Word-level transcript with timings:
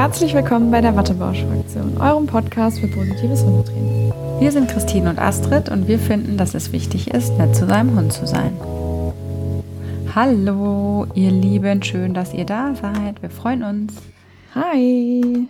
Herzlich 0.00 0.32
willkommen 0.32 0.70
bei 0.70 0.80
der 0.80 0.96
Wattebausch-Fraktion, 0.96 1.98
eurem 1.98 2.26
Podcast 2.26 2.80
für 2.80 2.88
positives 2.88 3.42
Hundetraining. 3.44 4.10
Wir 4.40 4.50
sind 4.50 4.70
Christine 4.70 5.10
und 5.10 5.18
Astrid 5.18 5.68
und 5.68 5.88
wir 5.88 5.98
finden, 5.98 6.38
dass 6.38 6.54
es 6.54 6.72
wichtig 6.72 7.10
ist, 7.10 7.36
nett 7.36 7.54
zu 7.54 7.66
seinem 7.66 7.94
Hund 7.94 8.10
zu 8.10 8.26
sein. 8.26 8.58
Hallo, 10.14 11.06
ihr 11.14 11.30
Lieben, 11.30 11.82
schön, 11.82 12.14
dass 12.14 12.32
ihr 12.32 12.46
da 12.46 12.74
seid. 12.74 13.20
Wir 13.20 13.28
freuen 13.28 13.62
uns. 13.62 13.94
Hi. 14.54 15.46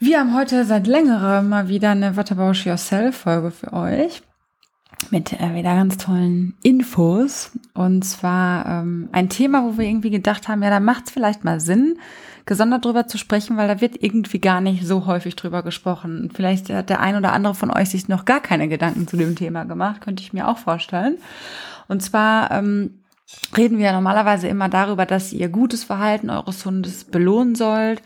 Wir 0.00 0.18
haben 0.18 0.36
heute 0.36 0.64
seit 0.64 0.88
längerem 0.88 1.50
mal 1.50 1.68
wieder 1.68 1.90
eine 1.90 2.16
Wattebausch 2.16 2.66
Yourself 2.66 3.16
Folge 3.18 3.52
für 3.52 3.72
euch 3.72 4.22
mit 5.10 5.32
äh, 5.32 5.54
wieder 5.54 5.76
ganz 5.76 5.98
tollen 5.98 6.54
Infos. 6.64 7.52
Und 7.74 8.04
zwar 8.04 8.66
ähm, 8.66 9.08
ein 9.12 9.28
Thema, 9.28 9.64
wo 9.64 9.78
wir 9.78 9.86
irgendwie 9.86 10.10
gedacht 10.10 10.48
haben, 10.48 10.64
ja, 10.64 10.70
da 10.70 10.80
macht 10.80 11.06
es 11.06 11.12
vielleicht 11.12 11.44
mal 11.44 11.60
Sinn, 11.60 11.96
gesondert 12.50 12.84
drüber 12.84 13.06
zu 13.06 13.16
sprechen, 13.16 13.56
weil 13.56 13.68
da 13.68 13.80
wird 13.80 14.02
irgendwie 14.02 14.40
gar 14.40 14.60
nicht 14.60 14.84
so 14.84 15.06
häufig 15.06 15.36
drüber 15.36 15.62
gesprochen. 15.62 16.32
Vielleicht 16.34 16.68
hat 16.68 16.90
der 16.90 16.98
ein 16.98 17.14
oder 17.14 17.32
andere 17.32 17.54
von 17.54 17.70
euch 17.70 17.90
sich 17.90 18.08
noch 18.08 18.24
gar 18.24 18.40
keine 18.40 18.66
Gedanken 18.66 19.06
zu 19.06 19.16
dem 19.16 19.36
Thema 19.36 19.62
gemacht, 19.62 20.00
könnte 20.00 20.24
ich 20.24 20.32
mir 20.32 20.48
auch 20.48 20.58
vorstellen. 20.58 21.18
Und 21.86 22.02
zwar 22.02 22.50
ähm, 22.50 23.04
reden 23.56 23.78
wir 23.78 23.92
normalerweise 23.92 24.48
immer 24.48 24.68
darüber, 24.68 25.06
dass 25.06 25.32
ihr 25.32 25.48
gutes 25.48 25.84
Verhalten 25.84 26.28
eures 26.28 26.66
Hundes 26.66 27.04
belohnen 27.04 27.54
sollt. 27.54 28.02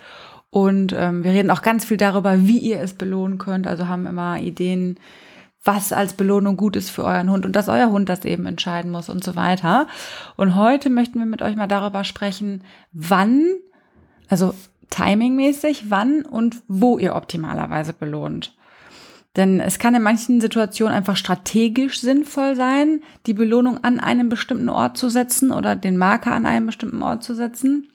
Und 0.50 0.92
ähm, 0.92 1.24
wir 1.24 1.30
reden 1.30 1.50
auch 1.50 1.62
ganz 1.62 1.86
viel 1.86 1.96
darüber, 1.96 2.46
wie 2.46 2.58
ihr 2.58 2.82
es 2.82 2.92
belohnen 2.92 3.38
könnt. 3.38 3.66
Also 3.66 3.88
haben 3.88 4.04
immer 4.04 4.38
Ideen, 4.40 4.98
was 5.64 5.94
als 5.94 6.12
Belohnung 6.12 6.58
gut 6.58 6.76
ist 6.76 6.90
für 6.90 7.04
euren 7.04 7.30
Hund 7.30 7.46
und 7.46 7.56
dass 7.56 7.70
euer 7.70 7.90
Hund 7.90 8.10
das 8.10 8.26
eben 8.26 8.44
entscheiden 8.44 8.90
muss 8.90 9.08
und 9.08 9.24
so 9.24 9.36
weiter. 9.36 9.86
Und 10.36 10.54
heute 10.54 10.90
möchten 10.90 11.18
wir 11.18 11.24
mit 11.24 11.40
euch 11.40 11.56
mal 11.56 11.66
darüber 11.66 12.04
sprechen, 12.04 12.62
wann, 12.92 13.46
also 14.28 14.54
timingmäßig, 14.90 15.90
wann 15.90 16.22
und 16.22 16.62
wo 16.68 16.98
ihr 16.98 17.14
optimalerweise 17.14 17.92
belohnt. 17.92 18.56
Denn 19.36 19.58
es 19.58 19.80
kann 19.80 19.94
in 19.96 20.02
manchen 20.02 20.40
Situationen 20.40 20.94
einfach 20.94 21.16
strategisch 21.16 22.00
sinnvoll 22.00 22.54
sein, 22.54 23.02
die 23.26 23.34
Belohnung 23.34 23.82
an 23.82 23.98
einem 23.98 24.28
bestimmten 24.28 24.68
Ort 24.68 24.96
zu 24.96 25.08
setzen 25.08 25.50
oder 25.50 25.74
den 25.74 25.96
Marker 25.96 26.32
an 26.32 26.46
einem 26.46 26.66
bestimmten 26.66 27.02
Ort 27.02 27.24
zu 27.24 27.34
setzen. 27.34 27.88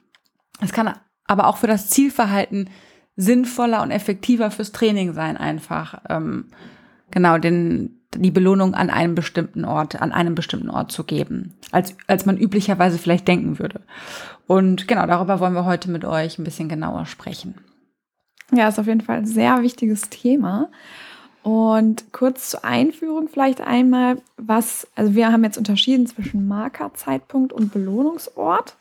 Es 0.59 0.73
kann 0.73 0.93
aber 1.25 1.47
auch 1.47 1.57
für 1.57 1.67
das 1.67 1.89
Zielverhalten 1.89 2.69
sinnvoller 3.15 3.81
und 3.81 3.91
effektiver 3.91 4.51
fürs 4.51 4.73
Training 4.73 5.13
sein, 5.13 5.37
einfach. 5.37 6.01
Ähm, 6.09 6.47
genau, 7.11 7.37
den, 7.37 7.98
die 8.15 8.31
Belohnung 8.31 8.73
an 8.73 8.89
einem 8.89 9.15
bestimmten 9.15 9.65
Ort, 9.65 10.01
an 10.01 10.11
einem 10.11 10.35
bestimmten 10.35 10.69
Ort 10.69 10.91
zu 10.91 11.03
geben, 11.03 11.53
als, 11.71 11.95
als 12.07 12.25
man 12.25 12.37
üblicherweise 12.37 12.97
vielleicht 12.97 13.27
denken 13.27 13.59
würde. 13.59 13.81
Und 14.47 14.87
genau, 14.87 15.05
darüber 15.05 15.39
wollen 15.39 15.53
wir 15.53 15.65
heute 15.65 15.91
mit 15.91 16.05
euch 16.05 16.39
ein 16.39 16.43
bisschen 16.43 16.69
genauer 16.69 17.05
sprechen. 17.05 17.55
Ja, 18.51 18.67
ist 18.67 18.79
auf 18.79 18.87
jeden 18.87 19.01
Fall 19.01 19.17
ein 19.17 19.27
sehr 19.27 19.61
wichtiges 19.61 20.09
Thema. 20.09 20.69
Und 21.43 22.11
kurz 22.11 22.49
zur 22.49 22.65
Einführung 22.65 23.29
vielleicht 23.29 23.61
einmal, 23.61 24.17
was, 24.37 24.87
also 24.95 25.15
wir 25.15 25.31
haben 25.31 25.43
jetzt 25.43 25.57
unterschieden 25.57 26.07
zwischen 26.07 26.47
Markerzeitpunkt 26.47 27.53
und 27.53 27.71
Belohnungsort. 27.71 28.75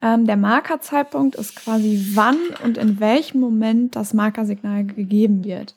Ähm, 0.00 0.26
der 0.26 0.36
Markerzeitpunkt 0.36 1.34
ist 1.34 1.56
quasi 1.56 2.12
wann 2.14 2.38
und 2.64 2.78
in 2.78 3.00
welchem 3.00 3.40
Moment 3.40 3.96
das 3.96 4.14
Markersignal 4.14 4.84
gegeben 4.84 5.44
wird. 5.44 5.74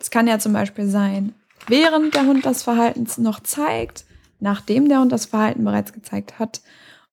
Es 0.00 0.10
kann 0.10 0.26
ja 0.26 0.38
zum 0.38 0.52
Beispiel 0.52 0.86
sein, 0.86 1.34
während 1.68 2.14
der 2.14 2.26
Hund 2.26 2.44
das 2.44 2.62
Verhalten 2.62 3.06
noch 3.22 3.40
zeigt, 3.40 4.04
nachdem 4.40 4.88
der 4.88 5.00
Hund 5.00 5.12
das 5.12 5.26
Verhalten 5.26 5.64
bereits 5.64 5.92
gezeigt 5.92 6.38
hat. 6.38 6.62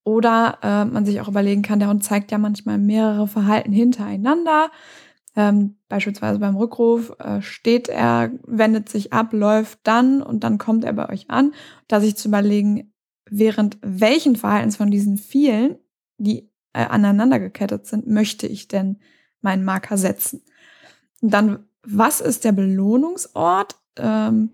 Oder 0.03 0.57
äh, 0.63 0.85
man 0.85 1.05
sich 1.05 1.21
auch 1.21 1.27
überlegen 1.27 1.61
kann, 1.61 1.79
der 1.79 1.89
Hund 1.89 2.03
zeigt 2.03 2.31
ja 2.31 2.37
manchmal 2.37 2.77
mehrere 2.77 3.27
Verhalten 3.27 3.71
hintereinander. 3.71 4.71
Ähm, 5.35 5.75
beispielsweise 5.87 6.39
beim 6.39 6.57
Rückruf 6.57 7.13
äh, 7.19 7.41
steht 7.41 7.87
er, 7.87 8.31
wendet 8.45 8.89
sich 8.89 9.13
ab, 9.13 9.31
läuft 9.31 9.79
dann 9.83 10.21
und 10.21 10.43
dann 10.43 10.57
kommt 10.57 10.83
er 10.83 10.93
bei 10.93 11.07
euch 11.09 11.29
an. 11.29 11.53
Da 11.87 12.01
sich 12.01 12.15
zu 12.15 12.27
überlegen, 12.27 12.93
während 13.29 13.77
welchen 13.81 14.35
Verhaltens 14.35 14.77
von 14.77 14.89
diesen 14.91 15.17
vielen, 15.17 15.77
die 16.17 16.49
äh, 16.73 16.85
aneinander 16.85 17.39
gekettet 17.39 17.85
sind, 17.85 18.07
möchte 18.07 18.47
ich 18.47 18.67
denn 18.67 18.97
meinen 19.41 19.63
Marker 19.63 19.97
setzen. 19.97 20.41
Und 21.21 21.31
dann 21.31 21.65
was 21.83 22.21
ist 22.21 22.43
der 22.43 22.51
Belohnungsort? 22.51 23.75
Ähm, 23.97 24.49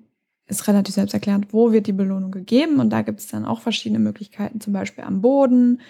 ist 0.47 0.67
relativ 0.67 0.95
selbsterklärend, 0.95 1.53
wo 1.53 1.71
wird 1.71 1.87
die 1.87 1.93
Belohnung 1.93 2.31
gegeben? 2.31 2.79
Und 2.79 2.89
da 2.89 3.01
gibt 3.01 3.19
es 3.19 3.27
dann 3.27 3.45
auch 3.45 3.61
verschiedene 3.61 3.99
Möglichkeiten, 3.99 4.61
zum 4.61 4.73
Beispiel 4.73 5.03
am 5.03 5.21
Boden, 5.21 5.81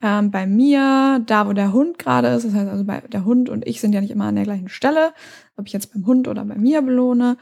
ähm, 0.00 0.30
bei 0.30 0.46
mir, 0.46 1.22
da 1.26 1.48
wo 1.48 1.52
der 1.52 1.72
Hund 1.72 1.98
gerade 1.98 2.28
ist. 2.28 2.44
Das 2.44 2.54
heißt 2.54 2.68
also, 2.70 2.84
bei, 2.84 3.00
der 3.00 3.24
Hund 3.24 3.48
und 3.48 3.66
ich 3.66 3.80
sind 3.80 3.92
ja 3.92 4.00
nicht 4.00 4.10
immer 4.10 4.26
an 4.26 4.36
der 4.36 4.44
gleichen 4.44 4.68
Stelle, 4.68 5.12
ob 5.56 5.66
ich 5.66 5.72
jetzt 5.72 5.92
beim 5.92 6.06
Hund 6.06 6.28
oder 6.28 6.44
bei 6.44 6.56
mir 6.56 6.82
belohne. 6.82 7.36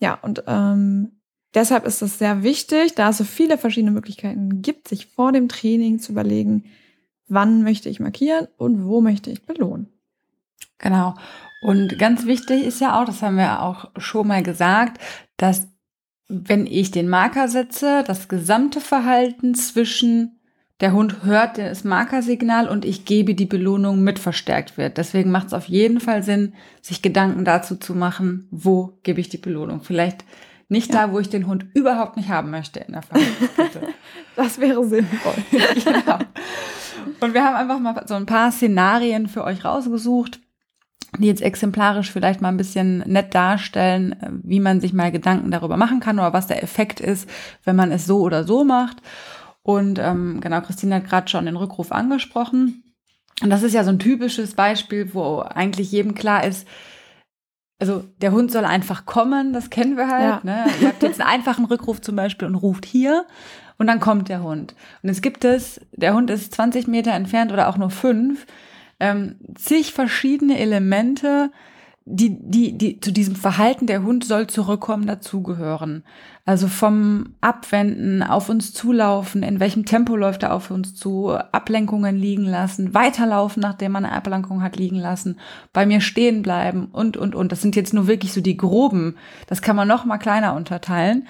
Ja, 0.00 0.14
und 0.14 0.44
ähm, 0.46 1.20
deshalb 1.54 1.84
ist 1.86 2.02
es 2.02 2.18
sehr 2.18 2.42
wichtig, 2.42 2.94
da 2.94 3.10
es 3.10 3.18
so 3.18 3.24
viele 3.24 3.58
verschiedene 3.58 3.90
Möglichkeiten 3.92 4.62
gibt, 4.62 4.88
sich 4.88 5.06
vor 5.06 5.32
dem 5.32 5.48
Training 5.48 5.98
zu 5.98 6.12
überlegen, 6.12 6.64
wann 7.26 7.62
möchte 7.62 7.88
ich 7.88 8.00
markieren 8.00 8.48
und 8.56 8.86
wo 8.86 9.00
möchte 9.00 9.30
ich 9.30 9.44
belohnen. 9.44 9.88
Genau. 10.78 11.14
Und 11.60 11.98
ganz 11.98 12.26
wichtig 12.26 12.64
ist 12.64 12.80
ja 12.80 13.00
auch, 13.00 13.04
das 13.04 13.22
haben 13.22 13.36
wir 13.36 13.62
auch 13.62 13.90
schon 13.96 14.28
mal 14.28 14.42
gesagt, 14.42 15.00
dass 15.36 15.68
wenn 16.28 16.66
ich 16.66 16.90
den 16.90 17.08
Marker 17.08 17.48
setze, 17.48 18.04
das 18.06 18.28
gesamte 18.28 18.80
Verhalten 18.80 19.54
zwischen 19.54 20.38
der 20.80 20.92
Hund 20.92 21.24
hört 21.24 21.58
das 21.58 21.82
Markersignal 21.82 22.68
und 22.68 22.84
ich 22.84 23.04
gebe 23.04 23.34
die 23.34 23.46
Belohnung 23.46 24.02
mit 24.02 24.20
verstärkt 24.20 24.76
wird. 24.76 24.96
Deswegen 24.96 25.30
macht 25.30 25.48
es 25.48 25.52
auf 25.52 25.64
jeden 25.64 26.00
Fall 26.00 26.22
Sinn, 26.22 26.54
sich 26.80 27.02
Gedanken 27.02 27.44
dazu 27.44 27.76
zu 27.76 27.94
machen, 27.94 28.46
wo 28.52 28.98
gebe 29.02 29.20
ich 29.20 29.28
die 29.28 29.38
Belohnung. 29.38 29.82
Vielleicht 29.82 30.24
nicht 30.68 30.92
ja. 30.92 31.06
da, 31.06 31.12
wo 31.12 31.18
ich 31.18 31.28
den 31.28 31.48
Hund 31.48 31.66
überhaupt 31.74 32.16
nicht 32.16 32.28
haben 32.28 32.50
möchte 32.50 32.80
in 32.80 32.92
der 32.92 33.02
Verhaltenskette. 33.02 33.88
das 34.36 34.60
wäre 34.60 34.86
sinnvoll. 34.86 35.34
genau. 35.50 36.18
Und 37.20 37.34
wir 37.34 37.42
haben 37.42 37.56
einfach 37.56 37.80
mal 37.80 38.04
so 38.06 38.14
ein 38.14 38.26
paar 38.26 38.52
Szenarien 38.52 39.26
für 39.26 39.42
euch 39.42 39.64
rausgesucht, 39.64 40.40
die 41.16 41.26
jetzt 41.26 41.42
exemplarisch 41.42 42.10
vielleicht 42.10 42.40
mal 42.40 42.48
ein 42.48 42.56
bisschen 42.56 42.98
nett 43.06 43.34
darstellen, 43.34 44.12
äh, 44.12 44.30
wie 44.42 44.60
man 44.60 44.80
sich 44.80 44.92
mal 44.92 45.10
Gedanken 45.10 45.50
darüber 45.50 45.76
machen 45.76 46.00
kann 46.00 46.18
oder 46.18 46.32
was 46.32 46.46
der 46.46 46.62
Effekt 46.62 47.00
ist, 47.00 47.28
wenn 47.64 47.76
man 47.76 47.92
es 47.92 48.06
so 48.06 48.20
oder 48.20 48.44
so 48.44 48.64
macht. 48.64 48.98
Und 49.62 49.98
ähm, 49.98 50.40
genau, 50.40 50.60
Christine 50.60 50.96
hat 50.96 51.08
gerade 51.08 51.28
schon 51.28 51.46
den 51.46 51.56
Rückruf 51.56 51.92
angesprochen. 51.92 52.84
Und 53.42 53.50
das 53.50 53.62
ist 53.62 53.74
ja 53.74 53.84
so 53.84 53.90
ein 53.90 53.98
typisches 53.98 54.54
Beispiel, 54.54 55.14
wo 55.14 55.40
eigentlich 55.40 55.92
jedem 55.92 56.14
klar 56.14 56.44
ist, 56.44 56.66
also 57.80 58.02
der 58.20 58.32
Hund 58.32 58.50
soll 58.50 58.64
einfach 58.64 59.06
kommen, 59.06 59.52
das 59.52 59.70
kennen 59.70 59.96
wir 59.96 60.08
halt. 60.08 60.22
Ja. 60.22 60.40
Ne? 60.42 60.64
Ihr 60.80 60.88
habt 60.88 61.02
jetzt 61.02 61.20
einen 61.20 61.30
einfachen 61.30 61.64
Rückruf 61.64 62.00
zum 62.00 62.16
Beispiel 62.16 62.48
und 62.48 62.56
ruft 62.56 62.84
hier 62.84 63.24
und 63.78 63.86
dann 63.86 64.00
kommt 64.00 64.28
der 64.28 64.42
Hund. 64.42 64.74
Und 65.02 65.08
es 65.08 65.22
gibt 65.22 65.44
es, 65.44 65.80
der 65.92 66.14
Hund 66.14 66.30
ist 66.30 66.54
20 66.54 66.88
Meter 66.88 67.12
entfernt 67.12 67.52
oder 67.52 67.68
auch 67.68 67.76
nur 67.76 67.90
fünf 67.90 68.46
ähm, 69.00 69.36
zig 69.54 69.92
verschiedene 69.92 70.58
Elemente, 70.58 71.50
die, 72.10 72.38
die, 72.40 72.78
die 72.78 73.00
zu 73.00 73.12
diesem 73.12 73.36
Verhalten, 73.36 73.86
der 73.86 74.02
Hund 74.02 74.24
soll 74.24 74.46
zurückkommen, 74.46 75.06
dazugehören. 75.06 76.04
Also 76.46 76.66
vom 76.66 77.34
Abwenden, 77.42 78.22
auf 78.22 78.48
uns 78.48 78.72
zulaufen, 78.72 79.42
in 79.42 79.60
welchem 79.60 79.84
Tempo 79.84 80.16
läuft 80.16 80.42
er 80.42 80.54
auf 80.54 80.70
uns 80.70 80.94
zu, 80.94 81.28
Ablenkungen 81.28 82.16
liegen 82.16 82.44
lassen, 82.44 82.94
weiterlaufen, 82.94 83.60
nachdem 83.60 83.92
man 83.92 84.06
eine 84.06 84.14
Ablenkung 84.14 84.62
hat 84.62 84.76
liegen 84.76 84.96
lassen, 84.96 85.38
bei 85.74 85.84
mir 85.84 86.00
stehen 86.00 86.40
bleiben 86.40 86.86
und, 86.86 87.18
und, 87.18 87.34
und. 87.34 87.52
Das 87.52 87.60
sind 87.60 87.76
jetzt 87.76 87.92
nur 87.92 88.06
wirklich 88.06 88.32
so 88.32 88.40
die 88.40 88.56
groben. 88.56 89.16
Das 89.46 89.60
kann 89.60 89.76
man 89.76 89.86
noch 89.86 90.06
mal 90.06 90.18
kleiner 90.18 90.54
unterteilen. 90.54 91.28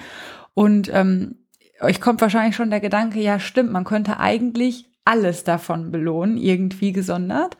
Und 0.54 0.88
ähm, 0.94 1.38
euch 1.80 2.00
kommt 2.00 2.20
wahrscheinlich 2.20 2.54
schon 2.54 2.70
der 2.70 2.80
Gedanke, 2.80 3.20
ja 3.20 3.40
stimmt, 3.40 3.72
man 3.72 3.84
könnte 3.84 4.20
eigentlich 4.20 4.87
alles 5.08 5.42
davon 5.42 5.90
belohnen, 5.90 6.36
irgendwie 6.36 6.92
gesondert. 6.92 7.56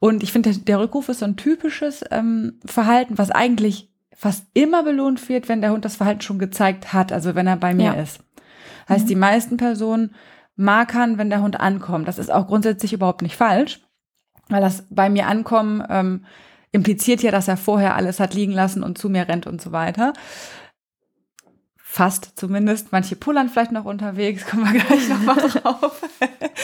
Und 0.00 0.22
ich 0.22 0.32
finde, 0.32 0.56
der 0.56 0.80
Rückruf 0.80 1.08
ist 1.08 1.20
so 1.20 1.24
ein 1.24 1.36
typisches 1.36 2.04
ähm, 2.10 2.58
Verhalten, 2.64 3.16
was 3.16 3.30
eigentlich 3.30 3.92
fast 4.12 4.46
immer 4.54 4.82
belohnt 4.82 5.28
wird, 5.28 5.48
wenn 5.48 5.60
der 5.60 5.70
Hund 5.70 5.84
das 5.84 5.96
Verhalten 5.96 6.22
schon 6.22 6.38
gezeigt 6.38 6.92
hat, 6.92 7.12
also 7.12 7.34
wenn 7.34 7.46
er 7.46 7.56
bei 7.56 7.74
mir 7.74 7.94
ja. 7.94 8.02
ist. 8.02 8.20
Heißt, 8.88 9.04
mhm. 9.04 9.08
die 9.08 9.14
meisten 9.14 9.56
Personen 9.56 10.14
markern, 10.56 11.16
wenn 11.16 11.30
der 11.30 11.42
Hund 11.42 11.60
ankommt. 11.60 12.08
Das 12.08 12.18
ist 12.18 12.30
auch 12.30 12.48
grundsätzlich 12.48 12.92
überhaupt 12.92 13.22
nicht 13.22 13.36
falsch, 13.36 13.80
weil 14.48 14.60
das 14.60 14.84
bei 14.90 15.08
mir 15.08 15.26
ankommen 15.26 15.82
ähm, 15.88 16.24
impliziert 16.72 17.22
ja, 17.22 17.30
dass 17.30 17.48
er 17.48 17.56
vorher 17.56 17.94
alles 17.94 18.20
hat 18.20 18.34
liegen 18.34 18.52
lassen 18.52 18.82
und 18.82 18.98
zu 18.98 19.08
mir 19.08 19.28
rennt 19.28 19.46
und 19.46 19.60
so 19.60 19.70
weiter. 19.70 20.12
Fast 21.92 22.38
zumindest. 22.38 22.92
Manche 22.92 23.16
pullern 23.16 23.48
vielleicht 23.48 23.72
noch 23.72 23.84
unterwegs, 23.84 24.46
kommen 24.48 24.72
wir 24.72 24.80
gleich 24.80 25.08
nochmal 25.08 25.38
drauf. 25.38 26.00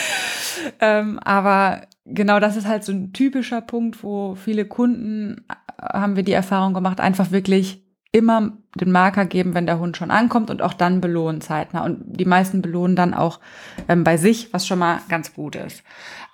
ähm, 0.80 1.18
aber 1.18 1.82
genau 2.04 2.38
das 2.38 2.54
ist 2.54 2.68
halt 2.68 2.84
so 2.84 2.92
ein 2.92 3.12
typischer 3.12 3.60
Punkt, 3.60 4.04
wo 4.04 4.36
viele 4.36 4.66
Kunden, 4.66 5.44
äh, 5.48 5.82
haben 5.82 6.14
wir 6.14 6.22
die 6.22 6.30
Erfahrung 6.30 6.74
gemacht, 6.74 7.00
einfach 7.00 7.32
wirklich 7.32 7.82
immer 8.12 8.52
den 8.76 8.92
Marker 8.92 9.24
geben, 9.24 9.54
wenn 9.54 9.66
der 9.66 9.80
Hund 9.80 9.96
schon 9.96 10.12
ankommt 10.12 10.48
und 10.48 10.62
auch 10.62 10.74
dann 10.74 11.00
belohnen 11.00 11.40
zeitnah. 11.40 11.84
Und 11.84 12.04
die 12.04 12.24
meisten 12.24 12.62
belohnen 12.62 12.94
dann 12.94 13.12
auch 13.12 13.40
ähm, 13.88 14.04
bei 14.04 14.18
sich, 14.18 14.52
was 14.52 14.64
schon 14.64 14.78
mal 14.78 15.00
ganz 15.08 15.34
gut 15.34 15.56
ist. 15.56 15.82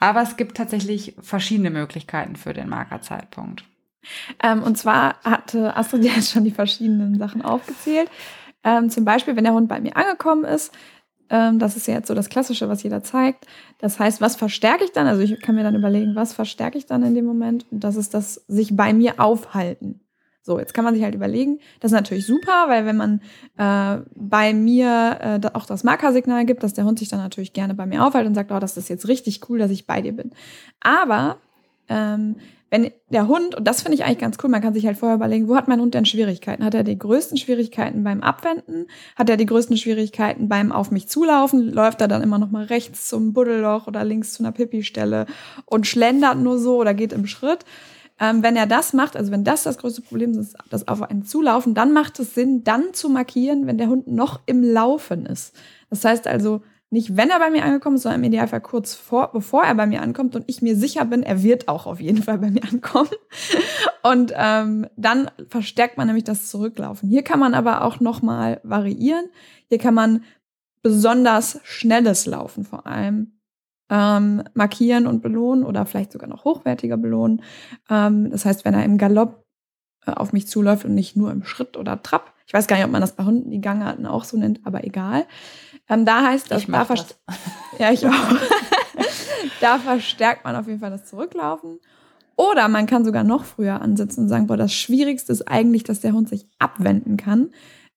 Aber 0.01 0.21
es 0.21 0.37
gibt 0.37 0.59
tatsächlich 0.59 1.17
verschiedene 1.23 1.71
Möglichkeiten 1.71 2.37
für 2.37 2.53
den 2.53 2.69
Markerzeitpunkt. 2.69 3.65
Ähm, 4.43 4.63
und 4.63 4.77
zwar 4.77 5.15
hatte 5.25 5.75
Astrid 5.79 6.05
jetzt 6.05 6.31
schon 6.31 6.45
die 6.45 6.51
verschiedenen 6.51 7.19
Sachen 7.19 7.41
aufgezählt. 7.41 8.11
Ähm, 8.65 8.91
zum 8.91 9.05
Beispiel, 9.05 9.37
wenn 9.37 9.45
der 9.45 9.55
Hund 9.55 9.69
bei 9.69 9.81
mir 9.81 9.97
angekommen 9.97 10.45
ist, 10.45 10.73
ähm, 11.31 11.59
das 11.59 11.77
ist 11.77 11.87
ja 11.89 11.95
jetzt 11.95 12.09
so 12.09 12.15
das 12.15 12.29
Klassische, 12.29 12.69
was 12.69 12.83
jeder 12.83 13.03
zeigt. 13.03 13.47
Das 13.79 13.99
heißt, 13.99 14.21
was 14.21 14.37
verstärke 14.37 14.85
ich 14.85 14.93
dann? 14.93 15.07
Also 15.07 15.23
ich 15.23 15.41
kann 15.41 15.55
mir 15.55 15.63
dann 15.63 15.75
überlegen, 15.75 16.15
was 16.15 16.33
verstärke 16.33 16.79
ich 16.79 16.87
dann 16.87 17.03
in 17.03 17.15
dem 17.15 17.25
Moment? 17.25 17.67
Und 17.71 17.83
das 17.83 17.97
ist 17.97 18.15
das 18.15 18.35
sich 18.49 18.77
bei 18.77 18.93
mir 18.93 19.19
aufhalten. 19.19 20.01
So, 20.45 20.59
jetzt 20.59 20.75
kann 20.75 20.85
man 20.85 20.93
sich 20.93 21.05
halt 21.05 21.15
überlegen, 21.15 21.61
das 21.79 21.93
ist 21.93 21.97
natürlich 21.97 22.27
super, 22.27 22.65
weil 22.67 22.85
wenn 22.85 22.97
man 22.97 23.21
äh, 23.57 24.05
bei 24.17 24.53
mir 24.53 25.19
äh, 25.21 25.49
auch 25.53 25.67
das 25.67 25.85
Markersignal 25.85 26.45
gibt, 26.45 26.65
dass 26.65 26.75
der 26.75 26.85
Hund 26.85 26.99
sich 26.99 27.09
dann 27.09 27.21
natürlich 27.21 27.53
gerne 27.53 27.75
bei 27.75 27.87
mir 27.87 28.05
aufhält 28.05 28.27
und 28.27 28.35
sagt, 28.35 28.51
oh, 28.51 28.59
das 28.59 28.77
ist 28.77 28.89
jetzt 28.89 29.07
richtig 29.07 29.49
cool, 29.49 29.61
dass 29.61 29.71
ich 29.71 29.87
bei 29.87 30.03
dir 30.03 30.13
bin. 30.13 30.33
Aber 30.81 31.39
ähm, 31.89 32.37
wenn 32.73 32.91
der 33.11 33.29
Hund, 33.29 33.55
und 33.55 33.69
das 33.69 33.83
finde 33.83 33.97
ich 33.97 34.05
eigentlich 34.05 34.21
ganz 34.21 34.39
cool, 34.43 34.49
man 34.49 34.63
kann 34.63 34.73
sich 34.73 34.87
halt 34.87 34.97
vorher 34.97 35.17
überlegen, 35.17 35.47
wo 35.47 35.57
hat 35.57 35.69
mein 35.69 35.79
Hund 35.79 35.93
denn 35.93 36.07
Schwierigkeiten? 36.07 36.65
Hat 36.65 36.73
er 36.73 36.85
die 36.85 36.99
größten 36.99 37.37
Schwierigkeiten 37.37 38.03
beim 38.03 38.23
Abwenden? 38.23 38.87
Hat 39.15 39.29
er 39.29 39.37
die 39.37 39.45
größten 39.45 39.77
Schwierigkeiten 39.77 40.49
beim 40.49 40.73
auf 40.73 40.91
mich 40.91 41.07
zulaufen? 41.07 41.71
Läuft 41.71 42.01
er 42.01 42.09
dann 42.09 42.23
immer 42.23 42.39
noch 42.39 42.51
mal 42.51 42.65
rechts 42.65 43.09
zum 43.09 43.35
Buddelloch 43.35 43.89
oder 43.89 44.05
links 44.05 44.33
zu 44.33 44.43
einer 44.43 44.53
Pipi-Stelle 44.53 45.27
und 45.67 45.87
schlendert 45.87 46.39
nur 46.39 46.59
so 46.59 46.79
oder 46.79 46.95
geht 46.95 47.13
im 47.13 47.27
Schritt? 47.27 47.67
Ähm, 48.19 48.43
wenn 48.43 48.57
er 48.57 48.67
das 48.67 48.95
macht, 48.95 49.19
also 49.19 49.31
wenn 49.33 49.45
das 49.45 49.65
das 49.65 49.77
größte 49.77 50.01
Problem 50.01 50.33
ist, 50.39 50.57
das 50.71 50.89
auf 50.89 51.03
einen 51.03 51.27
zulaufen, 51.27 51.75
dann 51.75 51.93
macht 51.93 52.19
es 52.21 52.35
Sinn, 52.35 52.65
dann 52.65 52.95
zu 52.95 53.11
markieren, 53.11 53.67
wenn 53.67 53.77
der 53.77 53.89
Hund 53.89 54.07
noch 54.07 54.41
im 54.47 54.63
Laufen 54.63 55.27
ist. 55.27 55.55
Das 55.91 56.07
heißt 56.07 56.27
also, 56.27 56.63
nicht 56.93 57.17
wenn 57.17 57.31
er 57.31 57.39
bei 57.39 57.51
mir 57.51 57.65
angekommen 57.65 57.97
ist, 57.97 58.03
sondern 58.03 58.21
im 58.21 58.29
Idealfall 58.29 58.61
kurz 58.61 58.95
vor, 58.95 59.33
bevor 59.33 59.65
er 59.65 59.75
bei 59.75 59.87
mir 59.87 60.03
ankommt 60.03 60.37
und 60.37 60.45
ich 60.47 60.61
mir 60.61 60.77
sicher 60.77 61.07
bin, 61.07 61.23
er 61.23 61.43
wird 61.43 61.67
auch 61.67 61.87
auf 61.87 62.01
jeden 62.01 62.23
Fall 62.23 62.39
bei 62.39 62.51
mir 62.51 62.63
ankommen. 62.65 63.09
Und 64.03 64.33
ähm, 64.37 64.87
dann 64.97 65.31
verstärkt 65.49 65.97
man 65.97 66.09
nämlich 66.09 66.25
das 66.25 66.49
Zurücklaufen. 66.49 67.09
Hier 67.09 67.23
kann 67.23 67.39
man 67.39 67.55
aber 67.55 67.85
auch 67.85 68.01
nochmal 68.01 68.61
variieren. 68.65 69.27
Hier 69.69 69.79
kann 69.79 69.95
man 69.95 70.25
besonders 70.83 71.61
schnelles 71.63 72.27
Laufen 72.27 72.65
vor 72.65 72.85
allem 72.87 73.39
ähm, 73.89 74.43
markieren 74.55 75.07
und 75.07 75.23
belohnen 75.23 75.65
oder 75.65 75.87
vielleicht 75.87 76.13
sogar 76.13 76.29
noch 76.29 76.45
hochwertiger 76.45 76.97
belohnen. 76.97 77.43
Ähm, 77.89 78.31
das 78.31 78.45
heißt, 78.45 78.65
wenn 78.65 78.75
er 78.75 78.85
im 78.85 78.99
Galopp 78.99 79.45
äh, 80.05 80.11
auf 80.11 80.33
mich 80.33 80.49
zuläuft 80.49 80.85
und 80.85 80.95
nicht 80.95 81.17
nur 81.17 81.31
im 81.31 81.45
Schritt 81.45 81.77
oder 81.77 82.03
Trab. 82.03 82.35
Ich 82.47 82.55
weiß 82.55 82.67
gar 82.67 82.77
nicht, 82.77 82.85
ob 82.85 82.91
man 82.91 83.01
das 83.01 83.17
bei 83.17 83.25
Hunden 83.25 83.51
die 83.51 83.61
Gangarten 83.61 84.05
auch 84.05 84.25
so 84.25 84.37
nennt, 84.37 84.61
aber 84.65 84.85
egal. 84.85 85.27
Ähm, 85.89 86.05
da 86.05 86.23
heißt 86.23 86.51
das, 86.51 86.67
da 86.67 86.85
das. 86.85 87.19
ja, 87.79 87.93
ich 87.93 88.07
auch. 88.07 88.13
da 89.61 89.79
verstärkt 89.79 90.45
man 90.45 90.57
auf 90.57 90.67
jeden 90.67 90.81
Fall 90.81 90.91
das 90.91 91.07
Zurücklaufen. 91.07 91.81
Oder 92.37 92.69
man 92.69 92.87
kann 92.87 93.05
sogar 93.05 93.25
noch 93.25 93.45
früher 93.45 93.81
ansetzen 93.81 94.23
und 94.23 94.29
sagen, 94.29 94.47
boah, 94.47 94.57
das 94.57 94.73
Schwierigste 94.73 95.33
ist 95.33 95.49
eigentlich, 95.49 95.85
dass 95.85 96.01
der 96.01 96.13
Hund 96.13 96.29
sich 96.29 96.49
abwenden 96.59 97.17
kann 97.17 97.51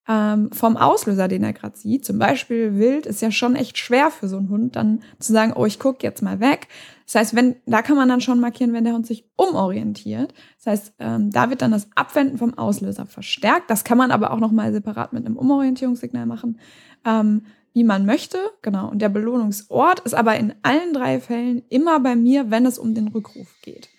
ähm, 0.08 0.50
vom 0.52 0.76
Auslöser, 0.76 1.28
den 1.28 1.42
er 1.42 1.52
gerade 1.52 1.76
sieht. 1.76 2.04
Zum 2.04 2.18
Beispiel 2.18 2.76
wild 2.76 3.06
ist 3.06 3.22
ja 3.22 3.30
schon 3.30 3.56
echt 3.56 3.78
schwer 3.78 4.10
für 4.10 4.28
so 4.28 4.36
einen 4.36 4.48
Hund, 4.48 4.76
dann 4.76 5.00
zu 5.18 5.32
sagen, 5.32 5.52
oh, 5.54 5.66
ich 5.66 5.78
gucke 5.78 6.06
jetzt 6.06 6.22
mal 6.22 6.40
weg. 6.40 6.68
Das 7.06 7.16
heißt, 7.16 7.36
wenn, 7.36 7.56
da 7.66 7.82
kann 7.82 7.96
man 7.96 8.08
dann 8.08 8.20
schon 8.20 8.40
markieren, 8.40 8.72
wenn 8.72 8.84
der 8.84 8.94
Hund 8.94 9.06
sich 9.06 9.28
umorientiert. 9.36 10.32
Das 10.62 10.72
heißt, 10.72 10.94
ähm, 10.98 11.30
da 11.30 11.50
wird 11.50 11.62
dann 11.62 11.72
das 11.72 11.88
Abwenden 11.94 12.38
vom 12.38 12.56
Auslöser 12.56 13.06
verstärkt. 13.06 13.70
Das 13.70 13.84
kann 13.84 13.98
man 13.98 14.10
aber 14.10 14.30
auch 14.30 14.40
nochmal 14.40 14.72
separat 14.72 15.12
mit 15.12 15.26
einem 15.26 15.36
Umorientierungssignal 15.36 16.26
machen. 16.26 16.60
Ähm, 17.04 17.42
wie 17.76 17.84
man 17.84 18.06
möchte. 18.06 18.38
Genau. 18.62 18.88
Und 18.88 19.00
der 19.00 19.10
Belohnungsort 19.10 20.00
ist 20.00 20.14
aber 20.14 20.38
in 20.38 20.54
allen 20.62 20.94
drei 20.94 21.20
Fällen 21.20 21.62
immer 21.68 22.00
bei 22.00 22.16
mir, 22.16 22.50
wenn 22.50 22.64
es 22.64 22.78
um 22.78 22.94
den 22.94 23.08
Rückruf 23.08 23.48
geht. 23.60 23.90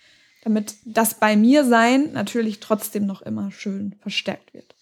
Damit 0.42 0.74
das 0.84 1.14
bei 1.14 1.36
mir 1.36 1.64
sein 1.64 2.12
natürlich 2.12 2.58
trotzdem 2.58 3.06
noch 3.06 3.22
immer 3.22 3.52
schön 3.52 3.94
verstärkt 4.00 4.52
wird. 4.52 4.74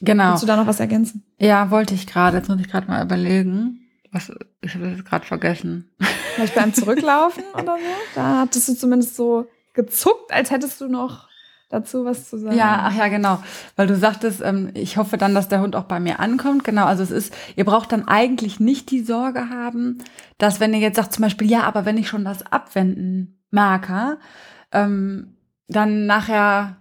Genau. 0.00 0.30
Willst 0.30 0.42
du 0.42 0.48
da 0.48 0.56
noch 0.56 0.66
was 0.66 0.80
ergänzen? 0.80 1.22
Ja, 1.38 1.70
wollte 1.70 1.94
ich 1.94 2.08
gerade. 2.08 2.38
Jetzt 2.38 2.48
muss 2.48 2.58
ich 2.58 2.68
gerade 2.68 2.88
mal 2.88 3.04
überlegen. 3.04 3.88
Was, 4.10 4.32
ich 4.62 4.74
habe 4.74 4.88
es 4.88 5.04
gerade 5.04 5.24
vergessen. 5.24 5.88
Vielleicht 6.34 6.56
beim 6.56 6.74
Zurücklaufen 6.74 7.44
oder 7.54 7.76
so? 7.76 8.16
Da 8.16 8.40
hattest 8.40 8.68
du 8.68 8.74
zumindest 8.74 9.14
so 9.14 9.46
gezuckt, 9.74 10.32
als 10.32 10.50
hättest 10.50 10.80
du 10.80 10.88
noch 10.88 11.28
dazu 11.70 12.04
was 12.04 12.28
zu 12.28 12.38
sagen? 12.38 12.56
Ja, 12.56 12.82
ach 12.84 12.94
ja, 12.94 13.08
genau. 13.08 13.38
Weil 13.76 13.86
du 13.86 13.96
sagtest, 13.96 14.42
ähm, 14.44 14.70
ich 14.74 14.98
hoffe 14.98 15.16
dann, 15.16 15.34
dass 15.34 15.48
der 15.48 15.62
Hund 15.62 15.74
auch 15.74 15.84
bei 15.84 16.00
mir 16.00 16.20
ankommt. 16.20 16.64
Genau, 16.64 16.84
also 16.84 17.02
es 17.02 17.10
ist, 17.10 17.34
ihr 17.56 17.64
braucht 17.64 17.92
dann 17.92 18.06
eigentlich 18.06 18.60
nicht 18.60 18.90
die 18.90 19.02
Sorge 19.02 19.48
haben, 19.48 19.98
dass 20.36 20.60
wenn 20.60 20.74
ihr 20.74 20.80
jetzt 20.80 20.96
sagt 20.96 21.14
zum 21.14 21.22
Beispiel, 21.22 21.50
ja, 21.50 21.62
aber 21.62 21.86
wenn 21.86 21.96
ich 21.96 22.08
schon 22.08 22.24
das 22.24 22.44
Abwenden 22.52 23.40
marker, 23.50 24.18
ähm, 24.72 25.36
dann 25.68 26.06
nachher 26.06 26.76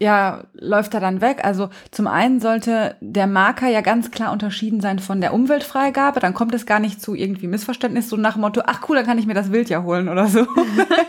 ja, 0.00 0.44
läuft 0.52 0.94
er 0.94 1.00
dann 1.00 1.20
weg. 1.20 1.44
Also 1.44 1.70
zum 1.90 2.06
einen 2.06 2.40
sollte 2.40 2.96
der 3.00 3.26
Marker 3.26 3.68
ja 3.68 3.80
ganz 3.80 4.10
klar 4.10 4.32
unterschieden 4.32 4.80
sein 4.80 4.98
von 4.98 5.20
der 5.20 5.34
Umweltfreigabe. 5.34 6.20
Dann 6.20 6.34
kommt 6.34 6.54
es 6.54 6.66
gar 6.66 6.78
nicht 6.78 7.02
zu 7.02 7.14
irgendwie 7.14 7.48
Missverständnis, 7.48 8.08
so 8.08 8.16
nach 8.16 8.34
dem 8.34 8.42
Motto, 8.42 8.62
ach 8.64 8.88
cool, 8.88 8.96
dann 8.96 9.06
kann 9.06 9.18
ich 9.18 9.26
mir 9.26 9.34
das 9.34 9.50
Wild 9.50 9.68
ja 9.68 9.82
holen 9.82 10.08
oder 10.08 10.28
so. 10.28 10.46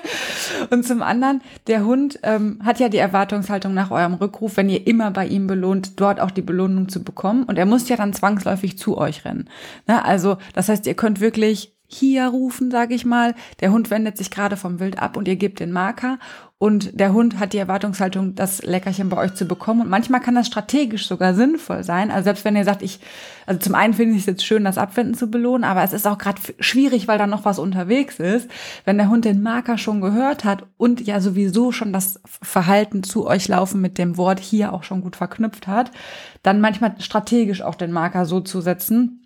und 0.71 0.85
zum 0.85 1.01
anderen, 1.03 1.41
der 1.67 1.85
Hund 1.85 2.19
ähm, 2.23 2.59
hat 2.63 2.79
ja 2.79 2.89
die 2.89 2.97
Erwartungshaltung 2.97 3.73
nach 3.73 3.91
eurem 3.91 4.15
Rückruf, 4.15 4.57
wenn 4.57 4.69
ihr 4.69 4.87
immer 4.87 5.11
bei 5.11 5.27
ihm 5.27 5.45
belohnt, 5.45 5.99
dort 5.99 6.19
auch 6.19 6.31
die 6.31 6.41
Belohnung 6.41 6.89
zu 6.89 7.03
bekommen. 7.03 7.43
Und 7.43 7.57
er 7.57 7.65
muss 7.65 7.89
ja 7.89 7.95
dann 7.95 8.13
zwangsläufig 8.13 8.77
zu 8.77 8.97
euch 8.97 9.23
rennen. 9.23 9.49
Na, 9.85 10.01
also 10.01 10.37
das 10.53 10.69
heißt, 10.69 10.87
ihr 10.87 10.95
könnt 10.95 11.19
wirklich 11.19 11.78
hier 11.91 12.27
rufen, 12.27 12.71
sage 12.71 12.93
ich 12.93 13.03
mal. 13.03 13.35
Der 13.59 13.71
Hund 13.71 13.89
wendet 13.89 14.17
sich 14.17 14.29
gerade 14.29 14.57
vom 14.57 14.79
Wild 14.79 14.99
ab 14.99 15.17
und 15.17 15.27
ihr 15.27 15.35
gebt 15.35 15.59
den 15.59 15.71
Marker 15.71 16.19
und 16.61 16.99
der 16.99 17.13
Hund 17.13 17.39
hat 17.39 17.53
die 17.53 17.57
Erwartungshaltung, 17.57 18.35
das 18.35 18.61
Leckerchen 18.61 19.07
bei 19.07 19.15
euch 19.15 19.33
zu 19.33 19.45
bekommen. 19.45 19.79
Und 19.79 19.89
manchmal 19.89 20.19
kann 20.19 20.35
das 20.35 20.47
strategisch 20.47 21.07
sogar 21.07 21.33
sinnvoll 21.33 21.85
sein. 21.85 22.11
Also 22.11 22.25
selbst 22.25 22.43
wenn 22.43 22.57
ihr 22.57 22.65
sagt, 22.65 22.81
ich, 22.81 22.99
also 23.45 23.61
zum 23.61 23.75
einen 23.75 23.93
finde 23.93 24.15
ich 24.15 24.23
es 24.23 24.25
jetzt 24.25 24.45
schön, 24.45 24.65
das 24.65 24.77
Abwenden 24.77 25.13
zu 25.13 25.31
belohnen, 25.31 25.63
aber 25.63 25.83
es 25.83 25.93
ist 25.93 26.05
auch 26.05 26.17
gerade 26.17 26.41
schwierig, 26.59 27.07
weil 27.07 27.17
da 27.17 27.27
noch 27.27 27.45
was 27.45 27.59
unterwegs 27.59 28.19
ist. 28.19 28.51
Wenn 28.83 28.97
der 28.97 29.09
Hund 29.09 29.23
den 29.23 29.41
Marker 29.41 29.77
schon 29.77 30.01
gehört 30.01 30.43
hat 30.43 30.65
und 30.75 30.99
ja 30.99 31.21
sowieso 31.21 31.71
schon 31.71 31.93
das 31.93 32.19
Verhalten 32.25 33.03
zu 33.03 33.25
euch 33.25 33.47
laufen 33.47 33.79
mit 33.79 33.97
dem 33.97 34.17
Wort 34.17 34.41
hier 34.41 34.73
auch 34.73 34.83
schon 34.83 34.99
gut 34.99 35.15
verknüpft 35.15 35.65
hat, 35.65 35.91
dann 36.43 36.59
manchmal 36.59 36.93
strategisch 36.99 37.61
auch 37.61 37.75
den 37.75 37.93
Marker 37.93 38.25
so 38.25 38.41
zu 38.41 38.59
setzen, 38.59 39.18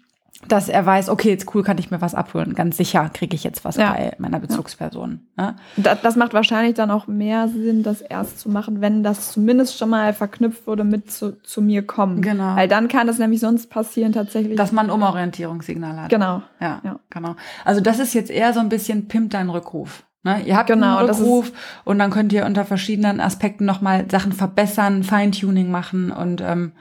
dass 0.47 0.67
er 0.67 0.85
weiß, 0.85 1.09
okay, 1.09 1.29
jetzt 1.29 1.53
cool, 1.53 1.63
kann 1.63 1.77
ich 1.77 1.91
mir 1.91 2.01
was 2.01 2.15
abholen. 2.15 2.53
Ganz 2.53 2.77
sicher 2.77 3.09
kriege 3.13 3.35
ich 3.35 3.43
jetzt 3.43 3.63
was 3.63 3.77
ja. 3.77 3.93
bei 3.93 4.13
meiner 4.17 4.39
Bezugsperson. 4.39 5.21
Ja. 5.37 5.51
Ne? 5.51 5.55
Das, 5.77 6.01
das, 6.01 6.15
macht 6.15 6.33
wahrscheinlich 6.33 6.73
dann 6.75 6.91
auch 6.91 7.07
mehr 7.07 7.47
Sinn, 7.47 7.83
das 7.83 8.01
erst 8.01 8.39
zu 8.39 8.49
machen, 8.49 8.81
wenn 8.81 9.03
das 9.03 9.31
zumindest 9.31 9.77
schon 9.77 9.89
mal 9.89 10.13
verknüpft 10.13 10.67
wurde 10.67 10.83
mit 10.83 11.11
zu, 11.11 11.41
zu 11.43 11.61
mir 11.61 11.85
kommen. 11.85 12.21
Genau. 12.21 12.55
Weil 12.55 12.67
dann 12.67 12.87
kann 12.87 13.07
es 13.07 13.19
nämlich 13.19 13.39
sonst 13.39 13.69
passieren 13.69 14.11
tatsächlich. 14.11 14.57
Dass 14.57 14.71
man 14.71 14.87
ein 14.87 14.91
Umorientierungssignal 14.91 16.01
hat. 16.01 16.09
Genau. 16.09 16.41
Ja, 16.59 16.81
ja, 16.83 16.99
genau. 17.09 17.35
Also 17.63 17.81
das 17.81 17.99
ist 17.99 18.13
jetzt 18.13 18.31
eher 18.31 18.53
so 18.53 18.59
ein 18.59 18.69
bisschen 18.69 19.07
pimpt 19.07 19.33
dein 19.33 19.49
Rückruf. 19.49 20.03
Ne? 20.23 20.41
Ihr 20.45 20.57
habt 20.57 20.67
genau, 20.67 20.97
einen 20.97 21.09
Rückruf 21.09 21.51
und 21.83 21.99
dann 21.99 22.09
könnt 22.09 22.33
ihr 22.33 22.45
unter 22.45 22.65
verschiedenen 22.65 23.19
Aspekten 23.19 23.65
nochmal 23.65 24.05
Sachen 24.09 24.31
verbessern, 24.31 25.03
Feintuning 25.03 25.69
machen 25.69 26.11
und 26.11 26.41
ähm, 26.41 26.71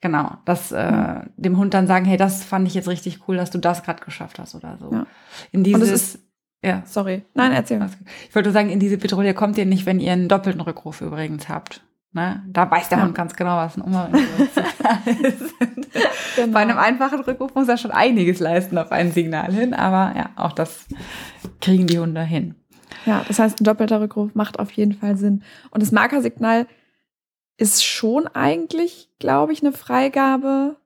Genau, 0.00 0.36
das 0.44 0.70
äh, 0.70 0.90
mhm. 0.90 1.30
dem 1.36 1.56
Hund 1.56 1.74
dann 1.74 1.88
sagen, 1.88 2.04
hey, 2.04 2.16
das 2.16 2.44
fand 2.44 2.68
ich 2.68 2.74
jetzt 2.74 2.88
richtig 2.88 3.26
cool, 3.26 3.36
dass 3.36 3.50
du 3.50 3.58
das 3.58 3.82
gerade 3.82 4.04
geschafft 4.04 4.38
hast 4.38 4.54
oder 4.54 4.78
so. 4.78 4.92
Ja. 4.92 5.06
In 5.50 5.64
dieses, 5.64 5.90
ist, 5.90 6.18
ja, 6.62 6.82
sorry, 6.86 7.24
nein, 7.34 7.52
erzähl. 7.52 7.84
Ich 8.28 8.34
wollte 8.34 8.52
sagen, 8.52 8.70
in 8.70 8.78
diese 8.78 8.98
Patrouille 8.98 9.34
kommt 9.34 9.58
ihr 9.58 9.66
nicht, 9.66 9.86
wenn 9.86 9.98
ihr 9.98 10.12
einen 10.12 10.28
doppelten 10.28 10.60
Rückruf 10.60 11.00
übrigens 11.00 11.48
habt. 11.48 11.82
Ne? 12.12 12.42
Da 12.48 12.70
weiß 12.70 12.88
der 12.88 12.98
ja. 12.98 13.04
Hund 13.04 13.14
ganz 13.14 13.34
genau, 13.34 13.56
was 13.56 13.76
ein 13.76 13.82
Umorientierungssignal 13.82 14.98
ist. 15.22 15.54
Genau. 16.36 16.52
Bei 16.52 16.60
einem 16.60 16.78
einfachen 16.78 17.20
Rückruf 17.20 17.52
muss 17.56 17.68
er 17.68 17.78
schon 17.78 17.90
einiges 17.90 18.38
leisten 18.38 18.78
auf 18.78 18.92
ein 18.92 19.10
Signal 19.10 19.52
hin, 19.52 19.74
aber 19.74 20.16
ja, 20.16 20.30
auch 20.36 20.52
das 20.52 20.86
kriegen 21.60 21.88
die 21.88 21.98
Hunde 21.98 22.22
hin. 22.22 22.54
Ja, 23.06 23.24
das 23.26 23.40
heißt, 23.40 23.60
ein 23.60 23.64
doppelter 23.64 24.00
Rückruf 24.00 24.36
macht 24.36 24.60
auf 24.60 24.70
jeden 24.70 24.92
Fall 24.92 25.16
Sinn. 25.16 25.42
Und 25.70 25.82
das 25.82 25.90
Markersignal 25.90 26.68
ist 27.58 27.84
schon 27.84 28.26
eigentlich, 28.28 29.10
glaube 29.18 29.52
ich, 29.52 29.62
eine 29.62 29.72
Freigabe. 29.72 30.76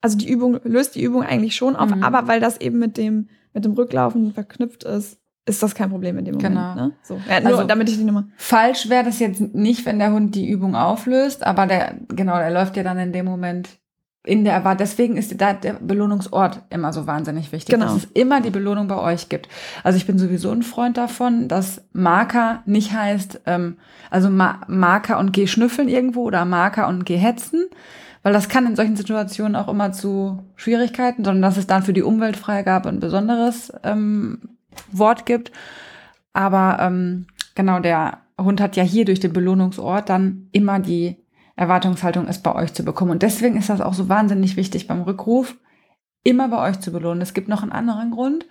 Also 0.00 0.18
die 0.18 0.28
Übung 0.28 0.60
löst 0.64 0.94
die 0.94 1.02
Übung 1.02 1.22
eigentlich 1.22 1.56
schon 1.56 1.76
auf, 1.76 1.92
mhm. 1.92 2.04
aber 2.04 2.28
weil 2.28 2.38
das 2.38 2.60
eben 2.60 2.78
mit 2.78 2.96
dem, 2.96 3.28
mit 3.54 3.64
dem 3.64 3.72
Rücklaufen 3.72 4.34
verknüpft 4.34 4.84
ist, 4.84 5.18
ist 5.46 5.62
das 5.62 5.74
kein 5.74 5.90
Problem 5.90 6.18
in 6.18 6.26
dem 6.26 6.34
Moment. 6.36 6.54
Genau. 6.54 6.74
Ne? 6.74 6.92
So. 7.02 7.20
Ja, 7.28 7.40
nur, 7.40 7.52
also, 7.52 7.64
damit 7.64 7.88
ich 7.88 7.96
die 7.96 8.04
Nummer. 8.04 8.28
Falsch 8.36 8.88
wäre 8.88 9.04
das 9.04 9.18
jetzt 9.18 9.40
nicht, 9.54 9.84
wenn 9.86 9.98
der 9.98 10.12
Hund 10.12 10.34
die 10.34 10.48
Übung 10.48 10.74
auflöst, 10.74 11.44
aber 11.44 11.66
der, 11.66 11.96
genau, 12.08 12.36
der 12.36 12.50
läuft 12.50 12.76
ja 12.76 12.82
dann 12.82 12.98
in 12.98 13.12
dem 13.12 13.24
Moment 13.24 13.78
in 14.26 14.44
der 14.44 14.54
Erwartung, 14.54 14.78
deswegen 14.78 15.16
ist 15.18 15.38
da 15.38 15.52
der 15.52 15.74
Belohnungsort 15.74 16.62
immer 16.70 16.92
so 16.94 17.06
wahnsinnig 17.06 17.52
wichtig, 17.52 17.74
Genau. 17.74 17.86
dass 17.86 17.96
es 17.96 18.04
immer 18.14 18.40
die 18.40 18.50
Belohnung 18.50 18.88
bei 18.88 18.96
euch 18.96 19.28
gibt. 19.28 19.48
Also 19.82 19.98
ich 19.98 20.06
bin 20.06 20.18
sowieso 20.18 20.50
ein 20.50 20.62
Freund 20.62 20.96
davon, 20.96 21.46
dass 21.46 21.82
Marker 21.92 22.62
nicht 22.64 22.92
heißt, 22.94 23.42
ähm, 23.44 23.76
also 24.10 24.30
Ma 24.30 24.62
Marker 24.66 25.18
und 25.18 25.32
geh 25.34 25.46
schnüffeln 25.46 25.88
irgendwo 25.88 26.22
oder 26.22 26.46
Marker 26.46 26.88
und 26.88 27.04
geh 27.04 27.18
hetzen, 27.18 27.66
weil 28.22 28.32
das 28.32 28.48
kann 28.48 28.64
in 28.66 28.76
solchen 28.76 28.96
Situationen 28.96 29.56
auch 29.56 29.68
immer 29.68 29.92
zu 29.92 30.42
Schwierigkeiten, 30.56 31.22
sondern 31.22 31.42
dass 31.42 31.58
es 31.58 31.66
dann 31.66 31.82
für 31.82 31.92
die 31.92 32.02
Umweltfreigabe 32.02 32.88
ein 32.88 33.00
besonderes 33.00 33.70
ähm, 33.82 34.38
Wort 34.90 35.26
gibt. 35.26 35.52
Aber 36.32 36.78
ähm, 36.80 37.26
genau, 37.54 37.78
der 37.80 38.18
Hund 38.40 38.60
hat 38.62 38.76
ja 38.76 38.82
hier 38.82 39.04
durch 39.04 39.20
den 39.20 39.34
Belohnungsort 39.34 40.08
dann 40.08 40.48
immer 40.52 40.78
die 40.80 41.18
Erwartungshaltung, 41.56 42.26
es 42.26 42.42
bei 42.42 42.54
euch 42.54 42.72
zu 42.74 42.84
bekommen. 42.84 43.12
Und 43.12 43.22
deswegen 43.22 43.56
ist 43.56 43.70
das 43.70 43.80
auch 43.80 43.94
so 43.94 44.08
wahnsinnig 44.08 44.56
wichtig 44.56 44.86
beim 44.86 45.02
Rückruf, 45.02 45.56
immer 46.22 46.48
bei 46.48 46.68
euch 46.68 46.80
zu 46.80 46.90
belohnen. 46.92 47.22
Es 47.22 47.34
gibt 47.34 47.48
noch 47.48 47.62
einen 47.62 47.72
anderen 47.72 48.10
Grund. 48.10 48.46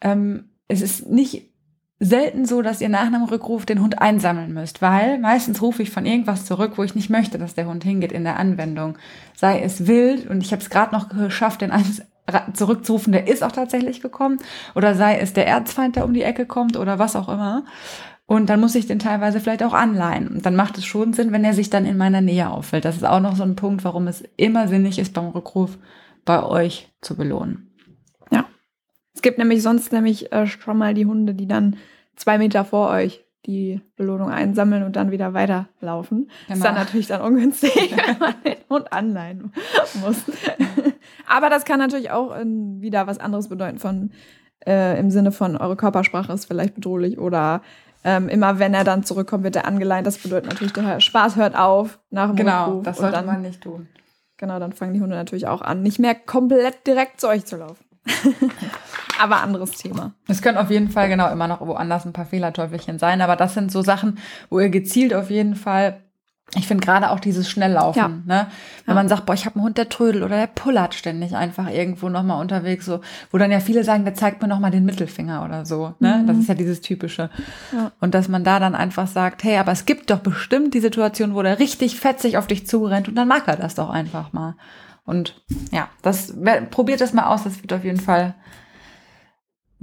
Ähm, 0.00 0.50
es 0.68 0.82
ist 0.82 1.08
nicht 1.08 1.52
selten 1.98 2.44
so, 2.44 2.60
dass 2.60 2.82
ihr 2.82 2.90
nach 2.90 3.06
einem 3.06 3.24
Rückruf 3.24 3.64
den 3.64 3.80
Hund 3.80 4.02
einsammeln 4.02 4.52
müsst, 4.52 4.82
weil 4.82 5.18
meistens 5.18 5.62
rufe 5.62 5.82
ich 5.82 5.90
von 5.90 6.04
irgendwas 6.04 6.44
zurück, 6.44 6.72
wo 6.76 6.82
ich 6.82 6.94
nicht 6.94 7.08
möchte, 7.08 7.38
dass 7.38 7.54
der 7.54 7.66
Hund 7.66 7.84
hingeht 7.84 8.12
in 8.12 8.24
der 8.24 8.36
Anwendung. 8.38 8.98
Sei 9.34 9.60
es 9.60 9.86
wild 9.86 10.28
und 10.28 10.42
ich 10.42 10.52
habe 10.52 10.60
es 10.60 10.68
gerade 10.68 10.94
noch 10.94 11.08
geschafft, 11.08 11.62
den 11.62 11.70
eins 11.70 12.02
ra- 12.28 12.52
zurückzurufen, 12.52 13.12
der 13.12 13.28
ist 13.28 13.42
auch 13.42 13.52
tatsächlich 13.52 14.02
gekommen, 14.02 14.38
oder 14.74 14.94
sei 14.94 15.18
es 15.18 15.32
der 15.32 15.46
Erzfeind, 15.46 15.96
der 15.96 16.04
um 16.04 16.12
die 16.12 16.22
Ecke 16.22 16.44
kommt 16.44 16.76
oder 16.76 16.98
was 16.98 17.16
auch 17.16 17.30
immer. 17.30 17.64
Und 18.26 18.50
dann 18.50 18.60
muss 18.60 18.74
ich 18.74 18.86
den 18.86 18.98
teilweise 18.98 19.38
vielleicht 19.40 19.62
auch 19.62 19.72
anleihen. 19.72 20.28
Und 20.28 20.44
dann 20.46 20.56
macht 20.56 20.78
es 20.78 20.84
schon 20.84 21.12
Sinn, 21.12 21.32
wenn 21.32 21.44
er 21.44 21.54
sich 21.54 21.70
dann 21.70 21.86
in 21.86 21.96
meiner 21.96 22.20
Nähe 22.20 22.50
auffällt. 22.50 22.84
Das 22.84 22.96
ist 22.96 23.04
auch 23.04 23.20
noch 23.20 23.36
so 23.36 23.44
ein 23.44 23.54
Punkt, 23.56 23.84
warum 23.84 24.08
es 24.08 24.24
immer 24.36 24.66
sinnig 24.66 24.98
ist, 24.98 25.14
beim 25.14 25.28
Rückruf 25.28 25.78
bei 26.24 26.42
euch 26.42 26.92
zu 27.00 27.16
belohnen. 27.16 27.62
Es 29.16 29.22
gibt 29.22 29.38
nämlich 29.38 29.62
sonst 29.62 29.92
nämlich 29.92 30.30
äh, 30.30 30.46
schon 30.46 30.76
mal 30.76 30.92
die 30.92 31.06
Hunde, 31.06 31.34
die 31.34 31.48
dann 31.48 31.76
zwei 32.16 32.36
Meter 32.36 32.66
vor 32.66 32.90
euch 32.90 33.24
die 33.46 33.80
Belohnung 33.96 34.28
einsammeln 34.28 34.82
und 34.82 34.94
dann 34.94 35.10
wieder 35.10 35.32
weiterlaufen. 35.32 36.28
Ist 36.48 36.48
Genau. 36.48 36.64
dann 36.64 36.74
natürlich 36.74 37.06
dann 37.06 37.22
ungünstig, 37.22 37.72
wenn 37.96 38.18
man 38.18 38.34
den 38.44 38.56
Hund 38.68 38.92
anleihen 38.92 39.52
muss. 40.02 40.22
Aber 41.26 41.48
das 41.48 41.64
kann 41.64 41.78
natürlich 41.78 42.10
auch 42.10 42.38
ähm, 42.38 42.82
wieder 42.82 43.06
was 43.06 43.18
anderes 43.18 43.48
bedeuten 43.48 43.78
von 43.78 44.10
äh, 44.66 45.00
im 45.00 45.10
Sinne 45.10 45.32
von 45.32 45.56
eure 45.56 45.76
Körpersprache 45.76 46.32
ist 46.34 46.44
vielleicht 46.44 46.74
bedrohlich 46.74 47.18
oder 47.18 47.62
ähm, 48.06 48.28
immer 48.28 48.58
wenn 48.60 48.72
er 48.72 48.84
dann 48.84 49.02
zurückkommt, 49.02 49.42
wird 49.44 49.56
er 49.56 49.66
angeleint. 49.66 50.06
Das 50.06 50.16
bedeutet 50.18 50.48
natürlich, 50.48 50.72
der 50.72 51.00
Spaß 51.00 51.34
hört 51.36 51.56
auf 51.56 51.98
nach 52.10 52.28
dem 52.28 52.36
Genau, 52.36 52.66
Rückruf. 52.66 52.84
das 52.84 52.96
sollte 52.98 53.16
dann, 53.16 53.26
man 53.26 53.42
nicht 53.42 53.60
tun. 53.60 53.88
Genau, 54.38 54.58
dann 54.60 54.72
fangen 54.72 54.94
die 54.94 55.00
Hunde 55.00 55.16
natürlich 55.16 55.48
auch 55.48 55.60
an, 55.60 55.82
nicht 55.82 55.98
mehr 55.98 56.14
komplett 56.14 56.86
direkt 56.86 57.20
zu 57.20 57.28
euch 57.28 57.44
zu 57.44 57.56
laufen. 57.56 57.84
Aber 59.20 59.42
anderes 59.42 59.72
Thema. 59.72 60.12
Es 60.28 60.40
können 60.42 60.58
auf 60.58 60.70
jeden 60.70 60.90
Fall 60.90 61.08
genau 61.08 61.30
immer 61.32 61.48
noch 61.48 61.60
woanders 61.60 62.04
ein 62.06 62.12
paar 62.12 62.26
Fehlerteufelchen 62.26 62.98
sein, 62.98 63.20
aber 63.22 63.34
das 63.34 63.54
sind 63.54 63.72
so 63.72 63.80
Sachen, 63.82 64.18
wo 64.50 64.60
ihr 64.60 64.68
gezielt 64.68 65.14
auf 65.14 65.30
jeden 65.30 65.56
Fall, 65.56 66.02
ich 66.54 66.68
finde 66.68 66.84
gerade 66.84 67.10
auch 67.10 67.18
dieses 67.18 67.50
Schnelllaufen, 67.50 68.00
Ja. 68.00 68.08
ne? 68.08 68.46
Wenn 68.84 68.92
Ja. 68.92 68.94
man 68.94 69.08
sagt, 69.08 69.26
boah, 69.26 69.34
ich 69.34 69.44
habe 69.46 69.56
einen 69.56 69.64
Hund, 69.64 69.78
der 69.78 69.88
trödelt 69.88 70.22
oder 70.24 70.36
der 70.36 70.46
pullert 70.46 70.94
ständig 70.94 71.34
einfach 71.34 71.68
irgendwo 71.68 72.08
nochmal 72.08 72.40
unterwegs, 72.40 72.86
so, 72.86 73.00
wo 73.32 73.38
dann 73.38 73.50
ja 73.50 73.58
viele 73.60 73.82
sagen, 73.82 74.04
der 74.04 74.14
zeigt 74.14 74.40
mir 74.40 74.48
nochmal 74.48 74.70
den 74.70 74.84
Mittelfinger 74.84 75.44
oder 75.44 75.66
so, 75.66 75.94
ne? 75.98 76.20
Mhm. 76.22 76.26
Das 76.28 76.38
ist 76.38 76.48
ja 76.48 76.54
dieses 76.54 76.80
Typische. 76.80 77.30
Ja. 77.72 77.90
Und 78.00 78.14
dass 78.14 78.28
man 78.28 78.44
da 78.44 78.60
dann 78.60 78.76
einfach 78.76 79.08
sagt, 79.08 79.42
hey, 79.42 79.58
aber 79.58 79.72
es 79.72 79.86
gibt 79.86 80.08
doch 80.10 80.20
bestimmt 80.20 80.72
die 80.74 80.80
Situation, 80.80 81.34
wo 81.34 81.42
der 81.42 81.58
richtig 81.58 81.98
fetzig 81.98 82.38
auf 82.38 82.46
dich 82.46 82.66
zurennt 82.66 83.08
und 83.08 83.16
dann 83.16 83.26
mag 83.28 83.48
er 83.48 83.56
das 83.56 83.74
doch 83.74 83.90
einfach 83.90 84.32
mal. 84.32 84.54
Und 85.04 85.42
ja, 85.72 85.88
das 86.02 86.32
wer- 86.36 86.62
probiert 86.62 87.00
das 87.00 87.12
mal 87.12 87.26
aus, 87.26 87.42
das 87.44 87.60
wird 87.60 87.72
auf 87.72 87.84
jeden 87.84 88.00
Fall 88.00 88.34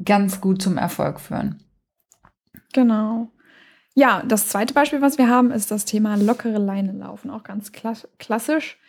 ganz 0.03 0.41
gut 0.41 0.61
zum 0.61 0.77
Erfolg 0.77 1.19
führen. 1.19 1.61
Genau. 2.73 3.29
Ja, 3.95 4.23
das 4.27 4.47
zweite 4.47 4.73
Beispiel, 4.73 5.01
was 5.01 5.17
wir 5.17 5.27
haben, 5.29 5.51
ist 5.51 5.69
das 5.69 5.85
Thema 5.85 6.15
lockere 6.15 6.57
Leine 6.57 6.93
laufen. 6.93 7.29
Auch 7.29 7.43
ganz 7.43 7.69
kla- 7.69 8.05
klassisch. 8.17 8.79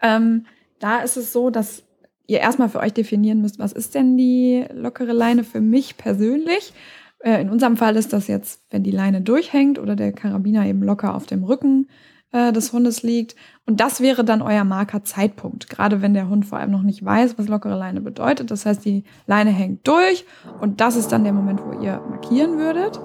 Ähm, 0.00 0.46
da 0.78 1.00
ist 1.00 1.16
es 1.16 1.32
so, 1.32 1.50
dass 1.50 1.82
ihr 2.26 2.40
erstmal 2.40 2.70
für 2.70 2.80
euch 2.80 2.94
definieren 2.94 3.42
müsst, 3.42 3.58
was 3.58 3.72
ist 3.72 3.94
denn 3.94 4.16
die 4.16 4.64
lockere 4.72 5.12
Leine 5.12 5.44
für 5.44 5.60
mich 5.60 5.98
persönlich. 5.98 6.72
Äh, 7.18 7.42
in 7.42 7.50
unserem 7.50 7.76
Fall 7.76 7.96
ist 7.96 8.14
das 8.14 8.26
jetzt, 8.26 8.62
wenn 8.70 8.82
die 8.82 8.90
Leine 8.90 9.20
durchhängt 9.20 9.78
oder 9.78 9.96
der 9.96 10.12
Karabiner 10.12 10.64
eben 10.66 10.82
locker 10.82 11.14
auf 11.14 11.26
dem 11.26 11.44
Rücken 11.44 11.88
äh, 12.32 12.50
des 12.50 12.72
Hundes 12.72 13.02
liegt. 13.02 13.36
Und 13.66 13.80
das 13.80 14.00
wäre 14.00 14.24
dann 14.24 14.40
euer 14.40 14.64
Markerzeitpunkt, 14.64 15.68
gerade 15.68 16.00
wenn 16.00 16.14
der 16.14 16.30
Hund 16.30 16.46
vor 16.46 16.58
allem 16.58 16.70
noch 16.70 16.82
nicht 16.82 17.04
weiß, 17.04 17.36
was 17.38 17.48
lockere 17.48 17.76
Leine 17.78 18.00
bedeutet. 18.00 18.50
Das 18.50 18.64
heißt, 18.64 18.82
die 18.84 19.04
Leine 19.26 19.50
hängt 19.50 19.86
durch 19.86 20.24
und 20.60 20.80
das 20.80 20.96
ist 20.96 21.12
dann 21.12 21.24
der 21.24 21.34
Moment, 21.34 21.60
wo 21.62 21.78
ihr 21.82 22.00
markieren 22.08 22.56
würdet. 22.58 22.98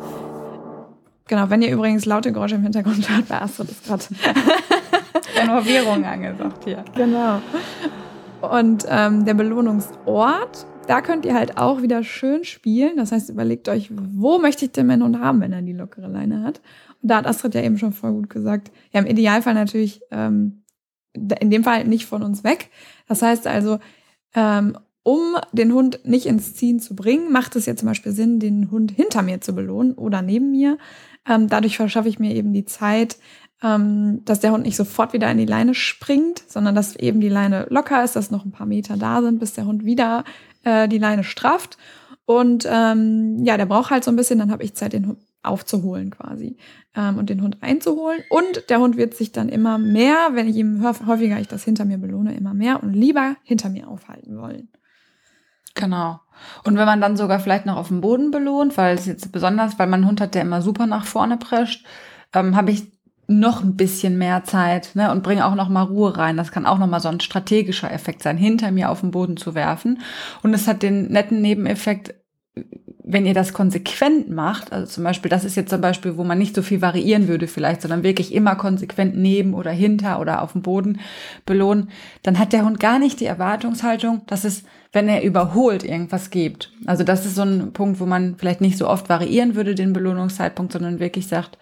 Genau, 1.29 1.47
wenn 1.51 1.61
ihr 1.61 1.71
übrigens 1.71 2.05
laute 2.07 2.33
Geräusche 2.33 2.55
im 2.55 2.63
Hintergrund 2.63 3.07
hört, 3.07 3.27
bei 3.27 3.39
Astrid 3.39 3.69
ist 3.69 3.85
gerade 3.85 4.03
Renovierung 5.39 6.03
angesagt 6.03 6.63
hier. 6.65 6.83
Genau. 6.95 7.39
Und 8.41 8.85
ähm, 8.89 9.25
der 9.25 9.35
Belohnungsort, 9.35 10.65
da 10.87 11.01
könnt 11.01 11.25
ihr 11.25 11.35
halt 11.35 11.59
auch 11.59 11.83
wieder 11.83 12.03
schön 12.03 12.43
spielen. 12.45 12.97
Das 12.97 13.11
heißt, 13.11 13.29
überlegt 13.29 13.69
euch, 13.69 13.91
wo 13.91 14.39
möchte 14.39 14.65
ich 14.65 14.71
denn 14.71 14.87
meinen 14.87 15.03
Hund 15.03 15.19
haben, 15.19 15.39
wenn 15.39 15.53
er 15.53 15.61
die 15.61 15.73
lockere 15.73 16.07
Leine 16.07 16.41
hat. 16.41 16.61
Und 16.99 17.11
da 17.11 17.17
hat 17.17 17.27
Astrid 17.27 17.53
ja 17.53 17.61
eben 17.61 17.77
schon 17.77 17.93
voll 17.93 18.13
gut 18.13 18.31
gesagt, 18.31 18.71
ja, 18.91 18.99
im 18.99 19.05
Idealfall 19.05 19.53
natürlich, 19.53 20.01
ähm, 20.09 20.63
in 21.13 21.51
dem 21.51 21.63
Fall 21.63 21.85
nicht 21.85 22.07
von 22.07 22.23
uns 22.23 22.43
weg. 22.43 22.71
Das 23.07 23.21
heißt 23.21 23.45
also, 23.45 23.77
ähm, 24.33 24.75
um 25.03 25.37
den 25.53 25.73
Hund 25.73 25.99
nicht 26.03 26.25
ins 26.25 26.55
Ziehen 26.55 26.79
zu 26.79 26.95
bringen, 26.95 27.31
macht 27.31 27.55
es 27.55 27.65
ja 27.65 27.75
zum 27.75 27.87
Beispiel 27.87 28.11
Sinn, 28.11 28.39
den 28.39 28.69
Hund 28.71 28.91
hinter 28.91 29.21
mir 29.21 29.41
zu 29.41 29.53
belohnen 29.53 29.93
oder 29.93 30.21
neben 30.21 30.51
mir. 30.51 30.77
Ähm, 31.27 31.47
dadurch 31.47 31.77
verschaffe 31.77 32.09
ich 32.09 32.19
mir 32.19 32.33
eben 32.35 32.53
die 32.53 32.65
Zeit, 32.65 33.17
ähm, 33.61 34.21
dass 34.25 34.39
der 34.39 34.51
Hund 34.51 34.63
nicht 34.63 34.77
sofort 34.77 35.13
wieder 35.13 35.29
in 35.29 35.37
die 35.37 35.45
Leine 35.45 35.73
springt, 35.73 36.43
sondern 36.47 36.75
dass 36.75 36.95
eben 36.95 37.19
die 37.19 37.29
Leine 37.29 37.67
locker 37.69 38.03
ist, 38.03 38.15
dass 38.15 38.31
noch 38.31 38.45
ein 38.45 38.51
paar 38.51 38.67
Meter 38.67 38.97
da 38.97 39.21
sind, 39.21 39.39
bis 39.39 39.53
der 39.53 39.65
Hund 39.65 39.83
wieder 39.83 40.23
äh, 40.63 40.87
die 40.87 40.97
Leine 40.97 41.23
strafft. 41.23 41.77
Und 42.25 42.67
ähm, 42.69 43.43
ja, 43.43 43.57
der 43.57 43.65
braucht 43.65 43.89
halt 43.89 44.03
so 44.03 44.11
ein 44.11 44.15
bisschen, 44.15 44.39
dann 44.39 44.51
habe 44.51 44.63
ich 44.63 44.75
Zeit, 44.75 44.93
den 44.93 45.07
Hund 45.07 45.19
aufzuholen 45.41 46.11
quasi 46.11 46.57
ähm, 46.95 47.17
und 47.17 47.29
den 47.29 47.41
Hund 47.41 47.57
einzuholen. 47.61 48.21
Und 48.29 48.69
der 48.69 48.79
Hund 48.79 48.97
wird 48.97 49.13
sich 49.13 49.31
dann 49.31 49.49
immer 49.49 49.77
mehr, 49.77 50.29
wenn 50.33 50.47
ich 50.47 50.55
ihm 50.55 50.81
häuf- 50.83 51.05
häufiger 51.05 51.39
ich 51.39 51.47
das 51.47 51.63
hinter 51.63 51.85
mir 51.85 51.97
belohne, 51.97 52.35
immer 52.35 52.53
mehr 52.53 52.83
und 52.83 52.93
lieber 52.93 53.35
hinter 53.43 53.69
mir 53.69 53.87
aufhalten 53.87 54.37
wollen. 54.37 54.69
Genau. 55.79 56.19
Und 56.65 56.77
wenn 56.77 56.85
man 56.85 56.99
dann 56.99 57.15
sogar 57.15 57.39
vielleicht 57.39 57.65
noch 57.65 57.77
auf 57.77 57.87
dem 57.87 58.01
Boden 58.01 58.31
belohnt, 58.31 58.77
weil 58.77 58.95
es 58.95 59.05
jetzt 59.05 59.31
besonders, 59.31 59.79
weil 59.79 59.87
mein 59.87 60.05
Hund 60.05 60.19
hat, 60.19 60.35
der 60.35 60.41
immer 60.41 60.61
super 60.61 60.87
nach 60.87 61.05
vorne 61.05 61.37
prescht, 61.37 61.85
ähm, 62.33 62.55
habe 62.55 62.71
ich 62.71 62.91
noch 63.27 63.63
ein 63.63 63.77
bisschen 63.77 64.17
mehr 64.17 64.43
Zeit 64.43 64.91
ne, 64.95 65.11
und 65.11 65.23
bringe 65.23 65.45
auch 65.45 65.55
noch 65.55 65.69
mal 65.69 65.83
Ruhe 65.83 66.17
rein. 66.17 66.35
Das 66.35 66.51
kann 66.51 66.65
auch 66.65 66.79
noch 66.79 66.87
mal 66.87 66.99
so 66.99 67.07
ein 67.09 67.19
strategischer 67.21 67.91
Effekt 67.91 68.23
sein, 68.23 68.37
hinter 68.37 68.71
mir 68.71 68.89
auf 68.89 69.01
den 69.01 69.11
Boden 69.11 69.37
zu 69.37 69.55
werfen. 69.55 70.01
Und 70.43 70.53
es 70.53 70.67
hat 70.67 70.83
den 70.83 71.11
netten 71.11 71.41
Nebeneffekt, 71.41 72.15
wenn 73.11 73.25
ihr 73.25 73.33
das 73.33 73.53
konsequent 73.53 74.29
macht, 74.29 74.71
also 74.71 74.85
zum 74.85 75.03
Beispiel, 75.03 75.29
das 75.29 75.43
ist 75.43 75.55
jetzt 75.55 75.71
zum 75.71 75.81
Beispiel, 75.81 76.15
wo 76.15 76.23
man 76.23 76.37
nicht 76.37 76.55
so 76.55 76.61
viel 76.61 76.79
variieren 76.79 77.27
würde 77.27 77.47
vielleicht, 77.47 77.81
sondern 77.81 78.03
wirklich 78.03 78.33
immer 78.35 78.55
konsequent 78.55 79.17
neben 79.17 79.55
oder 79.55 79.71
hinter 79.71 80.19
oder 80.19 80.43
auf 80.43 80.51
dem 80.51 80.61
Boden 80.61 80.99
belohnen, 81.43 81.89
dann 82.21 82.37
hat 82.37 82.53
der 82.53 82.65
Hund 82.65 82.79
gar 82.79 82.99
nicht 82.99 83.19
die 83.19 83.25
Erwartungshaltung, 83.25 84.21
dass 84.27 84.43
es, 84.43 84.63
wenn 84.91 85.09
er 85.09 85.23
überholt, 85.23 85.83
irgendwas 85.83 86.29
gibt. 86.29 86.71
Also 86.85 87.03
das 87.03 87.25
ist 87.25 87.33
so 87.33 87.41
ein 87.41 87.73
Punkt, 87.73 87.99
wo 87.99 88.05
man 88.05 88.35
vielleicht 88.37 88.61
nicht 88.61 88.77
so 88.77 88.87
oft 88.87 89.09
variieren 89.09 89.55
würde, 89.55 89.73
den 89.73 89.91
Belohnungszeitpunkt, 89.91 90.71
sondern 90.71 90.99
wirklich 90.99 91.25
sagt, 91.25 91.57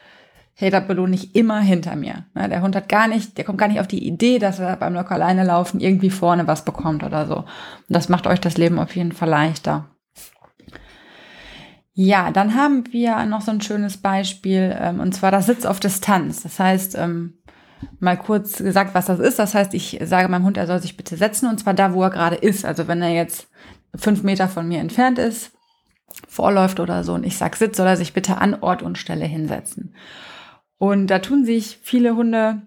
hey, 0.53 0.69
da 0.69 0.81
belohne 0.81 1.15
ich 1.15 1.33
immer 1.33 1.61
hinter 1.61 1.95
mir. 1.95 2.25
Ne, 2.33 2.49
Der 2.49 2.61
Hund 2.61 2.75
hat 2.75 2.89
gar 2.89 3.07
nicht, 3.07 3.37
der 3.37 3.45
kommt 3.45 3.59
gar 3.59 3.69
nicht 3.69 3.79
auf 3.79 3.87
die 3.87 4.05
Idee, 4.05 4.37
dass 4.37 4.59
er 4.59 4.75
beim 4.75 4.95
locker 4.95 5.15
alleine 5.15 5.45
laufen 5.45 5.79
irgendwie 5.79 6.09
vorne 6.09 6.45
was 6.45 6.65
bekommt 6.65 7.03
oder 7.03 7.25
so. 7.25 7.37
Und 7.37 7.45
das 7.87 8.09
macht 8.09 8.27
euch 8.27 8.41
das 8.41 8.57
Leben 8.57 8.79
auf 8.79 8.95
jeden 8.97 9.13
Fall 9.13 9.29
leichter. 9.29 9.85
Ja, 11.99 12.29
dann 12.29 12.53
haben 12.53 12.83
wir 12.93 13.25
noch 13.25 13.41
so 13.41 13.49
ein 13.49 13.59
schönes 13.59 13.97
Beispiel, 13.97 14.77
ähm, 14.79 14.99
und 14.99 15.15
zwar 15.15 15.31
das 15.31 15.47
Sitz 15.47 15.65
auf 15.65 15.79
Distanz. 15.79 16.43
Das 16.43 16.59
heißt, 16.59 16.95
ähm, 16.95 17.39
mal 17.99 18.15
kurz 18.15 18.59
gesagt, 18.59 18.93
was 18.93 19.07
das 19.07 19.17
ist. 19.17 19.39
Das 19.39 19.55
heißt, 19.55 19.73
ich 19.73 19.99
sage 20.03 20.27
meinem 20.27 20.45
Hund, 20.45 20.57
er 20.57 20.67
soll 20.67 20.79
sich 20.79 20.95
bitte 20.95 21.17
setzen, 21.17 21.49
und 21.49 21.59
zwar 21.59 21.73
da, 21.73 21.95
wo 21.95 22.03
er 22.03 22.11
gerade 22.11 22.35
ist. 22.35 22.65
Also 22.65 22.87
wenn 22.87 23.01
er 23.01 23.09
jetzt 23.09 23.47
fünf 23.95 24.21
Meter 24.21 24.47
von 24.47 24.67
mir 24.67 24.79
entfernt 24.79 25.17
ist, 25.17 25.53
vorläuft 26.27 26.79
oder 26.79 27.03
so, 27.03 27.15
und 27.15 27.23
ich 27.23 27.35
sag 27.35 27.55
Sitz, 27.55 27.77
soll 27.77 27.87
er 27.87 27.97
sich 27.97 28.13
bitte 28.13 28.37
an 28.37 28.53
Ort 28.61 28.83
und 28.83 28.99
Stelle 28.99 29.25
hinsetzen. 29.25 29.95
Und 30.77 31.07
da 31.07 31.17
tun 31.17 31.45
sich 31.45 31.79
viele 31.81 32.15
Hunde 32.15 32.61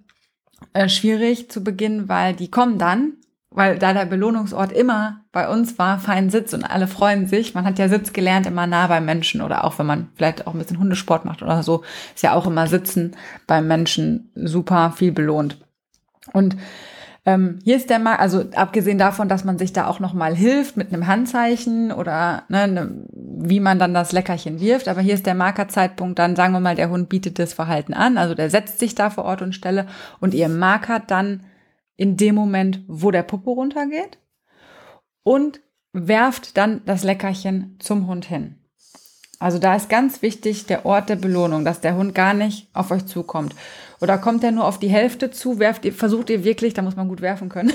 äh, 0.72 0.88
schwierig 0.88 1.48
zu 1.52 1.62
Beginn, 1.62 2.08
weil 2.08 2.34
die 2.34 2.50
kommen 2.50 2.78
dann, 2.78 3.12
weil 3.50 3.78
da 3.78 3.92
der 3.92 4.06
Belohnungsort 4.06 4.72
immer 4.72 5.24
bei 5.32 5.48
uns 5.48 5.78
war, 5.78 5.98
fein 5.98 6.30
Sitz 6.30 6.54
und 6.54 6.64
alle 6.64 6.86
freuen 6.86 7.26
sich. 7.26 7.54
Man 7.54 7.64
hat 7.64 7.78
ja 7.78 7.88
Sitz 7.88 8.12
gelernt, 8.12 8.46
immer 8.46 8.66
nah 8.66 8.86
beim 8.86 9.04
Menschen 9.04 9.40
oder 9.42 9.64
auch 9.64 9.78
wenn 9.78 9.86
man 9.86 10.08
vielleicht 10.14 10.46
auch 10.46 10.54
ein 10.54 10.58
bisschen 10.58 10.78
Hundesport 10.78 11.24
macht 11.24 11.42
oder 11.42 11.62
so, 11.62 11.82
ist 12.14 12.22
ja 12.22 12.34
auch 12.34 12.46
immer 12.46 12.66
Sitzen 12.66 13.16
beim 13.46 13.66
Menschen 13.66 14.30
super 14.34 14.92
viel 14.96 15.12
belohnt. 15.12 15.58
Und 16.32 16.56
Ähm, 17.26 17.58
hier 17.64 17.76
ist 17.76 17.90
der 17.90 17.98
Marker, 17.98 18.22
also 18.22 18.46
abgesehen 18.54 18.96
davon, 18.96 19.28
dass 19.28 19.44
man 19.44 19.58
sich 19.58 19.74
da 19.74 19.86
auch 19.88 20.00
nochmal 20.00 20.34
hilft 20.34 20.78
mit 20.78 20.90
einem 20.90 21.06
Handzeichen 21.06 21.92
oder 21.92 22.44
ne, 22.48 22.66
ne, 22.66 23.04
wie 23.12 23.60
man 23.60 23.78
dann 23.78 23.92
das 23.92 24.12
Leckerchen 24.12 24.58
wirft, 24.58 24.88
aber 24.88 25.02
hier 25.02 25.12
ist 25.12 25.26
der 25.26 25.34
Markerzeitpunkt, 25.34 26.18
dann 26.18 26.34
sagen 26.34 26.54
wir 26.54 26.60
mal, 26.60 26.76
der 26.76 26.88
Hund 26.88 27.10
bietet 27.10 27.38
das 27.38 27.52
Verhalten 27.52 27.92
an, 27.92 28.16
also 28.16 28.34
der 28.34 28.48
setzt 28.48 28.78
sich 28.78 28.94
da 28.94 29.10
vor 29.10 29.24
Ort 29.26 29.42
und 29.42 29.54
Stelle 29.54 29.86
und 30.18 30.32
ihr 30.32 30.48
markert 30.48 31.10
dann 31.10 31.42
in 32.00 32.16
dem 32.16 32.34
Moment, 32.34 32.80
wo 32.88 33.10
der 33.10 33.22
Popo 33.22 33.52
runtergeht 33.52 34.16
und 35.22 35.60
werft 35.92 36.56
dann 36.56 36.80
das 36.86 37.04
Leckerchen 37.04 37.76
zum 37.78 38.06
Hund 38.06 38.24
hin. 38.24 38.56
Also 39.38 39.58
da 39.58 39.76
ist 39.76 39.90
ganz 39.90 40.22
wichtig 40.22 40.64
der 40.64 40.86
Ort 40.86 41.10
der 41.10 41.16
Belohnung, 41.16 41.62
dass 41.62 41.82
der 41.82 41.96
Hund 41.96 42.14
gar 42.14 42.32
nicht 42.32 42.68
auf 42.72 42.90
euch 42.90 43.04
zukommt. 43.04 43.54
Oder 44.00 44.16
kommt 44.16 44.42
er 44.42 44.50
nur 44.50 44.64
auf 44.64 44.78
die 44.78 44.88
Hälfte 44.88 45.30
zu, 45.30 45.58
werft 45.58 45.84
ihr, 45.84 45.92
versucht 45.92 46.30
ihr 46.30 46.42
wirklich, 46.42 46.72
da 46.72 46.80
muss 46.80 46.96
man 46.96 47.08
gut 47.08 47.20
werfen 47.20 47.50
können, 47.50 47.70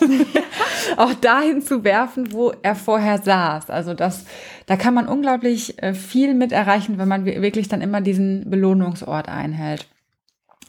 auch 0.98 1.14
dahin 1.14 1.62
zu 1.62 1.82
werfen, 1.82 2.32
wo 2.32 2.52
er 2.62 2.74
vorher 2.74 3.16
saß. 3.16 3.70
Also 3.70 3.94
das, 3.94 4.26
da 4.66 4.76
kann 4.76 4.92
man 4.92 5.08
unglaublich 5.08 5.82
äh, 5.82 5.94
viel 5.94 6.34
mit 6.34 6.52
erreichen, 6.52 6.98
wenn 6.98 7.08
man 7.08 7.24
wirklich 7.24 7.68
dann 7.68 7.80
immer 7.80 8.02
diesen 8.02 8.50
Belohnungsort 8.50 9.30
einhält. 9.30 9.88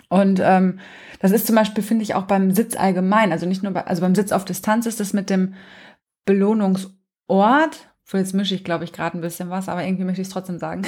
Und 0.07 0.41
ähm, 0.41 0.79
das 1.21 1.31
ist 1.31 1.47
zum 1.47 1.55
Beispiel, 1.55 1.83
finde 1.83 2.03
ich, 2.03 2.15
auch 2.15 2.23
beim 2.23 2.51
Sitz 2.51 2.75
allgemein. 2.75 3.31
Also 3.31 3.45
nicht 3.45 3.63
nur 3.63 3.71
bei, 3.73 3.85
also 3.85 4.01
beim 4.01 4.15
Sitz 4.15 4.31
auf 4.31 4.45
Distanz 4.45 4.85
ist 4.85 4.99
das 4.99 5.13
mit 5.13 5.29
dem 5.29 5.53
Belohnungsort 6.25 7.91
Jetzt 8.13 8.33
mische 8.33 8.55
ich, 8.55 8.63
glaube 8.63 8.83
ich, 8.83 8.93
gerade 8.93 9.17
ein 9.17 9.21
bisschen 9.21 9.49
was, 9.49 9.69
aber 9.69 9.83
irgendwie 9.83 10.03
möchte 10.03 10.21
ich 10.21 10.27
es 10.27 10.33
trotzdem 10.33 10.59
sagen. 10.59 10.83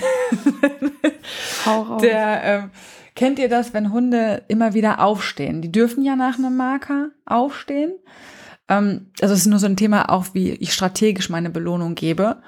Hau 1.66 1.82
raus. 1.84 2.02
Der, 2.02 2.44
ähm, 2.44 2.72
kennt 3.16 3.40
ihr 3.40 3.50
das, 3.50 3.74
wenn 3.74 3.94
Hunde 3.94 4.44
immer 4.48 4.74
wieder 4.74 5.02
aufstehen? 5.02 5.62
Die 5.62 5.72
dürfen 5.72 6.04
ja 6.04 6.16
nach 6.16 6.38
einem 6.38 6.58
Marker 6.58 7.12
aufstehen. 7.26 7.94
Ähm, 8.68 9.12
also 9.22 9.34
es 9.34 9.42
ist 9.42 9.48
nur 9.48 9.60
so 9.60 9.68
ein 9.68 9.78
Thema 9.78 10.10
auch, 10.10 10.28
wie 10.34 10.52
ich 10.52 10.74
strategisch 10.74 11.30
meine 11.30 11.50
Belohnung 11.50 11.96
gebe. 11.96 12.42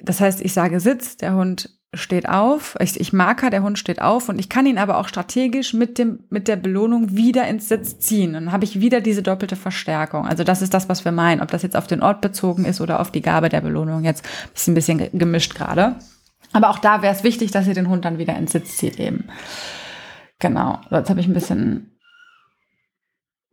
Das 0.00 0.20
heißt, 0.20 0.40
ich 0.40 0.52
sage 0.52 0.80
Sitz, 0.80 1.16
der 1.16 1.34
Hund 1.34 1.70
steht 1.96 2.28
auf, 2.28 2.76
ich, 2.80 2.98
ich 3.00 3.12
marker, 3.12 3.50
der 3.50 3.62
Hund 3.62 3.78
steht 3.78 4.00
auf 4.00 4.28
und 4.28 4.38
ich 4.38 4.48
kann 4.48 4.66
ihn 4.66 4.78
aber 4.78 4.98
auch 4.98 5.08
strategisch 5.08 5.74
mit 5.74 5.98
dem, 5.98 6.20
mit 6.30 6.48
der 6.48 6.56
Belohnung 6.56 7.16
wieder 7.16 7.46
ins 7.48 7.68
Sitz 7.68 7.98
ziehen. 7.98 8.34
Und 8.34 8.44
dann 8.44 8.52
habe 8.52 8.64
ich 8.64 8.80
wieder 8.80 9.00
diese 9.00 9.22
doppelte 9.22 9.56
Verstärkung. 9.56 10.26
Also 10.26 10.44
das 10.44 10.62
ist 10.62 10.74
das, 10.74 10.88
was 10.88 11.04
wir 11.04 11.12
meinen. 11.12 11.40
Ob 11.40 11.50
das 11.50 11.62
jetzt 11.62 11.76
auf 11.76 11.86
den 11.86 12.02
Ort 12.02 12.20
bezogen 12.20 12.64
ist 12.64 12.80
oder 12.80 13.00
auf 13.00 13.10
die 13.10 13.22
Gabe 13.22 13.48
der 13.48 13.60
Belohnung. 13.60 14.04
Jetzt 14.04 14.24
ist 14.54 14.68
ein 14.68 14.74
bisschen 14.74 14.98
gemischt 15.12 15.54
gerade. 15.54 15.96
Aber 16.52 16.70
auch 16.70 16.78
da 16.78 17.02
wäre 17.02 17.14
es 17.14 17.24
wichtig, 17.24 17.50
dass 17.50 17.66
ihr 17.66 17.74
den 17.74 17.88
Hund 17.88 18.04
dann 18.04 18.18
wieder 18.18 18.36
ins 18.36 18.52
Sitz 18.52 18.76
zieht 18.76 19.00
eben. 19.00 19.28
Genau. 20.38 20.80
Jetzt 20.90 21.10
habe 21.10 21.20
ich 21.20 21.26
ein 21.26 21.34
bisschen 21.34 21.93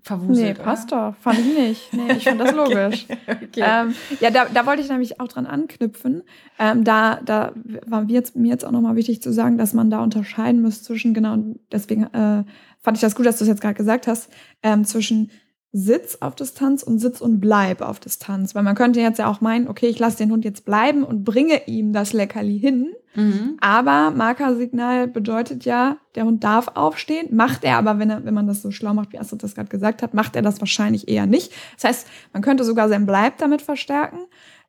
verwuselt. 0.02 0.58
Nee, 0.58 0.64
passt 0.64 0.92
doch. 0.92 1.16
Fand 1.22 1.40
ich 1.40 1.58
nicht. 1.58 1.94
Nee, 1.94 2.14
ich 2.14 2.24
finde 2.24 2.46
das 2.46 2.56
logisch. 2.56 3.06
okay, 3.10 3.38
okay. 3.44 3.64
Ähm, 3.64 3.96
ja, 4.20 4.32
da, 4.32 4.46
da 4.46 4.66
wollte 4.66 4.82
ich 4.82 4.90
nämlich 4.90 5.20
auch 5.20 5.28
dran 5.28 5.46
anknüpfen. 5.46 6.24
Ähm, 6.60 6.84
da, 6.84 7.20
da 7.24 7.54
war 7.86 8.02
mir 8.02 8.14
jetzt, 8.14 8.36
mir 8.36 8.50
jetzt 8.50 8.66
auch 8.66 8.72
nochmal 8.72 8.96
wichtig 8.96 9.22
zu 9.22 9.32
sagen, 9.32 9.58
dass 9.58 9.74
man 9.74 9.90
da 9.90 10.02
unterscheiden 10.02 10.62
muss 10.62 10.84
zwischen, 10.84 11.14
genau, 11.14 11.38
deswegen 11.72 12.04
äh, 12.06 12.44
fand 12.80 12.98
ich 12.98 13.02
das 13.02 13.16
gut, 13.16 13.26
dass 13.26 13.38
du 13.38 13.44
es 13.44 13.48
jetzt 13.48 13.62
gerade 13.62 13.76
gesagt 13.76 14.08
hast, 14.08 14.30
ähm, 14.64 14.86
zwischen 14.86 15.32
Sitz 15.74 16.18
auf 16.20 16.36
Distanz 16.36 16.84
und 16.84 17.00
Sitz 17.00 17.22
und 17.22 17.40
Bleib 17.40 17.82
auf 17.82 18.00
Distanz. 18.00 18.56
Weil 18.56 18.64
man 18.64 18.76
könnte 18.76 19.00
jetzt 19.00 19.20
ja 19.20 19.28
auch 19.28 19.40
meinen, 19.40 19.70
okay, 19.70 19.88
ich 19.88 20.00
lasse 20.00 20.18
den 20.18 20.32
Hund 20.32 20.44
jetzt 20.44 20.66
bleiben 20.66 21.04
und 21.04 21.24
bringe 21.24 21.66
ihm 21.68 21.94
das 21.94 22.12
Leckerli 22.12 22.60
hin. 22.60 22.94
Mhm. 23.16 23.58
Aber 23.62 24.12
Markersignal 24.12 25.08
bedeutet 25.08 25.64
ja, 25.64 25.98
der 26.16 26.26
Hund 26.26 26.44
darf 26.44 26.68
aufstehen. 26.76 27.36
Macht 27.36 27.64
er 27.64 27.78
aber, 27.78 28.00
wenn, 28.00 28.10
er, 28.10 28.26
wenn 28.26 28.34
man 28.34 28.48
das 28.48 28.62
so 28.62 28.72
schlau 28.72 28.94
macht, 28.94 29.14
wie 29.14 29.20
Astrid 29.20 29.44
das 29.44 29.56
gerade 29.56 29.70
gesagt 29.70 30.02
hat, 30.02 30.14
macht 30.14 30.36
er 30.36 30.42
das 30.42 30.60
wahrscheinlich 30.60 31.08
eher 31.08 31.26
nicht. 31.26 31.54
Das 31.76 31.86
heißt, 31.86 32.08
man 32.34 32.42
könnte 32.42 32.66
sogar 32.66 32.90
sein 32.90 33.06
Bleib 33.06 33.38
damit 33.38 33.62
verstärken. 33.62 34.20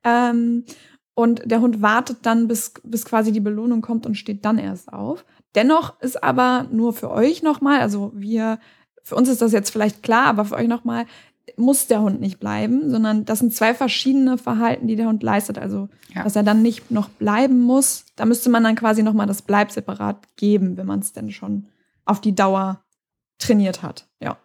Ähm, 0.04 0.64
und 1.14 1.42
der 1.44 1.60
Hund 1.60 1.82
wartet 1.82 2.18
dann, 2.22 2.48
bis, 2.48 2.72
bis 2.84 3.04
quasi 3.04 3.32
die 3.32 3.40
Belohnung 3.40 3.82
kommt 3.82 4.06
und 4.06 4.14
steht 4.14 4.44
dann 4.44 4.58
erst 4.58 4.92
auf. 4.92 5.24
Dennoch 5.54 6.00
ist 6.00 6.22
aber 6.22 6.66
nur 6.70 6.92
für 6.94 7.10
euch 7.10 7.42
nochmal, 7.42 7.80
also 7.80 8.12
wir 8.14 8.58
für 9.02 9.16
uns 9.16 9.28
ist 9.28 9.42
das 9.42 9.52
jetzt 9.52 9.70
vielleicht 9.70 10.02
klar, 10.02 10.26
aber 10.26 10.44
für 10.44 10.56
euch 10.56 10.68
nochmal, 10.68 11.06
muss 11.56 11.86
der 11.86 12.00
Hund 12.00 12.20
nicht 12.20 12.38
bleiben, 12.38 12.90
sondern 12.90 13.24
das 13.24 13.40
sind 13.40 13.54
zwei 13.54 13.74
verschiedene 13.74 14.38
Verhalten, 14.38 14.86
die 14.86 14.96
der 14.96 15.08
Hund 15.08 15.22
leistet. 15.22 15.58
Also, 15.58 15.88
ja. 16.14 16.22
dass 16.22 16.36
er 16.36 16.42
dann 16.42 16.62
nicht 16.62 16.90
noch 16.90 17.08
bleiben 17.08 17.60
muss, 17.60 18.04
da 18.16 18.24
müsste 18.24 18.48
man 18.48 18.62
dann 18.62 18.76
quasi 18.76 19.02
nochmal 19.02 19.26
das 19.26 19.42
Bleib 19.42 19.70
separat 19.70 20.36
geben, 20.36 20.76
wenn 20.76 20.86
man 20.86 21.00
es 21.00 21.12
denn 21.12 21.30
schon 21.30 21.66
auf 22.04 22.20
die 22.20 22.34
Dauer 22.34 22.82
trainiert 23.38 23.82
hat. 23.82 24.08
Ja. 24.20 24.38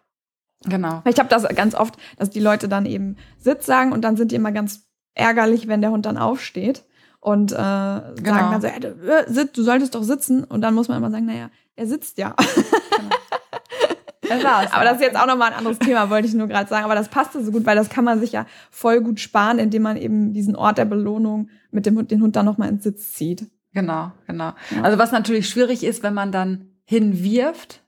Genau. 0.64 1.02
Ich 1.04 1.18
habe 1.18 1.28
das 1.28 1.48
ganz 1.54 1.74
oft, 1.74 1.96
dass 2.16 2.30
die 2.30 2.40
Leute 2.40 2.68
dann 2.68 2.84
eben 2.84 3.16
Sitz 3.38 3.64
sagen 3.64 3.92
und 3.92 4.02
dann 4.02 4.16
sind 4.16 4.32
die 4.32 4.36
immer 4.36 4.50
ganz 4.50 4.88
ärgerlich, 5.14 5.68
wenn 5.68 5.80
der 5.80 5.92
Hund 5.92 6.04
dann 6.04 6.18
aufsteht 6.18 6.84
und 7.20 7.52
äh, 7.52 7.54
genau. 7.54 8.14
sagen 8.24 8.50
dann 8.50 8.60
so, 8.60 8.66
äh, 8.66 9.46
du 9.52 9.62
solltest 9.62 9.94
doch 9.94 10.02
sitzen 10.02 10.42
und 10.44 10.60
dann 10.60 10.74
muss 10.74 10.88
man 10.88 10.98
immer 10.98 11.10
sagen, 11.10 11.26
naja, 11.26 11.50
er 11.76 11.86
sitzt 11.86 12.18
ja. 12.18 12.34
Genau. 14.28 14.48
aber 14.70 14.84
das 14.84 14.96
ist 14.96 15.02
jetzt 15.02 15.16
auch 15.16 15.26
nochmal 15.26 15.52
ein 15.52 15.58
anderes 15.58 15.78
Thema, 15.78 16.10
wollte 16.10 16.28
ich 16.28 16.34
nur 16.34 16.48
gerade 16.48 16.68
sagen. 16.68 16.84
Aber 16.84 16.94
das 16.94 17.08
passte 17.08 17.42
so 17.42 17.50
gut, 17.50 17.66
weil 17.66 17.76
das 17.76 17.88
kann 17.88 18.04
man 18.04 18.20
sich 18.20 18.32
ja 18.32 18.46
voll 18.70 19.00
gut 19.00 19.20
sparen, 19.20 19.58
indem 19.58 19.82
man 19.82 19.96
eben 19.96 20.32
diesen 20.32 20.56
Ort 20.56 20.78
der 20.78 20.84
Belohnung 20.84 21.48
mit 21.70 21.86
dem 21.86 21.96
Hund, 21.96 22.10
den 22.10 22.22
Hund 22.22 22.36
dann 22.36 22.46
nochmal 22.46 22.68
ins 22.68 22.84
Sitz 22.84 23.14
zieht. 23.14 23.46
Genau, 23.74 24.12
genau. 24.26 24.52
Ja. 24.70 24.82
Also 24.82 24.98
was 24.98 25.12
natürlich 25.12 25.48
schwierig 25.48 25.84
ist, 25.84 26.02
wenn 26.02 26.14
man 26.14 26.32
dann 26.32 26.68
hinwirft, 26.84 27.82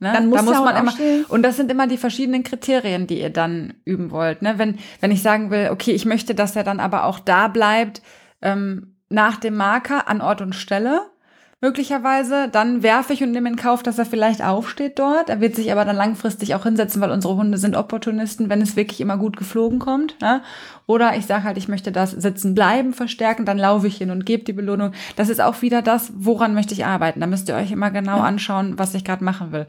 Ne? 0.00 0.12
Dann 0.12 0.26
muss, 0.26 0.38
da 0.38 0.44
muss 0.44 0.58
man 0.58 0.76
immer 0.76 0.92
und 1.30 1.42
das 1.42 1.56
sind 1.56 1.70
immer 1.70 1.86
die 1.86 1.96
verschiedenen 1.96 2.42
Kriterien, 2.42 3.06
die 3.06 3.20
ihr 3.20 3.30
dann 3.30 3.74
üben 3.84 4.10
wollt. 4.10 4.42
Ne? 4.42 4.58
Wenn 4.58 4.78
wenn 5.00 5.12
ich 5.12 5.22
sagen 5.22 5.50
will, 5.50 5.70
okay, 5.70 5.92
ich 5.92 6.04
möchte, 6.04 6.34
dass 6.34 6.56
er 6.56 6.64
dann 6.64 6.80
aber 6.80 7.04
auch 7.04 7.20
da 7.20 7.48
bleibt 7.48 8.02
ähm, 8.42 8.96
nach 9.08 9.36
dem 9.36 9.56
Marker 9.56 10.08
an 10.08 10.20
Ort 10.20 10.40
und 10.40 10.54
Stelle, 10.54 11.00
möglicherweise. 11.60 12.48
Dann 12.48 12.82
werfe 12.82 13.12
ich 13.12 13.22
und 13.22 13.32
nehme 13.32 13.48
in 13.48 13.56
Kauf, 13.56 13.82
dass 13.82 13.98
er 13.98 14.06
vielleicht 14.06 14.42
aufsteht 14.42 14.98
dort. 14.98 15.28
Er 15.28 15.40
wird 15.40 15.54
sich 15.54 15.72
aber 15.72 15.84
dann 15.84 15.96
langfristig 15.96 16.54
auch 16.54 16.64
hinsetzen, 16.64 17.00
weil 17.00 17.10
unsere 17.10 17.36
Hunde 17.36 17.58
sind 17.58 17.76
Opportunisten, 17.76 18.48
wenn 18.48 18.60
es 18.60 18.76
wirklich 18.76 19.00
immer 19.00 19.16
gut 19.16 19.36
geflogen 19.36 19.78
kommt. 19.78 20.16
Ja? 20.20 20.42
Oder 20.86 21.16
ich 21.16 21.26
sage 21.26 21.44
halt, 21.44 21.56
ich 21.56 21.68
möchte 21.68 21.92
das 21.92 22.10
Sitzen 22.10 22.54
bleiben 22.54 22.92
verstärken, 22.92 23.44
dann 23.44 23.58
laufe 23.58 23.86
ich 23.86 23.96
hin 23.96 24.10
und 24.10 24.26
gebe 24.26 24.44
die 24.44 24.52
Belohnung. 24.52 24.92
Das 25.16 25.28
ist 25.28 25.40
auch 25.40 25.62
wieder 25.62 25.82
das, 25.82 26.12
woran 26.16 26.54
möchte 26.54 26.74
ich 26.74 26.84
arbeiten. 26.84 27.20
Da 27.20 27.26
müsst 27.26 27.48
ihr 27.48 27.54
euch 27.54 27.72
immer 27.72 27.90
genau 27.90 28.20
anschauen, 28.20 28.78
was 28.78 28.94
ich 28.94 29.04
gerade 29.04 29.24
machen 29.24 29.52
will. 29.52 29.66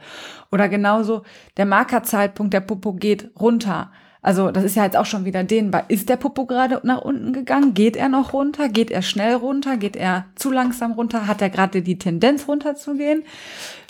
Oder 0.51 0.69
genauso, 0.69 1.23
der 1.57 1.65
Markerzeitpunkt, 1.65 2.53
der 2.53 2.61
Popo 2.61 2.93
geht 2.93 3.31
runter. 3.39 3.91
Also 4.25 4.49
das 4.49 4.63
ist 4.63 4.75
ja 4.75 4.83
jetzt 4.83 4.97
auch 4.97 5.05
schon 5.05 5.23
wieder 5.23 5.43
dehnbar. 5.43 5.85
Ist 5.87 6.09
der 6.09 6.15
Popo 6.15 6.47
gerade 6.47 6.81
nach 6.81 7.01
unten 7.01 7.31
gegangen? 7.31 7.75
Geht 7.75 7.95
er 7.95 8.09
noch 8.09 8.33
runter? 8.33 8.69
Geht 8.69 8.89
er 8.89 9.03
schnell 9.03 9.35
runter? 9.35 9.77
Geht 9.77 9.95
er 9.95 10.25
zu 10.33 10.49
langsam 10.49 10.93
runter? 10.93 11.27
Hat 11.27 11.43
er 11.43 11.51
gerade 11.51 11.83
die 11.83 11.99
Tendenz 11.99 12.47
runterzugehen? 12.47 13.21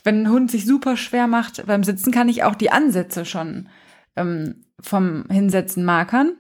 Wenn 0.04 0.24
ein 0.24 0.30
Hund 0.30 0.52
sich 0.52 0.66
super 0.66 0.98
schwer 0.98 1.28
macht 1.28 1.66
beim 1.68 1.86
Sitzen, 1.86 2.12
kann 2.12 2.28
ich 2.28 2.44
auch 2.44 2.56
die 2.56 2.70
Ansätze 2.70 3.24
schon 3.24 3.70
ähm, 4.18 4.66
vom 4.82 5.24
Hinsetzen 5.32 5.86
markern. 5.86 6.34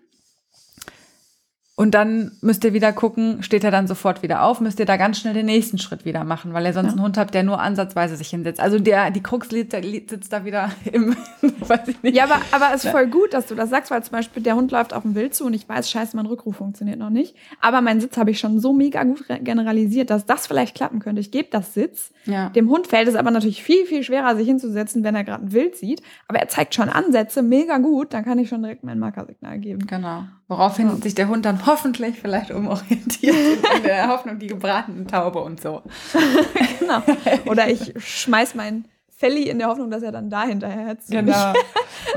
Und 1.77 1.93
dann 1.93 2.31
müsst 2.39 2.63
ihr 2.63 2.71
wieder 2.71 2.93
gucken, 2.93 3.43
steht 3.43 3.65
er 3.65 3.71
dann 3.71 3.85
sofort 3.85 4.23
wieder 4.23 4.43
auf, 4.43 4.61
müsst 4.61 4.79
ihr 4.79 4.85
da 4.85 4.95
ganz 4.95 5.19
schnell 5.19 5.33
den 5.33 5.47
nächsten 5.47 5.77
Schritt 5.77 6.05
wieder 6.05 6.23
machen, 6.23 6.53
weil 6.53 6.65
ihr 6.65 6.71
sonst 6.71 6.87
ja. 6.87 6.91
einen 6.93 7.01
Hund 7.01 7.17
habt, 7.17 7.33
der 7.33 7.43
nur 7.43 7.59
ansatzweise 7.59 8.15
sich 8.15 8.29
hinsetzt. 8.29 8.61
Also 8.61 8.79
der, 8.79 9.11
die 9.11 9.21
Krux 9.21 9.49
sitzt 9.49 10.31
da 10.31 10.45
wieder 10.45 10.71
im, 10.93 11.17
weiß 11.41 11.89
ich 11.89 12.01
nicht. 12.01 12.15
Ja, 12.15 12.23
aber, 12.23 12.39
aber 12.51 12.73
es 12.73 12.85
ist 12.85 12.91
voll 12.91 13.07
gut, 13.07 13.33
dass 13.33 13.47
du 13.47 13.55
das 13.55 13.69
sagst, 13.69 13.91
weil 13.91 14.01
zum 14.03 14.13
Beispiel 14.13 14.41
der 14.41 14.55
Hund 14.55 14.71
läuft 14.71 14.93
auf 14.93 15.01
dem 15.01 15.15
Wild 15.15 15.35
zu 15.35 15.45
und 15.45 15.53
ich 15.53 15.67
weiß, 15.67 15.91
scheiße, 15.91 16.15
mein 16.15 16.27
Rückruf 16.27 16.55
funktioniert 16.55 16.97
noch 16.97 17.09
nicht. 17.09 17.35
Aber 17.59 17.81
meinen 17.81 17.99
Sitz 17.99 18.15
habe 18.15 18.31
ich 18.31 18.39
schon 18.39 18.61
so 18.61 18.71
mega 18.71 19.03
gut 19.03 19.25
generalisiert, 19.41 20.09
dass 20.09 20.25
das 20.25 20.47
vielleicht 20.47 20.75
klappen 20.75 20.99
könnte. 20.99 21.19
Ich 21.19 21.31
gebe 21.31 21.49
das 21.51 21.73
Sitz. 21.73 22.13
Ja. 22.23 22.51
Dem 22.51 22.69
Hund 22.69 22.87
fällt 22.87 23.09
es 23.09 23.15
aber 23.15 23.31
natürlich 23.31 23.61
viel, 23.61 23.85
viel 23.85 24.03
schwerer, 24.03 24.37
sich 24.37 24.47
hinzusetzen, 24.47 25.03
wenn 25.03 25.15
er 25.15 25.25
gerade 25.25 25.43
ein 25.43 25.51
Wild 25.51 25.75
sieht. 25.75 26.01
Aber 26.29 26.39
er 26.39 26.47
zeigt 26.47 26.73
schon 26.73 26.87
Ansätze, 26.87 27.43
mega 27.43 27.79
gut, 27.79 28.13
dann 28.13 28.23
kann 28.23 28.39
ich 28.39 28.47
schon 28.47 28.61
direkt 28.61 28.85
mein 28.85 28.97
Markersignal 28.97 29.59
geben. 29.59 29.85
Genau. 29.85 30.23
Woraufhin 30.47 30.89
ja. 30.89 30.95
sich 30.97 31.15
der 31.15 31.27
Hund 31.27 31.45
dann 31.45 31.65
hoffentlich 31.65 32.19
vielleicht 32.19 32.51
umorientiert 32.51 33.35
in 33.77 33.83
der 33.83 34.09
Hoffnung, 34.09 34.37
die 34.37 34.47
gebratene 34.47 35.07
Taube 35.07 35.41
und 35.41 35.59
so. 35.59 35.81
genau. 36.79 37.01
Oder 37.45 37.69
ich 37.69 37.93
schmeiß 37.97 38.53
mein 38.53 38.85
Felli 39.17 39.49
in 39.49 39.57
der 39.57 39.69
Hoffnung, 39.69 39.89
dass 39.89 40.03
er 40.03 40.11
dann 40.11 40.29
da 40.29 40.43
hinterher 40.43 40.99
zieht. 40.99 41.17
Genau. 41.19 41.53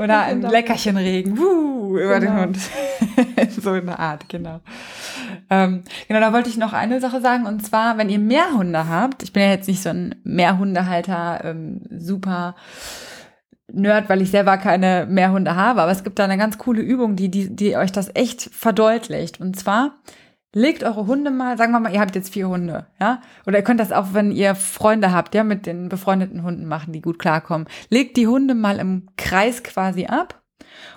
Oder 0.03 0.23
ein 0.23 0.41
Leckerchenregen 0.41 1.37
wuh, 1.37 1.97
über 1.97 2.19
genau. 2.19 2.33
den 2.33 2.41
Hund. 2.41 2.59
so 3.49 3.73
in 3.73 3.85
der 3.87 3.99
Art, 3.99 4.27
genau. 4.29 4.59
Ähm, 5.49 5.83
genau, 6.07 6.19
da 6.19 6.33
wollte 6.33 6.49
ich 6.49 6.57
noch 6.57 6.73
eine 6.73 6.99
Sache 6.99 7.21
sagen. 7.21 7.45
Und 7.45 7.65
zwar, 7.65 7.97
wenn 7.97 8.09
ihr 8.09 8.19
mehr 8.19 8.51
Hunde 8.53 8.87
habt, 8.87 9.23
ich 9.23 9.33
bin 9.33 9.43
ja 9.43 9.49
jetzt 9.49 9.67
nicht 9.67 9.81
so 9.81 9.89
ein 9.89 10.15
Mehrhundehalter, 10.23 11.41
ähm, 11.45 11.81
super 11.89 12.55
Nerd, 13.73 14.09
weil 14.09 14.21
ich 14.21 14.31
selber 14.31 14.57
keine 14.57 15.05
Mehrhunde 15.09 15.55
habe, 15.55 15.81
aber 15.81 15.91
es 15.91 16.03
gibt 16.03 16.19
da 16.19 16.23
eine 16.23 16.37
ganz 16.37 16.57
coole 16.57 16.81
Übung, 16.81 17.15
die, 17.15 17.29
die, 17.29 17.55
die 17.55 17.77
euch 17.77 17.91
das 17.91 18.11
echt 18.15 18.41
verdeutlicht. 18.41 19.39
Und 19.39 19.57
zwar 19.57 19.99
legt 20.53 20.83
eure 20.83 21.05
Hunde 21.05 21.31
mal, 21.31 21.57
sagen 21.57 21.71
wir 21.71 21.79
mal, 21.79 21.93
ihr 21.93 21.99
habt 21.99 22.15
jetzt 22.15 22.33
vier 22.33 22.47
Hunde, 22.47 22.87
ja? 22.99 23.21
Oder 23.45 23.57
ihr 23.57 23.63
könnt 23.63 23.79
das 23.79 23.91
auch, 23.91 24.13
wenn 24.13 24.31
ihr 24.31 24.55
Freunde 24.55 25.11
habt, 25.11 25.35
ja, 25.35 25.43
mit 25.43 25.65
den 25.65 25.89
befreundeten 25.89 26.43
Hunden 26.43 26.65
machen, 26.65 26.93
die 26.93 27.01
gut 27.01 27.19
klarkommen. 27.19 27.67
Legt 27.89 28.17
die 28.17 28.27
Hunde 28.27 28.55
mal 28.55 28.79
im 28.79 29.07
Kreis 29.17 29.63
quasi 29.63 30.05
ab 30.07 30.41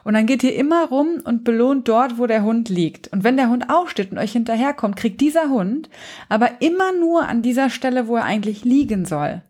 Und 0.04 0.14
dann 0.14 0.26
geht 0.26 0.42
ihr 0.42 0.54
immer 0.54 0.87
rum 0.88 1.20
und 1.24 1.44
belohnt 1.44 1.88
dort, 1.88 2.18
wo 2.18 2.26
der 2.26 2.42
Hund 2.42 2.68
liegt. 2.68 3.08
Und 3.08 3.24
wenn 3.24 3.37
der 3.37 3.48
Hund 3.48 3.68
aufsteht 3.68 4.11
und 4.11 4.18
euch 4.18 4.32
hinterherkommt, 4.32 4.96
kriegt 4.96 5.20
dieser 5.20 5.50
Hund 5.50 5.90
aber 6.28 6.61
immer 6.61 6.92
nur 6.92 7.28
an 7.28 7.42
dieser 7.42 7.70
Stelle, 7.70 8.08
wo 8.08 8.16
er 8.16 8.24
eigentlich 8.24 8.64
liegen 8.64 9.04
soll, 9.04 9.42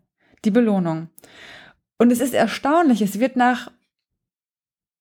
die 0.44 0.50
Belohnung. 0.50 1.08
Und 2.02 2.10
es 2.10 2.18
ist 2.18 2.34
erstaunlich, 2.34 3.00
es 3.00 3.20
wird 3.20 3.36
nach, 3.36 3.70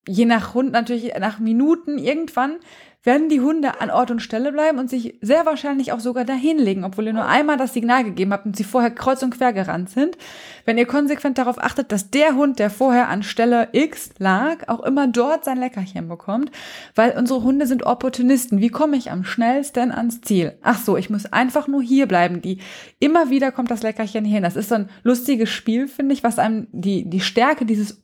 je 0.07 0.25
nach 0.25 0.53
Hund 0.53 0.71
natürlich, 0.71 1.11
nach 1.19 1.39
Minuten 1.39 1.97
irgendwann 1.97 2.59
werden 3.03 3.29
die 3.29 3.41
Hunde 3.41 3.81
an 3.81 3.89
Ort 3.89 4.11
und 4.11 4.21
Stelle 4.21 4.51
bleiben 4.51 4.77
und 4.77 4.89
sich 4.89 5.15
sehr 5.21 5.45
wahrscheinlich 5.47 5.91
auch 5.91 5.99
sogar 5.99 6.23
dahin 6.23 6.59
legen, 6.59 6.83
obwohl 6.83 7.07
ihr 7.07 7.13
nur 7.13 7.25
einmal 7.25 7.57
das 7.57 7.73
Signal 7.73 8.03
gegeben 8.03 8.31
habt 8.31 8.45
und 8.45 8.55
sie 8.55 8.63
vorher 8.63 8.91
kreuz 8.91 9.23
und 9.23 9.35
quer 9.35 9.53
gerannt 9.53 9.89
sind. 9.89 10.17
Wenn 10.65 10.77
ihr 10.77 10.85
konsequent 10.85 11.39
darauf 11.39 11.57
achtet, 11.57 11.91
dass 11.91 12.11
der 12.11 12.35
Hund, 12.35 12.59
der 12.59 12.69
vorher 12.69 13.09
an 13.09 13.23
Stelle 13.23 13.69
X 13.71 14.11
lag, 14.19 14.69
auch 14.69 14.81
immer 14.81 15.07
dort 15.07 15.45
sein 15.45 15.57
Leckerchen 15.57 16.07
bekommt, 16.07 16.51
weil 16.93 17.17
unsere 17.17 17.41
Hunde 17.41 17.65
sind 17.65 17.83
Opportunisten. 17.87 18.61
Wie 18.61 18.69
komme 18.69 18.97
ich 18.97 19.09
am 19.09 19.23
schnellsten 19.23 19.91
ans 19.91 20.21
Ziel? 20.21 20.53
Ach 20.61 20.77
so, 20.77 20.95
ich 20.95 21.09
muss 21.09 21.25
einfach 21.25 21.67
nur 21.67 21.81
hier 21.81 22.05
bleiben. 22.05 22.43
Die 22.43 22.59
immer 22.99 23.31
wieder 23.31 23.51
kommt 23.51 23.71
das 23.71 23.81
Leckerchen 23.81 24.25
hin. 24.25 24.43
Das 24.43 24.55
ist 24.55 24.69
so 24.69 24.75
ein 24.75 24.89
lustiges 25.01 25.49
Spiel, 25.49 25.87
finde 25.87 26.13
ich, 26.13 26.23
was 26.23 26.37
einem 26.37 26.67
die, 26.71 27.09
die 27.09 27.19
Stärke 27.19 27.65
dieses 27.65 27.99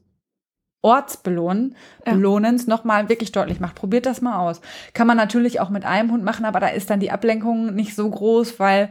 Ortsbelohnens 0.88 1.76
ja. 2.06 2.70
nochmal 2.70 3.10
wirklich 3.10 3.32
deutlich 3.32 3.60
macht. 3.60 3.76
Probiert 3.76 4.06
das 4.06 4.22
mal 4.22 4.40
aus. 4.40 4.62
Kann 4.94 5.08
man 5.08 5.18
natürlich 5.18 5.60
auch 5.60 5.70
mit 5.70 5.86
einem 5.86 6.12
Hund 6.12 6.24
machen, 6.24 6.46
aber 6.46 6.60
da 6.60 6.68
ist 6.68 6.90
dann 6.90 7.00
die 7.00 7.12
Ablenkung 7.12 7.76
nicht 7.76 7.96
so 7.96 8.10
groß, 8.10 8.60
weil 8.60 8.90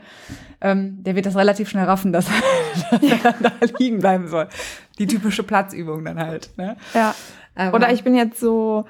ähm, 0.61 1.02
der 1.02 1.16
wird 1.16 1.26
das 1.26 1.37
relativ 1.37 1.68
schnell 1.68 1.85
raffen, 1.85 2.12
dass, 2.12 2.26
dass 2.90 3.02
er 3.02 3.18
dann 3.18 3.35
da 3.40 3.52
liegen 3.78 3.98
bleiben 3.98 4.28
soll. 4.28 4.48
Die 4.98 5.06
typische 5.06 5.42
Platzübung 5.42 6.04
dann 6.04 6.18
halt. 6.18 6.50
Ne? 6.56 6.76
Ja. 6.94 7.14
Aber 7.54 7.76
Oder 7.76 7.92
ich 7.92 8.04
bin 8.04 8.14
jetzt 8.14 8.38
so 8.38 8.85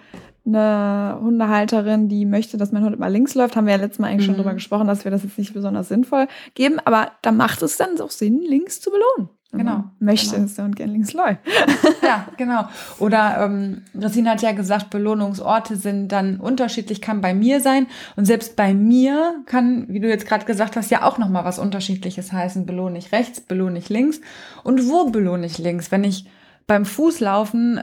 eine 0.45 1.19
Hundehalterin, 1.21 2.09
die 2.09 2.25
möchte, 2.25 2.57
dass 2.57 2.73
mein 2.73 2.85
Hund 2.85 2.95
immer 2.95 3.09
links 3.09 3.35
läuft, 3.35 3.57
haben 3.57 3.66
wir 3.66 3.75
ja 3.75 3.81
letztes 3.81 3.99
Mal 3.99 4.09
eigentlich 4.09 4.23
mhm. 4.23 4.33
schon 4.33 4.37
drüber 4.37 4.55
gesprochen, 4.55 4.87
dass 4.87 5.05
wir 5.05 5.11
das 5.11 5.25
jetzt 5.25 5.38
nicht 5.38 5.55
besonders 5.55 5.88
sinnvoll 5.88 6.29
geben, 6.55 6.79
aber 6.85 7.12
da 7.23 7.33
macht 7.33 7.62
es 7.62 7.77
dann 7.77 8.01
auch 8.01 8.11
Sinn, 8.11 8.42
links 8.42 8.81
zu 8.81 8.90
belohnen. 8.90 9.31
Genau. 9.59 9.85
Möchte 9.99 10.37
genau. 10.37 10.64
Hund 10.64 10.77
gern 10.77 10.90
links 10.90 11.12
läuft. 11.12 11.40
ja, 12.03 12.27
genau. 12.37 12.66
Oder 12.99 13.45
ähm, 13.45 13.83
Resina 13.95 14.33
hat 14.33 14.42
ja 14.42 14.53
gesagt, 14.53 14.90
Belohnungsorte 14.90 15.77
sind 15.77 16.09
dann 16.09 16.38
unterschiedlich, 16.38 17.01
kann 17.01 17.21
bei 17.21 17.35
mir 17.35 17.61
sein. 17.61 17.87
Und 18.16 18.25
selbst 18.25 18.57
bei 18.57 18.75
mir 18.75 19.42
kann, 19.47 19.87
wie 19.88 20.01
du 20.01 20.09
jetzt 20.09 20.27
gerade 20.27 20.45
gesagt 20.45 20.77
hast, 20.77 20.90
ja 20.90 21.03
auch 21.03 21.19
nochmal 21.19 21.45
was 21.45 21.59
Unterschiedliches 21.59 22.33
heißen. 22.33 22.66
Belohne 22.66 22.99
ich 22.99 23.12
rechts, 23.12 23.40
belohne 23.40 23.79
ich 23.79 23.88
links. 23.88 24.21
Und 24.62 24.88
wo 24.88 25.11
belohne 25.11 25.47
ich 25.47 25.59
links? 25.59 25.90
Wenn 25.90 26.05
ich 26.05 26.27
beim 26.66 26.85
Fußlaufen 26.85 27.83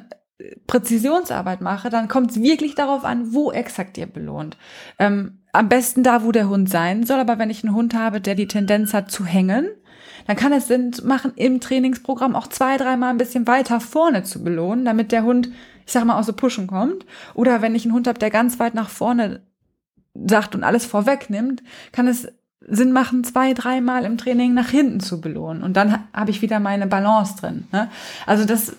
Präzisionsarbeit 0.67 1.61
mache, 1.61 1.89
dann 1.89 2.07
kommt 2.07 2.31
es 2.31 2.41
wirklich 2.41 2.75
darauf 2.75 3.05
an, 3.05 3.33
wo 3.33 3.51
exakt 3.51 3.97
ihr 3.97 4.07
belohnt. 4.07 4.57
Ähm, 4.99 5.39
am 5.51 5.69
besten 5.69 6.03
da, 6.03 6.23
wo 6.23 6.31
der 6.31 6.49
Hund 6.49 6.69
sein 6.69 7.05
soll, 7.05 7.19
aber 7.19 7.37
wenn 7.37 7.49
ich 7.49 7.63
einen 7.63 7.75
Hund 7.75 7.93
habe, 7.93 8.19
der 8.19 8.35
die 8.35 8.47
Tendenz 8.47 8.93
hat 8.93 9.11
zu 9.11 9.25
hängen, 9.25 9.67
dann 10.27 10.35
kann 10.35 10.53
es 10.53 10.67
Sinn 10.67 10.91
machen, 11.03 11.33
im 11.35 11.59
Trainingsprogramm 11.59 12.35
auch 12.35 12.47
zwei, 12.47 12.77
dreimal 12.77 13.09
ein 13.09 13.17
bisschen 13.17 13.47
weiter 13.47 13.79
vorne 13.79 14.23
zu 14.23 14.43
belohnen, 14.43 14.85
damit 14.85 15.11
der 15.11 15.23
Hund, 15.23 15.49
ich 15.85 15.91
sag 15.91 16.05
mal, 16.05 16.17
aus 16.17 16.27
dem 16.27 16.35
Pushen 16.35 16.67
kommt. 16.67 17.05
Oder 17.33 17.61
wenn 17.61 17.75
ich 17.75 17.85
einen 17.85 17.93
Hund 17.93 18.07
habe, 18.07 18.19
der 18.19 18.29
ganz 18.29 18.59
weit 18.59 18.73
nach 18.73 18.89
vorne 18.89 19.41
sagt 20.13 20.55
und 20.55 20.63
alles 20.63 20.85
vorwegnimmt, 20.85 21.63
kann 21.91 22.07
es 22.07 22.27
Sinn 22.65 22.93
machen, 22.93 23.23
zwei, 23.23 23.53
dreimal 23.53 24.05
im 24.05 24.17
Training 24.17 24.53
nach 24.53 24.69
hinten 24.69 24.99
zu 24.99 25.19
belohnen. 25.19 25.63
Und 25.63 25.75
dann 25.75 26.05
habe 26.13 26.31
ich 26.31 26.41
wieder 26.41 26.59
meine 26.59 26.87
Balance 26.87 27.35
drin. 27.37 27.67
Ne? 27.71 27.89
Also 28.25 28.45
das 28.45 28.73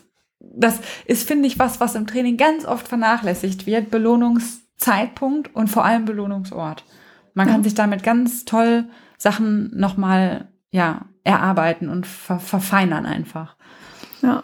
das 0.57 0.81
ist, 1.07 1.27
finde 1.27 1.47
ich, 1.47 1.59
was, 1.59 1.81
was 1.81 1.95
im 1.95 2.07
Training 2.07 2.37
ganz 2.37 2.65
oft 2.65 2.89
vernachlässigt 2.89 3.67
wird. 3.67 3.91
Belohnungszeitpunkt 3.91 5.55
und 5.55 5.69
vor 5.69 5.85
allem 5.85 6.05
Belohnungsort. 6.05 6.85
Man 7.35 7.49
kann 7.49 7.65
sich 7.65 7.75
damit 7.75 8.03
ganz 8.03 8.45
toll 8.45 8.85
Sachen 9.19 9.77
nochmal, 9.77 10.49
ja, 10.75 11.03
erarbeiten 11.23 11.89
und 11.89 12.05
ver 12.05 12.41
verfeinern 12.41 13.07
einfach. 13.07 13.55
Ja. 14.23 14.43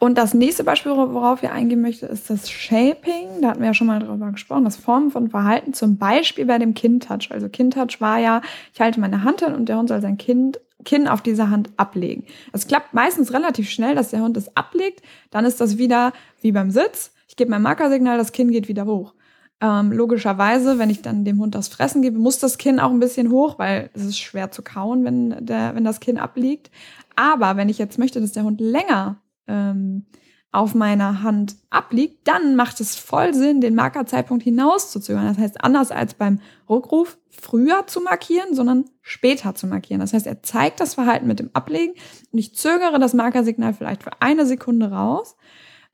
Und 0.00 0.18
das 0.18 0.34
nächste 0.34 0.64
Beispiel, 0.64 0.90
worauf 0.90 1.42
wir 1.42 1.52
eingehen 1.52 1.80
möchte, 1.80 2.06
ist 2.06 2.28
das 2.28 2.50
Shaping. 2.50 3.40
Da 3.40 3.50
hatten 3.50 3.60
wir 3.60 3.68
ja 3.68 3.74
schon 3.74 3.86
mal 3.86 4.00
drüber 4.00 4.32
gesprochen, 4.32 4.64
das 4.64 4.76
Formen 4.76 5.12
von 5.12 5.30
Verhalten, 5.30 5.74
zum 5.74 5.96
Beispiel 5.96 6.44
bei 6.44 6.58
dem 6.58 6.74
Kind-Touch. 6.74 7.30
Also 7.30 7.48
Kind-Touch 7.48 8.00
war 8.00 8.18
ja, 8.18 8.42
ich 8.74 8.80
halte 8.80 8.98
meine 8.98 9.22
Hand 9.22 9.44
hin 9.44 9.54
und 9.54 9.68
der 9.68 9.78
Hund 9.78 9.90
soll 9.90 10.00
sein 10.00 10.18
Kind 10.18 10.58
Kinn 10.84 11.06
auf 11.06 11.22
dieser 11.22 11.50
Hand 11.50 11.70
ablegen. 11.76 12.24
Es 12.52 12.66
klappt 12.66 12.92
meistens 12.92 13.32
relativ 13.32 13.70
schnell, 13.70 13.94
dass 13.94 14.10
der 14.10 14.22
Hund 14.22 14.36
es 14.36 14.56
ablegt. 14.56 15.02
Dann 15.30 15.44
ist 15.44 15.60
das 15.60 15.78
wieder 15.78 16.12
wie 16.42 16.50
beim 16.50 16.72
Sitz. 16.72 17.12
Ich 17.28 17.36
gebe 17.36 17.50
mein 17.50 17.62
Markersignal, 17.62 18.18
das 18.18 18.32
Kinn 18.32 18.50
geht 18.50 18.66
wieder 18.66 18.86
hoch. 18.86 19.14
Ähm, 19.60 19.90
logischerweise, 19.90 20.78
wenn 20.78 20.90
ich 20.90 21.00
dann 21.00 21.24
dem 21.24 21.40
Hund 21.40 21.54
das 21.54 21.68
Fressen 21.68 22.02
gebe, 22.02 22.18
muss 22.18 22.38
das 22.38 22.58
Kinn 22.58 22.78
auch 22.78 22.90
ein 22.90 23.00
bisschen 23.00 23.30
hoch, 23.30 23.58
weil 23.58 23.90
es 23.94 24.04
ist 24.04 24.18
schwer 24.18 24.50
zu 24.50 24.62
kauen, 24.62 25.04
wenn, 25.04 25.44
der, 25.44 25.74
wenn 25.74 25.84
das 25.84 26.00
Kinn 26.00 26.18
abliegt. 26.18 26.70
Aber 27.14 27.56
wenn 27.56 27.70
ich 27.70 27.78
jetzt 27.78 27.98
möchte, 27.98 28.20
dass 28.20 28.32
der 28.32 28.44
Hund 28.44 28.60
länger 28.60 29.22
ähm, 29.46 30.04
auf 30.52 30.74
meiner 30.74 31.22
Hand 31.22 31.56
abliegt, 31.70 32.28
dann 32.28 32.56
macht 32.56 32.80
es 32.80 32.96
voll 32.96 33.34
Sinn, 33.34 33.60
den 33.60 33.74
Markerzeitpunkt 33.74 34.42
hinauszuzögern. 34.42 35.26
Das 35.26 35.38
heißt, 35.38 35.62
anders 35.62 35.90
als 35.90 36.14
beim 36.14 36.40
Rückruf, 36.68 37.18
früher 37.28 37.86
zu 37.86 38.00
markieren, 38.00 38.54
sondern 38.54 38.86
später 39.02 39.54
zu 39.54 39.66
markieren. 39.66 40.00
Das 40.00 40.12
heißt, 40.12 40.26
er 40.26 40.42
zeigt 40.42 40.80
das 40.80 40.94
Verhalten 40.94 41.26
mit 41.26 41.40
dem 41.40 41.50
Ablegen 41.52 41.94
und 42.32 42.38
ich 42.38 42.54
zögere 42.54 42.98
das 42.98 43.12
Markersignal 43.12 43.74
vielleicht 43.74 44.02
für 44.02 44.12
eine 44.20 44.46
Sekunde 44.46 44.90
raus. 44.90 45.36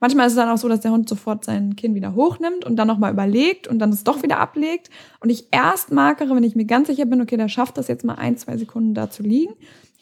Manchmal 0.03 0.27
ist 0.27 0.33
es 0.33 0.37
dann 0.37 0.49
auch 0.49 0.57
so, 0.57 0.67
dass 0.67 0.81
der 0.81 0.91
Hund 0.91 1.07
sofort 1.07 1.45
sein 1.45 1.77
Kinn 1.77 1.95
wieder 1.95 2.13
hochnimmt 2.13 2.65
und 2.65 2.75
dann 2.75 2.89
nochmal 2.89 3.13
überlegt 3.13 3.69
und 3.69 3.79
dann 3.79 3.89
es 3.89 4.03
doch 4.03 4.21
wieder 4.21 4.37
ablegt. 4.37 4.89
Und 5.21 5.29
ich 5.29 5.47
erst 5.51 5.93
markere, 5.93 6.35
wenn 6.35 6.43
ich 6.43 6.57
mir 6.57 6.65
ganz 6.65 6.89
sicher 6.89 7.05
bin, 7.05 7.21
okay, 7.21 7.37
der 7.37 7.47
schafft 7.47 7.77
das 7.77 7.87
jetzt 7.87 8.03
mal 8.03 8.15
ein, 8.15 8.35
zwei 8.35 8.57
Sekunden 8.57 8.95
da 8.95 9.09
zu 9.09 9.23
liegen. 9.23 9.53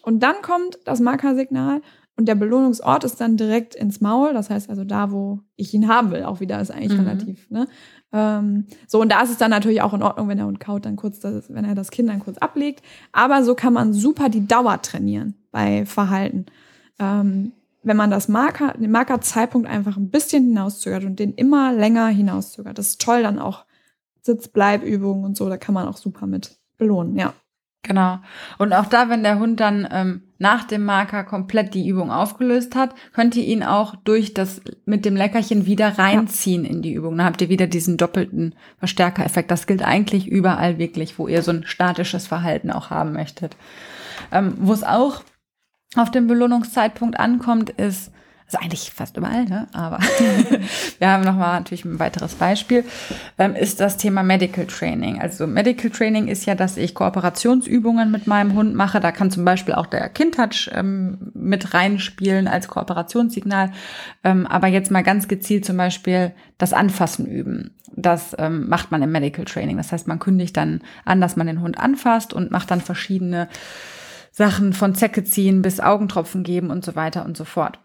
Und 0.02 0.24
dann 0.24 0.42
kommt 0.42 0.80
das 0.86 1.02
Markersignal 1.02 1.84
und 2.18 2.28
der 2.28 2.34
Belohnungsort 2.34 3.04
ist 3.04 3.22
dann 3.22 3.38
direkt 3.38 3.76
ins 3.76 4.02
Maul, 4.02 4.34
das 4.34 4.50
heißt 4.50 4.72
also 4.72 4.84
da, 4.84 5.12
wo 5.12 5.42
ich 5.56 5.72
ihn 5.72 5.88
haben 5.88 6.10
will, 6.10 6.24
auch 6.24 6.40
wieder 6.40 6.60
ist 6.60 6.72
eigentlich 6.72 6.98
mhm. 6.98 7.08
relativ. 7.08 7.48
Ne? 7.52 7.68
Ähm, 8.12 8.66
so, 8.88 9.00
und 9.02 9.12
da 9.12 9.22
ist 9.22 9.30
es 9.30 9.38
dann 9.38 9.52
natürlich 9.52 9.84
auch 9.84 9.94
in 9.94 10.02
Ordnung, 10.02 10.28
wenn 10.28 10.38
der 10.38 10.48
Hund 10.48 10.60
kaut, 10.60 10.88
dann 10.88 10.96
kurz, 10.96 11.20
das, 11.20 11.54
wenn 11.54 11.64
er 11.64 11.76
das 11.76 11.92
Kind 11.92 12.10
dann 12.10 12.22
kurz 12.22 12.40
ablegt. 12.40 12.84
Aber 13.12 13.44
so 13.44 13.54
kann 13.54 13.74
man 13.74 13.94
super 13.94 14.30
die 14.30 14.48
Dauer 14.48 14.82
trainieren 14.82 15.36
bei 15.52 15.86
Verhalten. 15.86 16.48
Ähm, 16.98 17.52
wenn 17.84 17.98
man 17.98 18.12
das 18.12 18.28
Marker, 18.28 18.74
den 18.78 18.92
Markerzeitpunkt 18.92 19.68
einfach 19.68 19.98
ein 19.98 20.10
bisschen 20.10 20.46
hinauszögert 20.46 21.04
und 21.04 21.20
den 21.20 21.34
immer 21.34 21.74
länger 21.74 22.08
hinauszögert. 22.08 22.78
Das 22.78 22.90
ist 22.90 23.02
toll 23.02 23.24
dann 23.24 23.40
auch 23.40 23.66
Sitzbleibübungen 24.22 25.26
und 25.26 25.38
so, 25.38 25.50
da 25.50 25.58
kann 25.58 25.74
man 25.74 25.88
auch 25.88 25.98
super 25.98 26.28
mit 26.28 26.58
belohnen, 26.78 27.18
ja. 27.18 27.34
Genau. 27.84 28.20
Und 28.60 28.74
auch 28.74 28.86
da, 28.86 29.10
wenn 29.10 29.24
der 29.24 29.40
Hund 29.40 29.60
dann 29.60 29.88
ähm, 29.92 30.22
nach 30.38 30.66
dem 30.66 30.86
Marker 30.86 31.24
komplett 31.24 31.74
die 31.74 31.88
Übung 31.88 32.12
aufgelöst 32.12 32.76
hat, 32.76 32.94
könnt 33.12 33.36
ihr 33.36 33.44
ihn 33.44 33.64
auch 33.64 33.96
durch 33.96 34.36
das 34.36 34.62
mit 34.86 35.04
dem 35.04 35.16
Leckerchen 35.16 35.66
wieder 35.66 35.98
reinziehen 35.98 36.64
ja. 36.64 36.70
in 36.70 36.84
die 36.84 36.94
Übung. 36.94 37.18
Dann 37.18 37.26
habt 37.26 37.42
ihr 37.42 37.50
wieder 37.50 37.66
diesen 37.66 37.98
doppelten 37.98 38.54
Verstärkereffekt. 38.78 39.50
Das 39.50 39.66
gilt 39.66 39.84
eigentlich 39.84 40.28
überall 40.28 40.78
wirklich, 40.78 41.18
wo 41.18 41.28
ihr 41.28 41.42
so 41.42 41.52
ein 41.52 41.64
statisches 41.66 42.28
Verhalten 42.28 42.70
auch 42.70 42.92
haben 42.92 43.14
möchtet. 43.14 43.58
Ähm, 44.32 44.54
wo 44.60 44.74
es 44.74 44.84
auch 44.84 45.24
auf 45.96 46.12
den 46.12 46.28
Belohnungszeitpunkt 46.28 47.20
ankommt, 47.20 47.70
ist 47.72 48.12
also 48.52 48.66
eigentlich 48.66 48.92
fast 48.92 49.16
überall, 49.16 49.46
ne? 49.46 49.68
aber 49.72 50.00
wir 51.00 51.10
haben 51.10 51.24
nochmal 51.24 51.60
natürlich 51.60 51.86
ein 51.86 52.00
weiteres 52.00 52.36
Beispiel, 52.36 52.84
ähm, 53.38 53.56
ist 53.56 53.80
das 53.80 53.96
Thema 53.96 54.24
Medical 54.24 54.66
Training. 54.66 55.22
Also 55.22 55.48
Medical 55.48 55.90
Training 55.90 56.28
ist 56.28 56.46
ja, 56.46 56.54
dass 56.56 56.76
ich 56.76 56.94
Kooperationsübungen 56.94 58.12
mit 58.12 58.28
meinem 58.28 58.54
Hund 58.54 58.76
mache. 58.76 59.00
Da 59.00 59.14
kann 59.14 59.32
zum 59.32 59.46
Beispiel 59.46 59.74
auch 59.74 59.86
der 59.86 60.10
Kindtouch 60.10 60.70
ähm, 60.74 61.32
mit 61.34 61.74
reinspielen 61.74 62.50
als 62.50 62.68
Kooperationssignal. 62.68 63.72
Ähm, 64.26 64.46
aber 64.48 64.68
jetzt 64.68 64.92
mal 64.92 65.04
ganz 65.04 65.30
gezielt 65.30 65.64
zum 65.64 65.78
Beispiel 65.78 66.34
das 66.58 66.74
Anfassen 66.74 67.26
üben. 67.26 67.76
Das 67.96 68.36
ähm, 68.38 68.68
macht 68.68 68.92
man 68.92 69.02
im 69.02 69.14
Medical 69.14 69.46
Training. 69.46 69.78
Das 69.78 69.94
heißt, 69.94 70.08
man 70.08 70.20
kündigt 70.20 70.58
dann 70.58 70.82
an, 71.06 71.22
dass 71.22 71.38
man 71.38 71.48
den 71.48 71.62
Hund 71.62 71.78
anfasst 71.78 72.34
und 72.34 72.52
macht 72.52 72.70
dann 72.70 72.82
verschiedene 72.82 73.48
Sachen 74.32 74.74
von 74.74 74.96
Zecke 74.96 75.24
ziehen 75.24 75.62
bis 75.62 75.80
Augentropfen 75.80 76.44
geben 76.44 76.70
und 76.70 76.84
so 76.86 76.96
weiter 76.96 77.26
und 77.26 77.38
so 77.38 77.44
fort. 77.46 77.80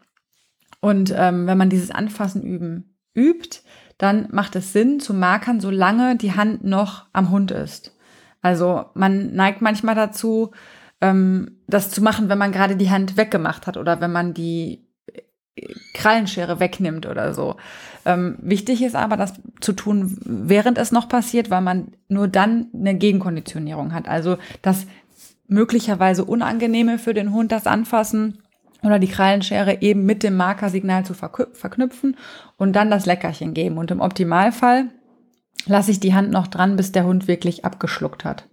Und 0.80 1.12
ähm, 1.16 1.46
wenn 1.46 1.58
man 1.58 1.70
dieses 1.70 1.90
Anfassen 1.90 2.42
üben 2.42 2.96
übt, 3.14 3.60
dann 3.98 4.28
macht 4.30 4.56
es 4.56 4.72
Sinn 4.72 5.00
zu 5.00 5.14
markern, 5.14 5.60
solange 5.60 6.16
die 6.16 6.34
Hand 6.34 6.64
noch 6.64 7.06
am 7.12 7.30
Hund 7.30 7.50
ist. 7.50 7.96
Also 8.42 8.86
man 8.94 9.34
neigt 9.34 9.62
manchmal 9.62 9.94
dazu, 9.94 10.52
ähm, 11.00 11.58
das 11.66 11.90
zu 11.90 12.02
machen, 12.02 12.28
wenn 12.28 12.38
man 12.38 12.52
gerade 12.52 12.76
die 12.76 12.90
Hand 12.90 13.16
weggemacht 13.16 13.66
hat 13.66 13.76
oder 13.76 14.00
wenn 14.00 14.12
man 14.12 14.34
die 14.34 14.86
äh, 15.56 15.74
Krallenschere 15.94 16.60
wegnimmt 16.60 17.06
oder 17.06 17.34
so. 17.34 17.56
Ähm, 18.04 18.36
wichtig 18.40 18.82
ist 18.82 18.94
aber, 18.94 19.16
das 19.16 19.34
zu 19.60 19.72
tun, 19.72 20.16
während 20.24 20.78
es 20.78 20.92
noch 20.92 21.08
passiert, 21.08 21.50
weil 21.50 21.62
man 21.62 21.88
nur 22.08 22.28
dann 22.28 22.68
eine 22.72 22.94
Gegenkonditionierung 22.94 23.92
hat. 23.92 24.06
Also 24.06 24.38
das 24.62 24.86
möglicherweise 25.48 26.24
Unangenehme 26.24 26.98
für 26.98 27.14
den 27.14 27.32
Hund, 27.32 27.52
das 27.52 27.66
Anfassen 27.66 28.42
oder 28.82 28.98
die 28.98 29.08
Krallenschere 29.08 29.80
eben 29.80 30.04
mit 30.04 30.22
dem 30.22 30.36
Markersignal 30.36 31.04
zu 31.04 31.14
verknüpfen 31.14 32.16
und 32.56 32.74
dann 32.74 32.90
das 32.90 33.06
Leckerchen 33.06 33.54
geben. 33.54 33.78
Und 33.78 33.90
im 33.90 34.00
Optimalfall 34.00 34.88
lasse 35.66 35.90
ich 35.90 36.00
die 36.00 36.14
Hand 36.14 36.30
noch 36.30 36.46
dran, 36.46 36.76
bis 36.76 36.92
der 36.92 37.04
Hund 37.04 37.28
wirklich 37.28 37.64
abgeschluckt 37.64 38.24
hat. 38.24 38.48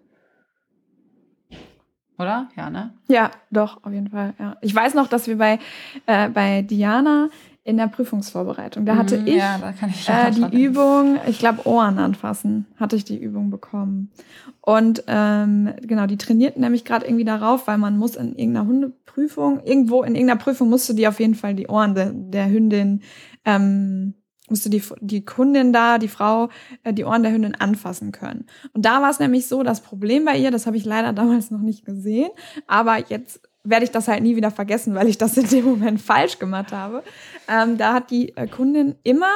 Oder? 2.17 2.49
Ja, 2.55 2.69
ne? 2.69 2.93
Ja, 3.07 3.31
doch, 3.51 3.83
auf 3.83 3.91
jeden 3.91 4.09
Fall. 4.09 4.33
Ja. 4.39 4.55
Ich 4.61 4.73
weiß 4.73 4.93
noch, 4.93 5.07
dass 5.07 5.27
wir 5.27 5.37
bei, 5.37 5.59
äh, 6.05 6.29
bei 6.29 6.61
Diana 6.61 7.29
in 7.65 7.77
der 7.77 7.87
Prüfungsvorbereitung, 7.87 8.85
da 8.85 8.97
hatte 8.97 9.19
mm, 9.19 9.27
ich, 9.27 9.35
ja, 9.35 9.57
da 9.57 9.73
ich 9.87 10.09
äh, 10.09 10.31
die 10.51 10.63
Übung, 10.63 11.17
ich 11.27 11.39
glaube 11.39 11.65
Ohren 11.65 11.97
anfassen, 11.97 12.65
hatte 12.75 12.97
ich 12.97 13.05
die 13.05 13.17
Übung 13.17 13.49
bekommen. 13.49 14.11
Und 14.59 15.03
ähm, 15.07 15.73
genau, 15.81 16.05
die 16.05 16.17
trainierten 16.17 16.61
nämlich 16.61 16.83
gerade 16.83 17.05
irgendwie 17.05 17.23
darauf, 17.23 17.67
weil 17.67 17.77
man 17.77 17.97
muss 17.97 18.15
in 18.15 18.35
irgendeiner 18.35 18.67
Hundeprüfung, 18.67 19.61
irgendwo 19.63 20.03
in 20.03 20.15
irgendeiner 20.15 20.39
Prüfung 20.39 20.69
musste 20.69 20.93
die 20.93 21.07
auf 21.07 21.19
jeden 21.21 21.35
Fall 21.35 21.55
die 21.55 21.67
Ohren 21.67 21.95
de, 21.95 22.11
der 22.13 22.49
Hündin 22.49 23.01
ähm, 23.45 24.15
musste 24.49 24.69
die, 24.69 24.83
die 24.99 25.23
Kundin 25.23 25.71
da, 25.71 25.97
die 25.97 26.07
Frau, 26.07 26.49
äh, 26.83 26.93
die 26.93 27.05
Ohren 27.05 27.23
der 27.23 27.31
Hündin 27.31 27.55
anfassen 27.55 28.11
können. 28.11 28.45
Und 28.73 28.85
da 28.85 29.01
war 29.01 29.09
es 29.09 29.19
nämlich 29.19 29.47
so, 29.47 29.63
das 29.63 29.81
Problem 29.81 30.25
bei 30.25 30.37
ihr, 30.37 30.51
das 30.51 30.65
habe 30.65 30.77
ich 30.77 30.85
leider 30.85 31.13
damals 31.13 31.49
noch 31.49 31.61
nicht 31.61 31.85
gesehen, 31.85 32.29
aber 32.67 33.09
jetzt 33.09 33.41
werde 33.63 33.85
ich 33.85 33.91
das 33.91 34.07
halt 34.07 34.23
nie 34.23 34.35
wieder 34.35 34.51
vergessen, 34.51 34.95
weil 34.95 35.07
ich 35.07 35.17
das 35.17 35.37
in 35.37 35.47
dem 35.47 35.65
Moment 35.65 36.01
falsch 36.01 36.39
gemacht 36.39 36.71
habe. 36.71 37.03
Ähm, 37.47 37.77
da 37.77 37.93
hat 37.93 38.11
die 38.11 38.35
äh, 38.35 38.47
Kundin 38.47 38.95
immer, 39.03 39.33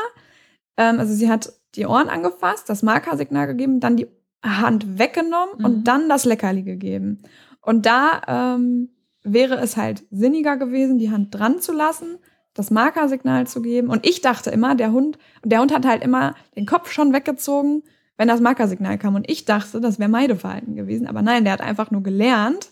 ähm, 0.77 0.99
also 0.99 1.13
sie 1.13 1.29
hat 1.29 1.53
die 1.75 1.85
Ohren 1.85 2.09
angefasst, 2.09 2.69
das 2.69 2.83
Markersignal 2.83 3.47
gegeben, 3.47 3.79
dann 3.79 3.97
die 3.97 4.07
Hand 4.43 4.99
weggenommen 4.99 5.55
mhm. 5.57 5.65
und 5.65 5.83
dann 5.85 6.09
das 6.09 6.25
Leckerli 6.25 6.63
gegeben. 6.63 7.19
Und 7.61 7.85
da 7.85 8.21
ähm, 8.27 8.89
wäre 9.23 9.57
es 9.57 9.77
halt 9.77 10.05
sinniger 10.09 10.57
gewesen, 10.57 10.97
die 10.97 11.11
Hand 11.11 11.33
dran 11.33 11.59
zu 11.59 11.73
lassen, 11.73 12.17
das 12.53 12.71
Markersignal 12.71 13.45
zu 13.45 13.61
geben. 13.61 13.89
Und 13.89 14.05
ich 14.05 14.21
dachte 14.21 14.49
immer, 14.49 14.75
der 14.75 14.91
Hund, 14.91 15.17
und 15.43 15.51
der 15.51 15.59
Hund 15.59 15.73
hat 15.73 15.85
halt 15.85 16.03
immer 16.03 16.35
den 16.55 16.65
Kopf 16.65 16.91
schon 16.91 17.13
weggezogen, 17.13 17.83
wenn 18.17 18.27
das 18.27 18.41
Markersignal 18.41 18.97
kam. 18.97 19.15
Und 19.15 19.29
ich 19.29 19.45
dachte, 19.45 19.79
das 19.79 19.99
wäre 19.99 20.09
Meideverhalten 20.09 20.75
gewesen. 20.75 21.07
Aber 21.07 21.21
nein, 21.21 21.43
der 21.43 21.53
hat 21.53 21.61
einfach 21.61 21.91
nur 21.91 22.01
gelernt. 22.01 22.71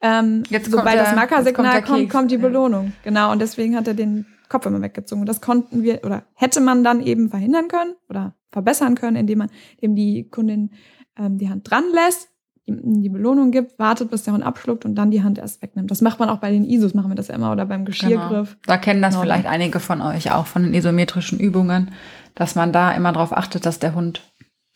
Ähm, 0.00 0.42
jetzt 0.48 0.70
sobald 0.70 0.96
der, 0.96 1.04
das 1.04 1.14
Markersignal 1.14 1.82
kommt, 1.82 1.86
kommt, 1.86 2.10
kommt 2.10 2.30
die 2.30 2.38
Belohnung. 2.38 2.92
Genau. 3.02 3.32
Und 3.32 3.40
deswegen 3.40 3.76
hat 3.76 3.88
er 3.88 3.94
den 3.94 4.26
Kopf 4.48 4.66
immer 4.66 4.82
weggezogen. 4.82 5.22
Und 5.22 5.28
das 5.28 5.40
konnten 5.40 5.82
wir, 5.82 6.04
oder 6.04 6.24
hätte 6.34 6.60
man 6.60 6.84
dann 6.84 7.00
eben 7.00 7.30
verhindern 7.30 7.68
können 7.68 7.94
oder 8.08 8.34
verbessern 8.50 8.94
können, 8.94 9.16
indem 9.16 9.38
man 9.38 9.50
eben 9.80 9.96
die 9.96 10.28
Kundin 10.28 10.70
ähm, 11.18 11.38
die 11.38 11.48
Hand 11.48 11.70
dran 11.70 11.84
lässt 11.92 12.28
die 12.68 13.08
Belohnung 13.08 13.52
gibt, 13.52 13.78
wartet, 13.78 14.10
bis 14.10 14.24
der 14.24 14.34
Hund 14.34 14.44
abschluckt 14.44 14.84
und 14.84 14.96
dann 14.96 15.10
die 15.10 15.22
Hand 15.22 15.38
erst 15.38 15.62
wegnimmt. 15.62 15.90
Das 15.90 16.00
macht 16.00 16.18
man 16.18 16.28
auch 16.28 16.38
bei 16.38 16.50
den 16.50 16.64
ISOs, 16.64 16.94
machen 16.94 17.10
wir 17.10 17.14
das 17.14 17.28
ja 17.28 17.36
immer 17.36 17.52
oder 17.52 17.64
beim 17.64 17.84
Geschirrgriff. 17.84 18.50
Genau. 18.50 18.62
Da 18.66 18.76
kennen 18.76 19.02
das 19.02 19.14
genau. 19.14 19.22
vielleicht 19.22 19.46
einige 19.46 19.78
von 19.78 20.00
euch 20.00 20.32
auch 20.32 20.46
von 20.46 20.64
den 20.64 20.74
isometrischen 20.74 21.38
Übungen, 21.38 21.92
dass 22.34 22.56
man 22.56 22.72
da 22.72 22.92
immer 22.92 23.12
darauf 23.12 23.32
achtet, 23.32 23.66
dass 23.66 23.78
der 23.78 23.94
Hund 23.94 24.22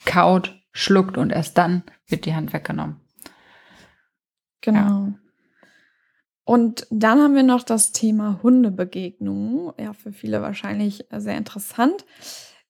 kaut, 0.05 0.57
schluckt 0.73 1.19
und 1.19 1.31
erst 1.33 1.59
dann 1.59 1.83
wird 2.07 2.27
die 2.27 2.35
Hand 2.35 2.53
weggenommen. 2.53 3.00
Genau. 4.61 4.79
Ja. 4.79 5.13
Und 6.45 6.87
dann 6.91 7.21
haben 7.21 7.35
wir 7.35 7.43
noch 7.43 7.63
das 7.63 7.93
Thema 7.93 8.41
Hundebegegnungen. 8.43 9.73
Ja, 9.79 9.93
für 9.93 10.13
viele 10.13 10.43
wahrscheinlich 10.43 11.07
sehr 11.17 11.37
interessant. 11.37 12.05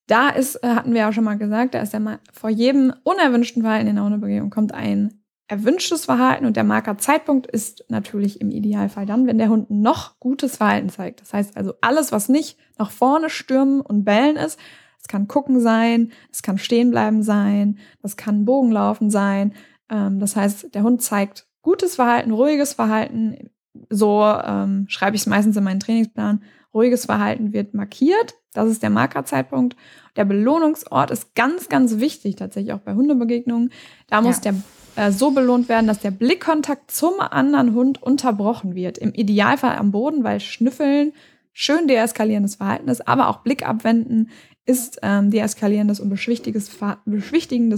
Da 0.06 0.28
ist, 0.28 0.56
äh, 0.56 0.68
hatten 0.68 0.92
wir 0.92 1.00
ja 1.00 1.12
schon 1.12 1.24
mal 1.24 1.38
gesagt, 1.38 1.74
da 1.74 1.80
ist 1.80 1.92
ja 1.92 2.00
mal 2.00 2.18
vor 2.32 2.50
jedem 2.50 2.92
unerwünschten 3.04 3.62
Verhalten 3.62 3.86
in 3.86 3.94
der 3.94 4.04
Hundebegegnung 4.04 4.50
kommt 4.50 4.74
ein 4.74 5.20
erwünschtes 5.50 6.04
Verhalten 6.04 6.46
und 6.46 6.56
der 6.56 6.64
Markerzeitpunkt 6.64 7.48
ist 7.48 7.84
natürlich 7.88 8.40
im 8.40 8.50
Idealfall 8.50 9.04
dann, 9.04 9.26
wenn 9.26 9.38
der 9.38 9.48
Hund 9.48 9.68
noch 9.68 10.20
gutes 10.20 10.58
Verhalten 10.58 10.90
zeigt. 10.90 11.20
Das 11.20 11.32
heißt 11.32 11.56
also 11.56 11.74
alles, 11.80 12.12
was 12.12 12.28
nicht 12.28 12.56
nach 12.78 12.90
vorne 12.92 13.30
stürmen 13.30 13.80
und 13.80 14.04
bellen 14.04 14.36
ist, 14.36 14.60
es 15.00 15.08
kann 15.08 15.26
gucken 15.26 15.60
sein, 15.60 16.12
es 16.30 16.42
kann 16.42 16.58
stehen 16.58 16.90
bleiben 16.90 17.22
sein, 17.22 17.78
das 18.00 18.16
kann 18.16 18.44
Bogenlaufen 18.44 19.10
sein. 19.10 19.54
Ähm, 19.90 20.20
das 20.20 20.36
heißt, 20.36 20.74
der 20.74 20.82
Hund 20.82 21.02
zeigt 21.02 21.46
gutes 21.62 21.96
Verhalten, 21.96 22.30
ruhiges 22.30 22.74
Verhalten. 22.74 23.50
So 23.88 24.22
ähm, 24.22 24.86
schreibe 24.88 25.16
ich 25.16 25.22
es 25.22 25.26
meistens 25.26 25.56
in 25.56 25.64
meinen 25.64 25.80
Trainingsplan. 25.80 26.42
Ruhiges 26.72 27.06
Verhalten 27.06 27.52
wird 27.52 27.74
markiert. 27.74 28.34
Das 28.52 28.68
ist 28.68 28.82
der 28.82 28.90
Markerzeitpunkt. 28.90 29.76
Der 30.16 30.24
Belohnungsort 30.24 31.10
ist 31.10 31.34
ganz, 31.34 31.68
ganz 31.68 31.98
wichtig, 31.98 32.36
tatsächlich 32.36 32.72
auch 32.72 32.80
bei 32.80 32.94
Hundebegegnungen. 32.94 33.70
Da 34.08 34.20
muss 34.20 34.44
ja. 34.44 34.52
der 34.52 34.62
äh, 34.96 35.12
so 35.12 35.30
belohnt 35.30 35.68
werden, 35.68 35.86
dass 35.86 36.00
der 36.00 36.10
Blickkontakt 36.10 36.90
zum 36.90 37.20
anderen 37.20 37.74
Hund 37.74 38.02
unterbrochen 38.02 38.74
wird. 38.74 38.98
Im 38.98 39.12
Idealfall 39.12 39.76
am 39.76 39.92
Boden, 39.92 40.24
weil 40.24 40.40
Schnüffeln 40.40 41.12
schön 41.52 41.88
deeskalierendes 41.88 42.56
Verhalten 42.56 42.88
ist, 42.88 43.06
aber 43.06 43.28
auch 43.28 43.38
Blick 43.38 43.66
abwenden 43.66 44.30
ist 44.70 45.00
ähm, 45.02 45.30
deeskalierendes 45.30 45.98
und 45.98 46.08
beschwichtigendes 46.10 46.68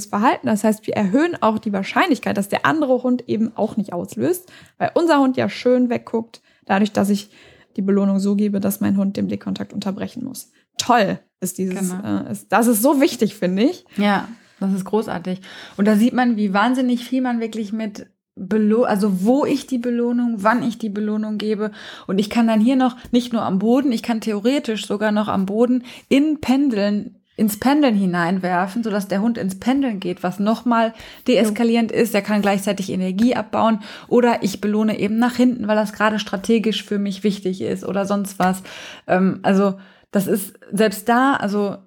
Verhalten. 0.07 0.47
Das 0.47 0.63
heißt, 0.63 0.87
wir 0.87 0.95
erhöhen 0.95 1.41
auch 1.41 1.59
die 1.59 1.73
Wahrscheinlichkeit, 1.73 2.37
dass 2.37 2.51
der 2.51 2.67
andere 2.67 3.03
Hund 3.03 3.29
eben 3.29 3.57
auch 3.57 3.79
nicht 3.79 3.95
auslöst, 3.95 4.53
weil 4.77 4.91
unser 4.95 5.19
Hund 5.19 5.39
ja 5.39 5.49
schön 5.49 5.89
wegguckt, 5.89 6.43
dadurch, 6.67 6.93
dass 6.93 7.09
ich 7.09 7.31
die 7.77 7.83
Belohnung 7.83 8.19
so 8.19 8.37
gebe, 8.37 8.61
dass 8.61 8.81
mein 8.81 8.99
Hund 8.99 9.17
den 9.17 9.27
Blickkontakt 9.27 9.73
unterbrechen 9.73 10.23
muss. 10.23 10.53
Toll 10.77 11.19
ist 11.41 11.57
dieses, 11.57 11.91
genau. 11.91 12.25
äh, 12.25 12.33
ist, 12.33 12.53
das 12.53 12.67
ist 12.67 12.83
so 12.83 13.01
wichtig, 13.01 13.35
finde 13.35 13.63
ich. 13.63 13.87
Ja, 13.97 14.29
das 14.61 14.75
ist 14.75 14.85
großartig. 14.85 15.41
Und 15.79 15.87
da 15.87 15.97
sieht 15.97 16.13
man, 16.13 16.37
wie 16.37 16.53
wahnsinnig 16.53 17.05
viel 17.05 17.23
man 17.23 17.41
wirklich 17.41 17.73
mit 17.73 18.07
Belo 18.35 18.85
also 18.85 19.25
wo 19.25 19.45
ich 19.45 19.67
die 19.67 19.79
Belohnung, 19.79 20.37
wann 20.39 20.63
ich 20.63 20.79
die 20.79 20.89
Belohnung 20.89 21.39
gebe. 21.39 21.71
Und 22.07 22.19
ich 22.19 22.31
kann 22.31 22.47
dann 22.47 22.61
hier 22.61 22.77
noch 22.77 22.97
nicht 23.11 23.33
nur 23.33 23.43
am 23.43 23.59
Boden, 23.59 23.93
ich 23.93 24.03
kann 24.03 24.21
theoretisch 24.21 24.87
sogar 24.87 25.13
noch 25.13 25.29
am 25.29 25.47
Boden 25.47 25.85
in 26.09 26.41
Pendeln 26.41 27.17
ins 27.35 27.59
Pendeln 27.59 27.95
hineinwerfen, 27.95 28.83
sodass 28.85 29.09
der 29.09 29.23
Hund 29.23 29.39
ins 29.39 29.59
Pendeln 29.59 30.01
geht, 30.01 30.23
was 30.23 30.39
nochmal 30.39 30.93
deeskalierend 31.27 31.91
ist. 31.91 32.13
Der 32.13 32.21
kann 32.21 32.43
gleichzeitig 32.43 32.91
Energie 32.91 33.35
abbauen 33.35 33.81
oder 34.09 34.43
ich 34.43 34.61
belohne 34.61 34.99
eben 34.99 35.19
nach 35.19 35.37
hinten, 35.37 35.67
weil 35.67 35.77
das 35.77 35.95
gerade 35.95 36.19
strategisch 36.19 36.85
für 36.85 36.99
mich 36.99 37.25
wichtig 37.25 37.63
ist 37.63 37.85
oder 37.85 38.05
sonst 38.05 38.39
was. 38.39 38.63
Ähm, 39.07 39.41
also 39.43 39.75
das 40.11 40.27
ist 40.27 40.59
selbst 40.71 41.09
da, 41.09 41.35
also 41.35 41.79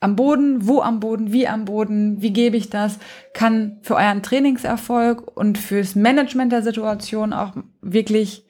am 0.00 0.16
Boden, 0.16 0.66
wo 0.66 0.80
am 0.80 1.00
Boden, 1.00 1.32
wie 1.32 1.48
am 1.48 1.64
Boden, 1.64 2.22
wie 2.22 2.32
gebe 2.32 2.56
ich 2.56 2.70
das, 2.70 2.98
kann 3.34 3.78
für 3.82 3.96
euren 3.96 4.22
Trainingserfolg 4.22 5.36
und 5.36 5.58
fürs 5.58 5.94
Management 5.94 6.52
der 6.52 6.62
Situation 6.62 7.32
auch 7.32 7.52
wirklich 7.80 8.44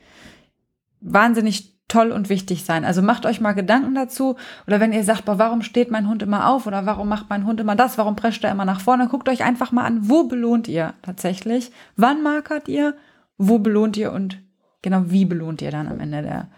wahnsinnig 1.01 1.79
toll 1.89 2.13
und 2.13 2.29
wichtig 2.29 2.65
sein. 2.65 2.85
Also 2.85 3.01
macht 3.01 3.25
euch 3.25 3.41
mal 3.41 3.53
Gedanken 3.53 3.95
dazu. 3.95 4.37
Oder 4.67 4.79
wenn 4.79 4.93
ihr 4.93 5.03
sagt, 5.05 5.25
boah, 5.25 5.39
warum 5.39 5.63
steht 5.63 5.91
mein 5.91 6.07
Hund 6.07 6.23
immer 6.23 6.49
auf? 6.49 6.67
Oder 6.67 6.85
warum 6.85 7.09
macht 7.09 7.31
mein 7.31 7.47
Hund 7.47 7.61
immer 7.61 7.77
das? 7.77 7.97
Warum 7.97 8.15
prescht 8.15 8.45
er 8.45 8.53
immer 8.53 8.67
nach 8.67 8.81
vorne? 8.81 9.09
Guckt 9.09 9.29
euch 9.29 9.43
einfach 9.43 9.73
mal 9.73 9.85
an, 9.85 10.09
wo 10.09 10.25
belohnt 10.25 10.69
ihr 10.69 10.93
tatsächlich? 11.01 11.73
Wann 11.97 12.23
markert 12.23 12.69
ihr? 12.69 12.95
Wo 13.39 13.59
belohnt 13.59 13.97
ihr? 13.97 14.13
Und 14.13 14.39
genau, 14.83 15.05
wie 15.07 15.25
belohnt 15.25 15.63
ihr 15.63 15.71
dann 15.71 15.89
am 15.89 15.99
Ende 15.99 16.21
der 16.21 16.49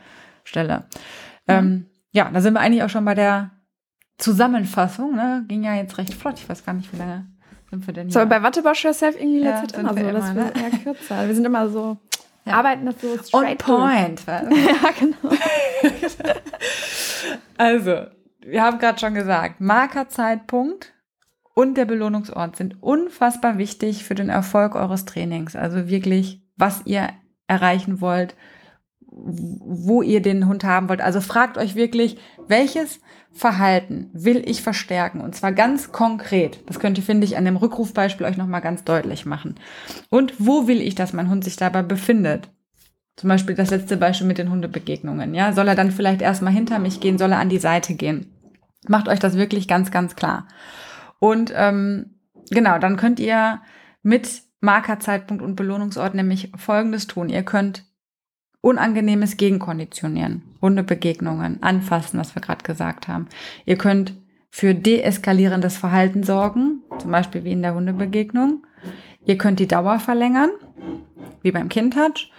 Stelle? 0.43 0.85
Ja, 1.49 1.59
ähm, 1.59 1.87
ja 2.11 2.29
da 2.33 2.41
sind 2.41 2.55
wir 2.55 2.61
eigentlich 2.61 2.83
auch 2.83 2.91
schon 2.91 3.05
bei 3.05 3.15
der 3.15 3.53
Zusammenfassung. 4.21 5.15
Ne? 5.17 5.45
Ging 5.49 5.65
ja 5.65 5.75
jetzt 5.75 5.99
recht 5.99 6.15
flott. 6.15 6.39
Ich 6.39 6.49
weiß 6.49 6.65
gar 6.65 6.73
nicht, 6.75 6.93
wie 6.93 6.99
lange 6.99 7.27
sind 7.71 7.87
wir 7.87 7.95
denn 7.95 8.09
hier. 8.09 8.21
So, 8.21 8.27
bei 8.27 8.43
Wattebausch 8.43 8.85
Yourself 8.85 9.17
irgendwie 9.17 9.43
ja, 9.43 9.61
letzte 9.61 9.81
immer 9.81 9.95
so. 9.95 10.01
Immer, 10.01 10.13
das 10.13 10.35
wird 10.35 10.57
ne? 10.57 10.63
eher 10.63 10.79
kürzer. 10.79 11.27
Wir 11.27 11.35
sind 11.35 11.45
immer 11.45 11.69
so 11.69 11.99
ja. 12.45 12.55
arbeiten 12.55 12.87
das 12.87 13.01
so 13.01 13.17
straight 13.19 13.69
On 13.69 13.77
point. 13.77 14.23
ja, 14.27 14.91
genau. 14.99 15.37
also, 17.59 18.07
wir 18.41 18.63
haben 18.63 18.79
gerade 18.79 18.99
schon 18.99 19.15
gesagt, 19.15 19.61
Markerzeitpunkt 19.61 20.93
und 21.55 21.75
der 21.77 21.85
Belohnungsort 21.85 22.57
sind 22.57 22.83
unfassbar 22.83 23.59
wichtig 23.59 24.05
für 24.05 24.15
den 24.15 24.29
Erfolg 24.29 24.75
eures 24.75 25.05
Trainings. 25.05 25.57
Also 25.57 25.89
wirklich, 25.89 26.43
was 26.57 26.83
ihr 26.87 27.11
erreichen 27.47 28.01
wollt, 28.01 28.35
wo 29.13 30.03
ihr 30.03 30.23
den 30.23 30.47
Hund 30.47 30.65
haben 30.65 30.89
wollt. 30.89 31.01
Also 31.01 31.21
fragt 31.21 31.59
euch 31.59 31.75
wirklich, 31.75 32.17
welches 32.47 33.01
Verhalten 33.33 34.11
will 34.13 34.43
ich 34.47 34.63
verstärken? 34.63 35.21
Und 35.21 35.35
zwar 35.35 35.53
ganz 35.53 35.93
konkret. 35.93 36.61
Das 36.67 36.81
könnt 36.81 36.99
ihr, 36.99 37.05
finde 37.05 37.27
ich, 37.27 37.37
an 37.37 37.45
dem 37.45 37.57
Rückrufbeispiel 37.57 38.27
euch 38.27 38.37
nochmal 38.37 38.61
ganz 38.61 38.85
deutlich 38.85 39.27
machen. 39.27 39.57
Und 40.09 40.35
wo 40.39 40.67
will 40.67 40.81
ich, 40.81 40.95
dass 40.95 41.13
mein 41.13 41.29
Hund 41.29 41.45
sich 41.45 41.57
dabei 41.57 41.83
befindet? 41.83 42.49
Zum 43.17 43.29
Beispiel 43.29 43.55
das 43.55 43.71
letzte 43.71 43.97
Beispiel 43.97 44.27
mit 44.27 44.39
den 44.39 44.51
Hundebegegnungen. 44.51 45.35
Ja, 45.35 45.53
soll 45.53 45.69
er 45.69 45.75
dann 45.75 45.91
vielleicht 45.91 46.23
erstmal 46.23 46.53
hinter 46.53 46.79
mich 46.79 47.01
gehen? 47.01 47.19
Soll 47.19 47.33
er 47.33 47.39
an 47.39 47.51
die 47.51 47.59
Seite 47.59 47.95
gehen? 47.95 48.33
Macht 48.89 49.09
euch 49.09 49.19
das 49.19 49.37
wirklich 49.37 49.69
ganz, 49.69 49.91
ganz 49.91 50.17
klar. 50.17 50.49
Und 51.19 51.53
ähm, 51.55 52.15
genau, 52.51 52.79
dann 52.79 52.97
könnt 52.97 53.21
ihr 53.21 53.61
mit 54.03 54.43
Markerzeitpunkt 54.61 55.43
und 55.43 55.57
Belohnungsort 55.57 56.15
nämlich 56.15 56.51
Folgendes 56.57 57.07
tun. 57.07 57.29
Ihr 57.29 57.43
könnt 57.43 57.90
Unangenehmes 58.63 59.37
gegenkonditionieren, 59.37 60.43
Hundebegegnungen, 60.61 61.63
anfassen, 61.63 62.21
was 62.21 62.35
wir 62.35 62.43
gerade 62.43 62.63
gesagt 62.63 63.09
haben. 63.09 63.27
Ihr 63.65 63.77
könnt 63.77 64.15
für 64.51 64.75
deeskalierendes 64.75 65.79
Verhalten 65.79 66.23
sorgen, 66.25 66.83
zum 66.99 67.11
Beispiel 67.11 67.45
wie 67.45 67.53
in 67.53 67.63
der 67.63 67.75
Hundebegegnung. 67.75 68.67
Ihr 69.25 69.39
könnt 69.39 69.61
die 69.61 69.69
Dauer 69.69 69.99
verlängern, 69.99 70.51
wie 71.43 71.53
beim 71.53 71.69
Kindtouch. 71.69 72.31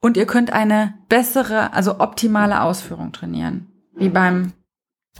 Und 0.00 0.16
ihr 0.16 0.26
könnt 0.26 0.52
eine 0.52 0.94
bessere, 1.08 1.72
also 1.74 2.00
optimale 2.00 2.62
Ausführung 2.62 3.12
trainieren. 3.12 3.66
Wie 3.94 4.08
beim 4.08 4.52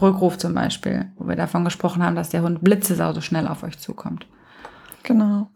Rückruf 0.01 0.39
zum 0.39 0.55
Beispiel, 0.55 1.13
wo 1.17 1.29
wir 1.29 1.37
davon 1.37 1.65
gesprochen 1.65 2.03
haben, 2.03 2.17
dass 2.17 2.31
der 2.31 2.43
Hund 2.43 2.63
blitzesau 2.63 3.13
so 3.13 3.21
schnell 3.21 3.47
auf 3.47 3.63
euch 3.63 3.79
zukommt. 3.79 4.27
Genau. 5.03 5.51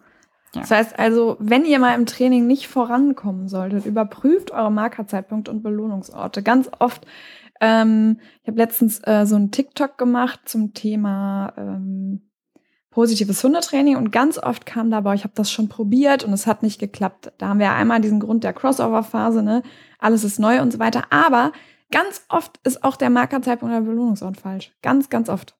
Ja. 0.54 0.60
Das 0.60 0.70
heißt 0.70 0.98
also, 0.98 1.36
wenn 1.40 1.64
ihr 1.64 1.78
mal 1.78 1.94
im 1.94 2.06
Training 2.06 2.46
nicht 2.46 2.68
vorankommen 2.68 3.48
solltet, 3.48 3.86
überprüft 3.86 4.50
eure 4.50 4.70
Markerzeitpunkte 4.70 5.50
und 5.50 5.62
Belohnungsorte. 5.62 6.42
Ganz 6.42 6.70
oft, 6.78 7.06
ähm, 7.60 8.20
ich 8.42 8.48
habe 8.48 8.58
letztens 8.58 9.00
äh, 9.04 9.26
so 9.26 9.36
einen 9.36 9.50
TikTok 9.50 9.98
gemacht 9.98 10.40
zum 10.44 10.74
Thema 10.74 11.52
ähm, 11.56 12.30
positives 12.90 13.42
Hundetraining 13.42 13.96
und 13.96 14.12
ganz 14.12 14.38
oft 14.38 14.66
kam 14.66 14.88
dabei, 14.90 15.14
ich 15.14 15.24
habe 15.24 15.34
das 15.34 15.50
schon 15.50 15.68
probiert 15.68 16.22
und 16.22 16.32
es 16.32 16.46
hat 16.46 16.62
nicht 16.62 16.78
geklappt. 16.78 17.32
Da 17.38 17.48
haben 17.48 17.58
wir 17.58 17.72
einmal 17.72 18.00
diesen 18.00 18.20
Grund 18.20 18.44
der 18.44 18.52
Crossover-Phase, 18.52 19.42
ne? 19.42 19.62
Alles 19.98 20.22
ist 20.22 20.38
neu 20.38 20.62
und 20.62 20.72
so 20.72 20.78
weiter. 20.78 21.02
Aber 21.10 21.50
ganz 21.90 22.24
oft 22.28 22.60
ist 22.62 22.84
auch 22.84 22.94
der 22.94 23.10
Markerzeitpunkt 23.10 23.74
oder 23.74 23.84
Belohnungsort 23.84 24.36
falsch. 24.36 24.72
Ganz, 24.80 25.10
ganz 25.10 25.28
oft 25.28 25.56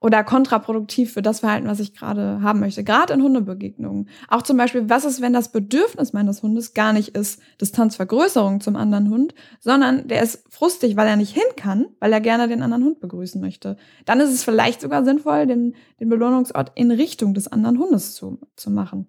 oder 0.00 0.24
kontraproduktiv 0.24 1.12
für 1.12 1.20
das 1.20 1.40
Verhalten, 1.40 1.68
was 1.68 1.78
ich 1.78 1.94
gerade 1.94 2.40
haben 2.42 2.60
möchte. 2.60 2.82
Gerade 2.82 3.12
in 3.12 3.22
Hundebegegnungen. 3.22 4.08
Auch 4.28 4.40
zum 4.40 4.56
Beispiel, 4.56 4.88
was 4.88 5.04
ist, 5.04 5.20
wenn 5.20 5.34
das 5.34 5.52
Bedürfnis 5.52 6.14
meines 6.14 6.42
Hundes 6.42 6.72
gar 6.72 6.94
nicht 6.94 7.14
ist 7.14 7.40
Distanzvergrößerung 7.60 8.62
zum 8.62 8.76
anderen 8.76 9.10
Hund, 9.10 9.34
sondern 9.60 10.08
der 10.08 10.22
ist 10.22 10.42
frustig, 10.48 10.96
weil 10.96 11.06
er 11.06 11.16
nicht 11.16 11.34
hin 11.34 11.42
kann, 11.56 11.86
weil 12.00 12.12
er 12.14 12.22
gerne 12.22 12.48
den 12.48 12.62
anderen 12.62 12.84
Hund 12.84 13.00
begrüßen 13.00 13.40
möchte. 13.40 13.76
Dann 14.06 14.20
ist 14.20 14.30
es 14.30 14.42
vielleicht 14.42 14.80
sogar 14.80 15.04
sinnvoll, 15.04 15.46
den, 15.46 15.74
den 16.00 16.08
Belohnungsort 16.08 16.72
in 16.76 16.90
Richtung 16.90 17.34
des 17.34 17.48
anderen 17.48 17.78
Hundes 17.78 18.14
zu, 18.14 18.40
zu 18.56 18.70
machen. 18.70 19.06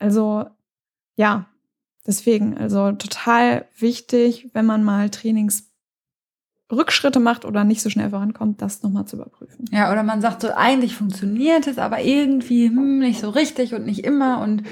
Also, 0.00 0.46
ja, 1.14 1.46
deswegen, 2.04 2.58
also 2.58 2.90
total 2.90 3.66
wichtig, 3.78 4.50
wenn 4.52 4.66
man 4.66 4.82
mal 4.82 5.10
Trainings 5.10 5.73
Rückschritte 6.76 7.20
macht 7.20 7.44
oder 7.44 7.64
nicht 7.64 7.82
so 7.82 7.90
schnell 7.90 8.10
vorankommt, 8.10 8.62
das 8.62 8.82
nochmal 8.82 9.06
zu 9.06 9.16
überprüfen. 9.16 9.64
Ja, 9.70 9.90
oder 9.92 10.02
man 10.02 10.20
sagt 10.20 10.42
so, 10.42 10.50
eigentlich 10.54 10.94
funktioniert 10.94 11.66
es, 11.66 11.78
aber 11.78 12.00
irgendwie 12.00 12.68
hm, 12.68 12.98
nicht 12.98 13.20
so 13.20 13.30
richtig 13.30 13.74
und 13.74 13.86
nicht 13.86 14.04
immer 14.04 14.40
und 14.40 14.62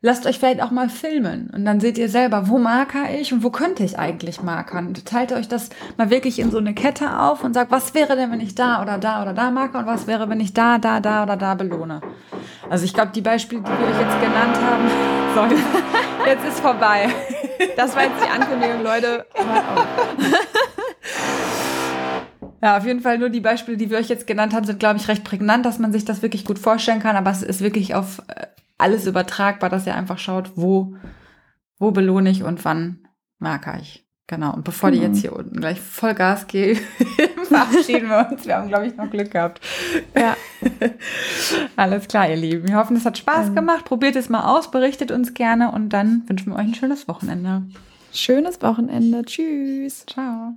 lasst 0.00 0.26
euch 0.26 0.38
vielleicht 0.38 0.62
auch 0.62 0.70
mal 0.70 0.88
filmen 0.88 1.50
und 1.52 1.64
dann 1.64 1.80
seht 1.80 1.98
ihr 1.98 2.08
selber, 2.08 2.48
wo 2.48 2.58
marker 2.58 3.10
ich 3.18 3.32
und 3.32 3.42
wo 3.42 3.50
könnte 3.50 3.82
ich 3.82 3.98
eigentlich 3.98 4.42
markern. 4.42 4.94
Teilt 5.04 5.32
euch 5.32 5.48
das 5.48 5.70
mal 5.96 6.10
wirklich 6.10 6.38
in 6.38 6.50
so 6.50 6.58
eine 6.58 6.72
Kette 6.72 7.18
auf 7.18 7.42
und 7.42 7.54
sagt, 7.54 7.72
was 7.72 7.94
wäre 7.94 8.14
denn, 8.14 8.30
wenn 8.30 8.40
ich 8.40 8.54
da 8.54 8.80
oder 8.80 8.98
da 8.98 9.22
oder 9.22 9.32
da 9.32 9.50
marker 9.50 9.80
und 9.80 9.86
was 9.86 10.06
wäre, 10.06 10.28
wenn 10.28 10.40
ich 10.40 10.54
da, 10.54 10.78
da, 10.78 11.00
da 11.00 11.24
oder 11.24 11.36
da 11.36 11.54
belohne. 11.54 12.00
Also 12.70 12.84
ich 12.84 12.94
glaube, 12.94 13.10
die 13.12 13.22
Beispiele, 13.22 13.62
die 13.62 13.68
wir 13.68 13.86
euch 13.86 14.00
jetzt 14.00 14.20
genannt 14.20 14.56
haben, 14.62 14.88
so, 15.34 16.26
jetzt 16.26 16.44
ist 16.46 16.60
vorbei. 16.60 17.08
Das 17.76 17.96
war 17.96 18.04
jetzt 18.04 18.24
die 18.24 18.30
Ankündigung, 18.30 18.82
Leute. 18.82 19.26
Ja, 22.60 22.76
auf 22.76 22.84
jeden 22.84 23.00
Fall 23.00 23.18
nur 23.18 23.30
die 23.30 23.40
Beispiele, 23.40 23.76
die 23.76 23.90
wir 23.90 23.98
euch 23.98 24.08
jetzt 24.08 24.26
genannt 24.26 24.54
haben, 24.54 24.66
sind, 24.66 24.80
glaube 24.80 24.98
ich, 24.98 25.08
recht 25.08 25.24
prägnant, 25.24 25.64
dass 25.64 25.78
man 25.78 25.92
sich 25.92 26.04
das 26.04 26.22
wirklich 26.22 26.44
gut 26.44 26.58
vorstellen 26.58 27.00
kann. 27.00 27.16
Aber 27.16 27.30
es 27.30 27.42
ist 27.42 27.60
wirklich 27.60 27.94
auf 27.94 28.22
äh, 28.28 28.46
alles 28.78 29.06
übertragbar, 29.06 29.70
dass 29.70 29.86
ihr 29.86 29.94
einfach 29.94 30.18
schaut, 30.18 30.52
wo, 30.56 30.94
wo 31.78 31.90
belohne 31.90 32.30
ich 32.30 32.42
und 32.42 32.64
wann 32.64 33.06
marker 33.38 33.78
ich. 33.80 34.04
Genau. 34.26 34.52
Und 34.52 34.64
bevor 34.64 34.90
die 34.90 34.98
jetzt 34.98 35.16
mhm. 35.16 35.20
hier 35.20 35.32
unten 35.34 35.58
gleich 35.58 35.80
voll 35.80 36.14
Gas 36.14 36.46
gehen, 36.46 36.78
verabschieden 37.44 38.10
wir 38.10 38.28
uns. 38.30 38.44
Wir 38.44 38.56
haben, 38.56 38.68
glaube 38.68 38.86
ich, 38.86 38.94
noch 38.94 39.10
Glück 39.10 39.30
gehabt. 39.30 39.60
Ja. 40.14 40.36
Alles 41.76 42.08
klar, 42.08 42.28
ihr 42.28 42.36
Lieben. 42.36 42.68
Wir 42.68 42.76
hoffen, 42.76 42.96
es 42.96 43.06
hat 43.06 43.16
Spaß 43.16 43.54
gemacht. 43.54 43.86
Probiert 43.86 44.16
es 44.16 44.28
mal 44.28 44.44
aus, 44.44 44.70
berichtet 44.70 45.10
uns 45.10 45.32
gerne 45.32 45.72
und 45.72 45.90
dann 45.90 46.24
wünschen 46.28 46.52
wir 46.52 46.56
euch 46.56 46.66
ein 46.66 46.74
schönes 46.74 47.08
Wochenende. 47.08 47.62
Schönes 48.12 48.60
Wochenende. 48.60 49.22
Tschüss. 49.24 50.04
Ciao. 50.06 50.56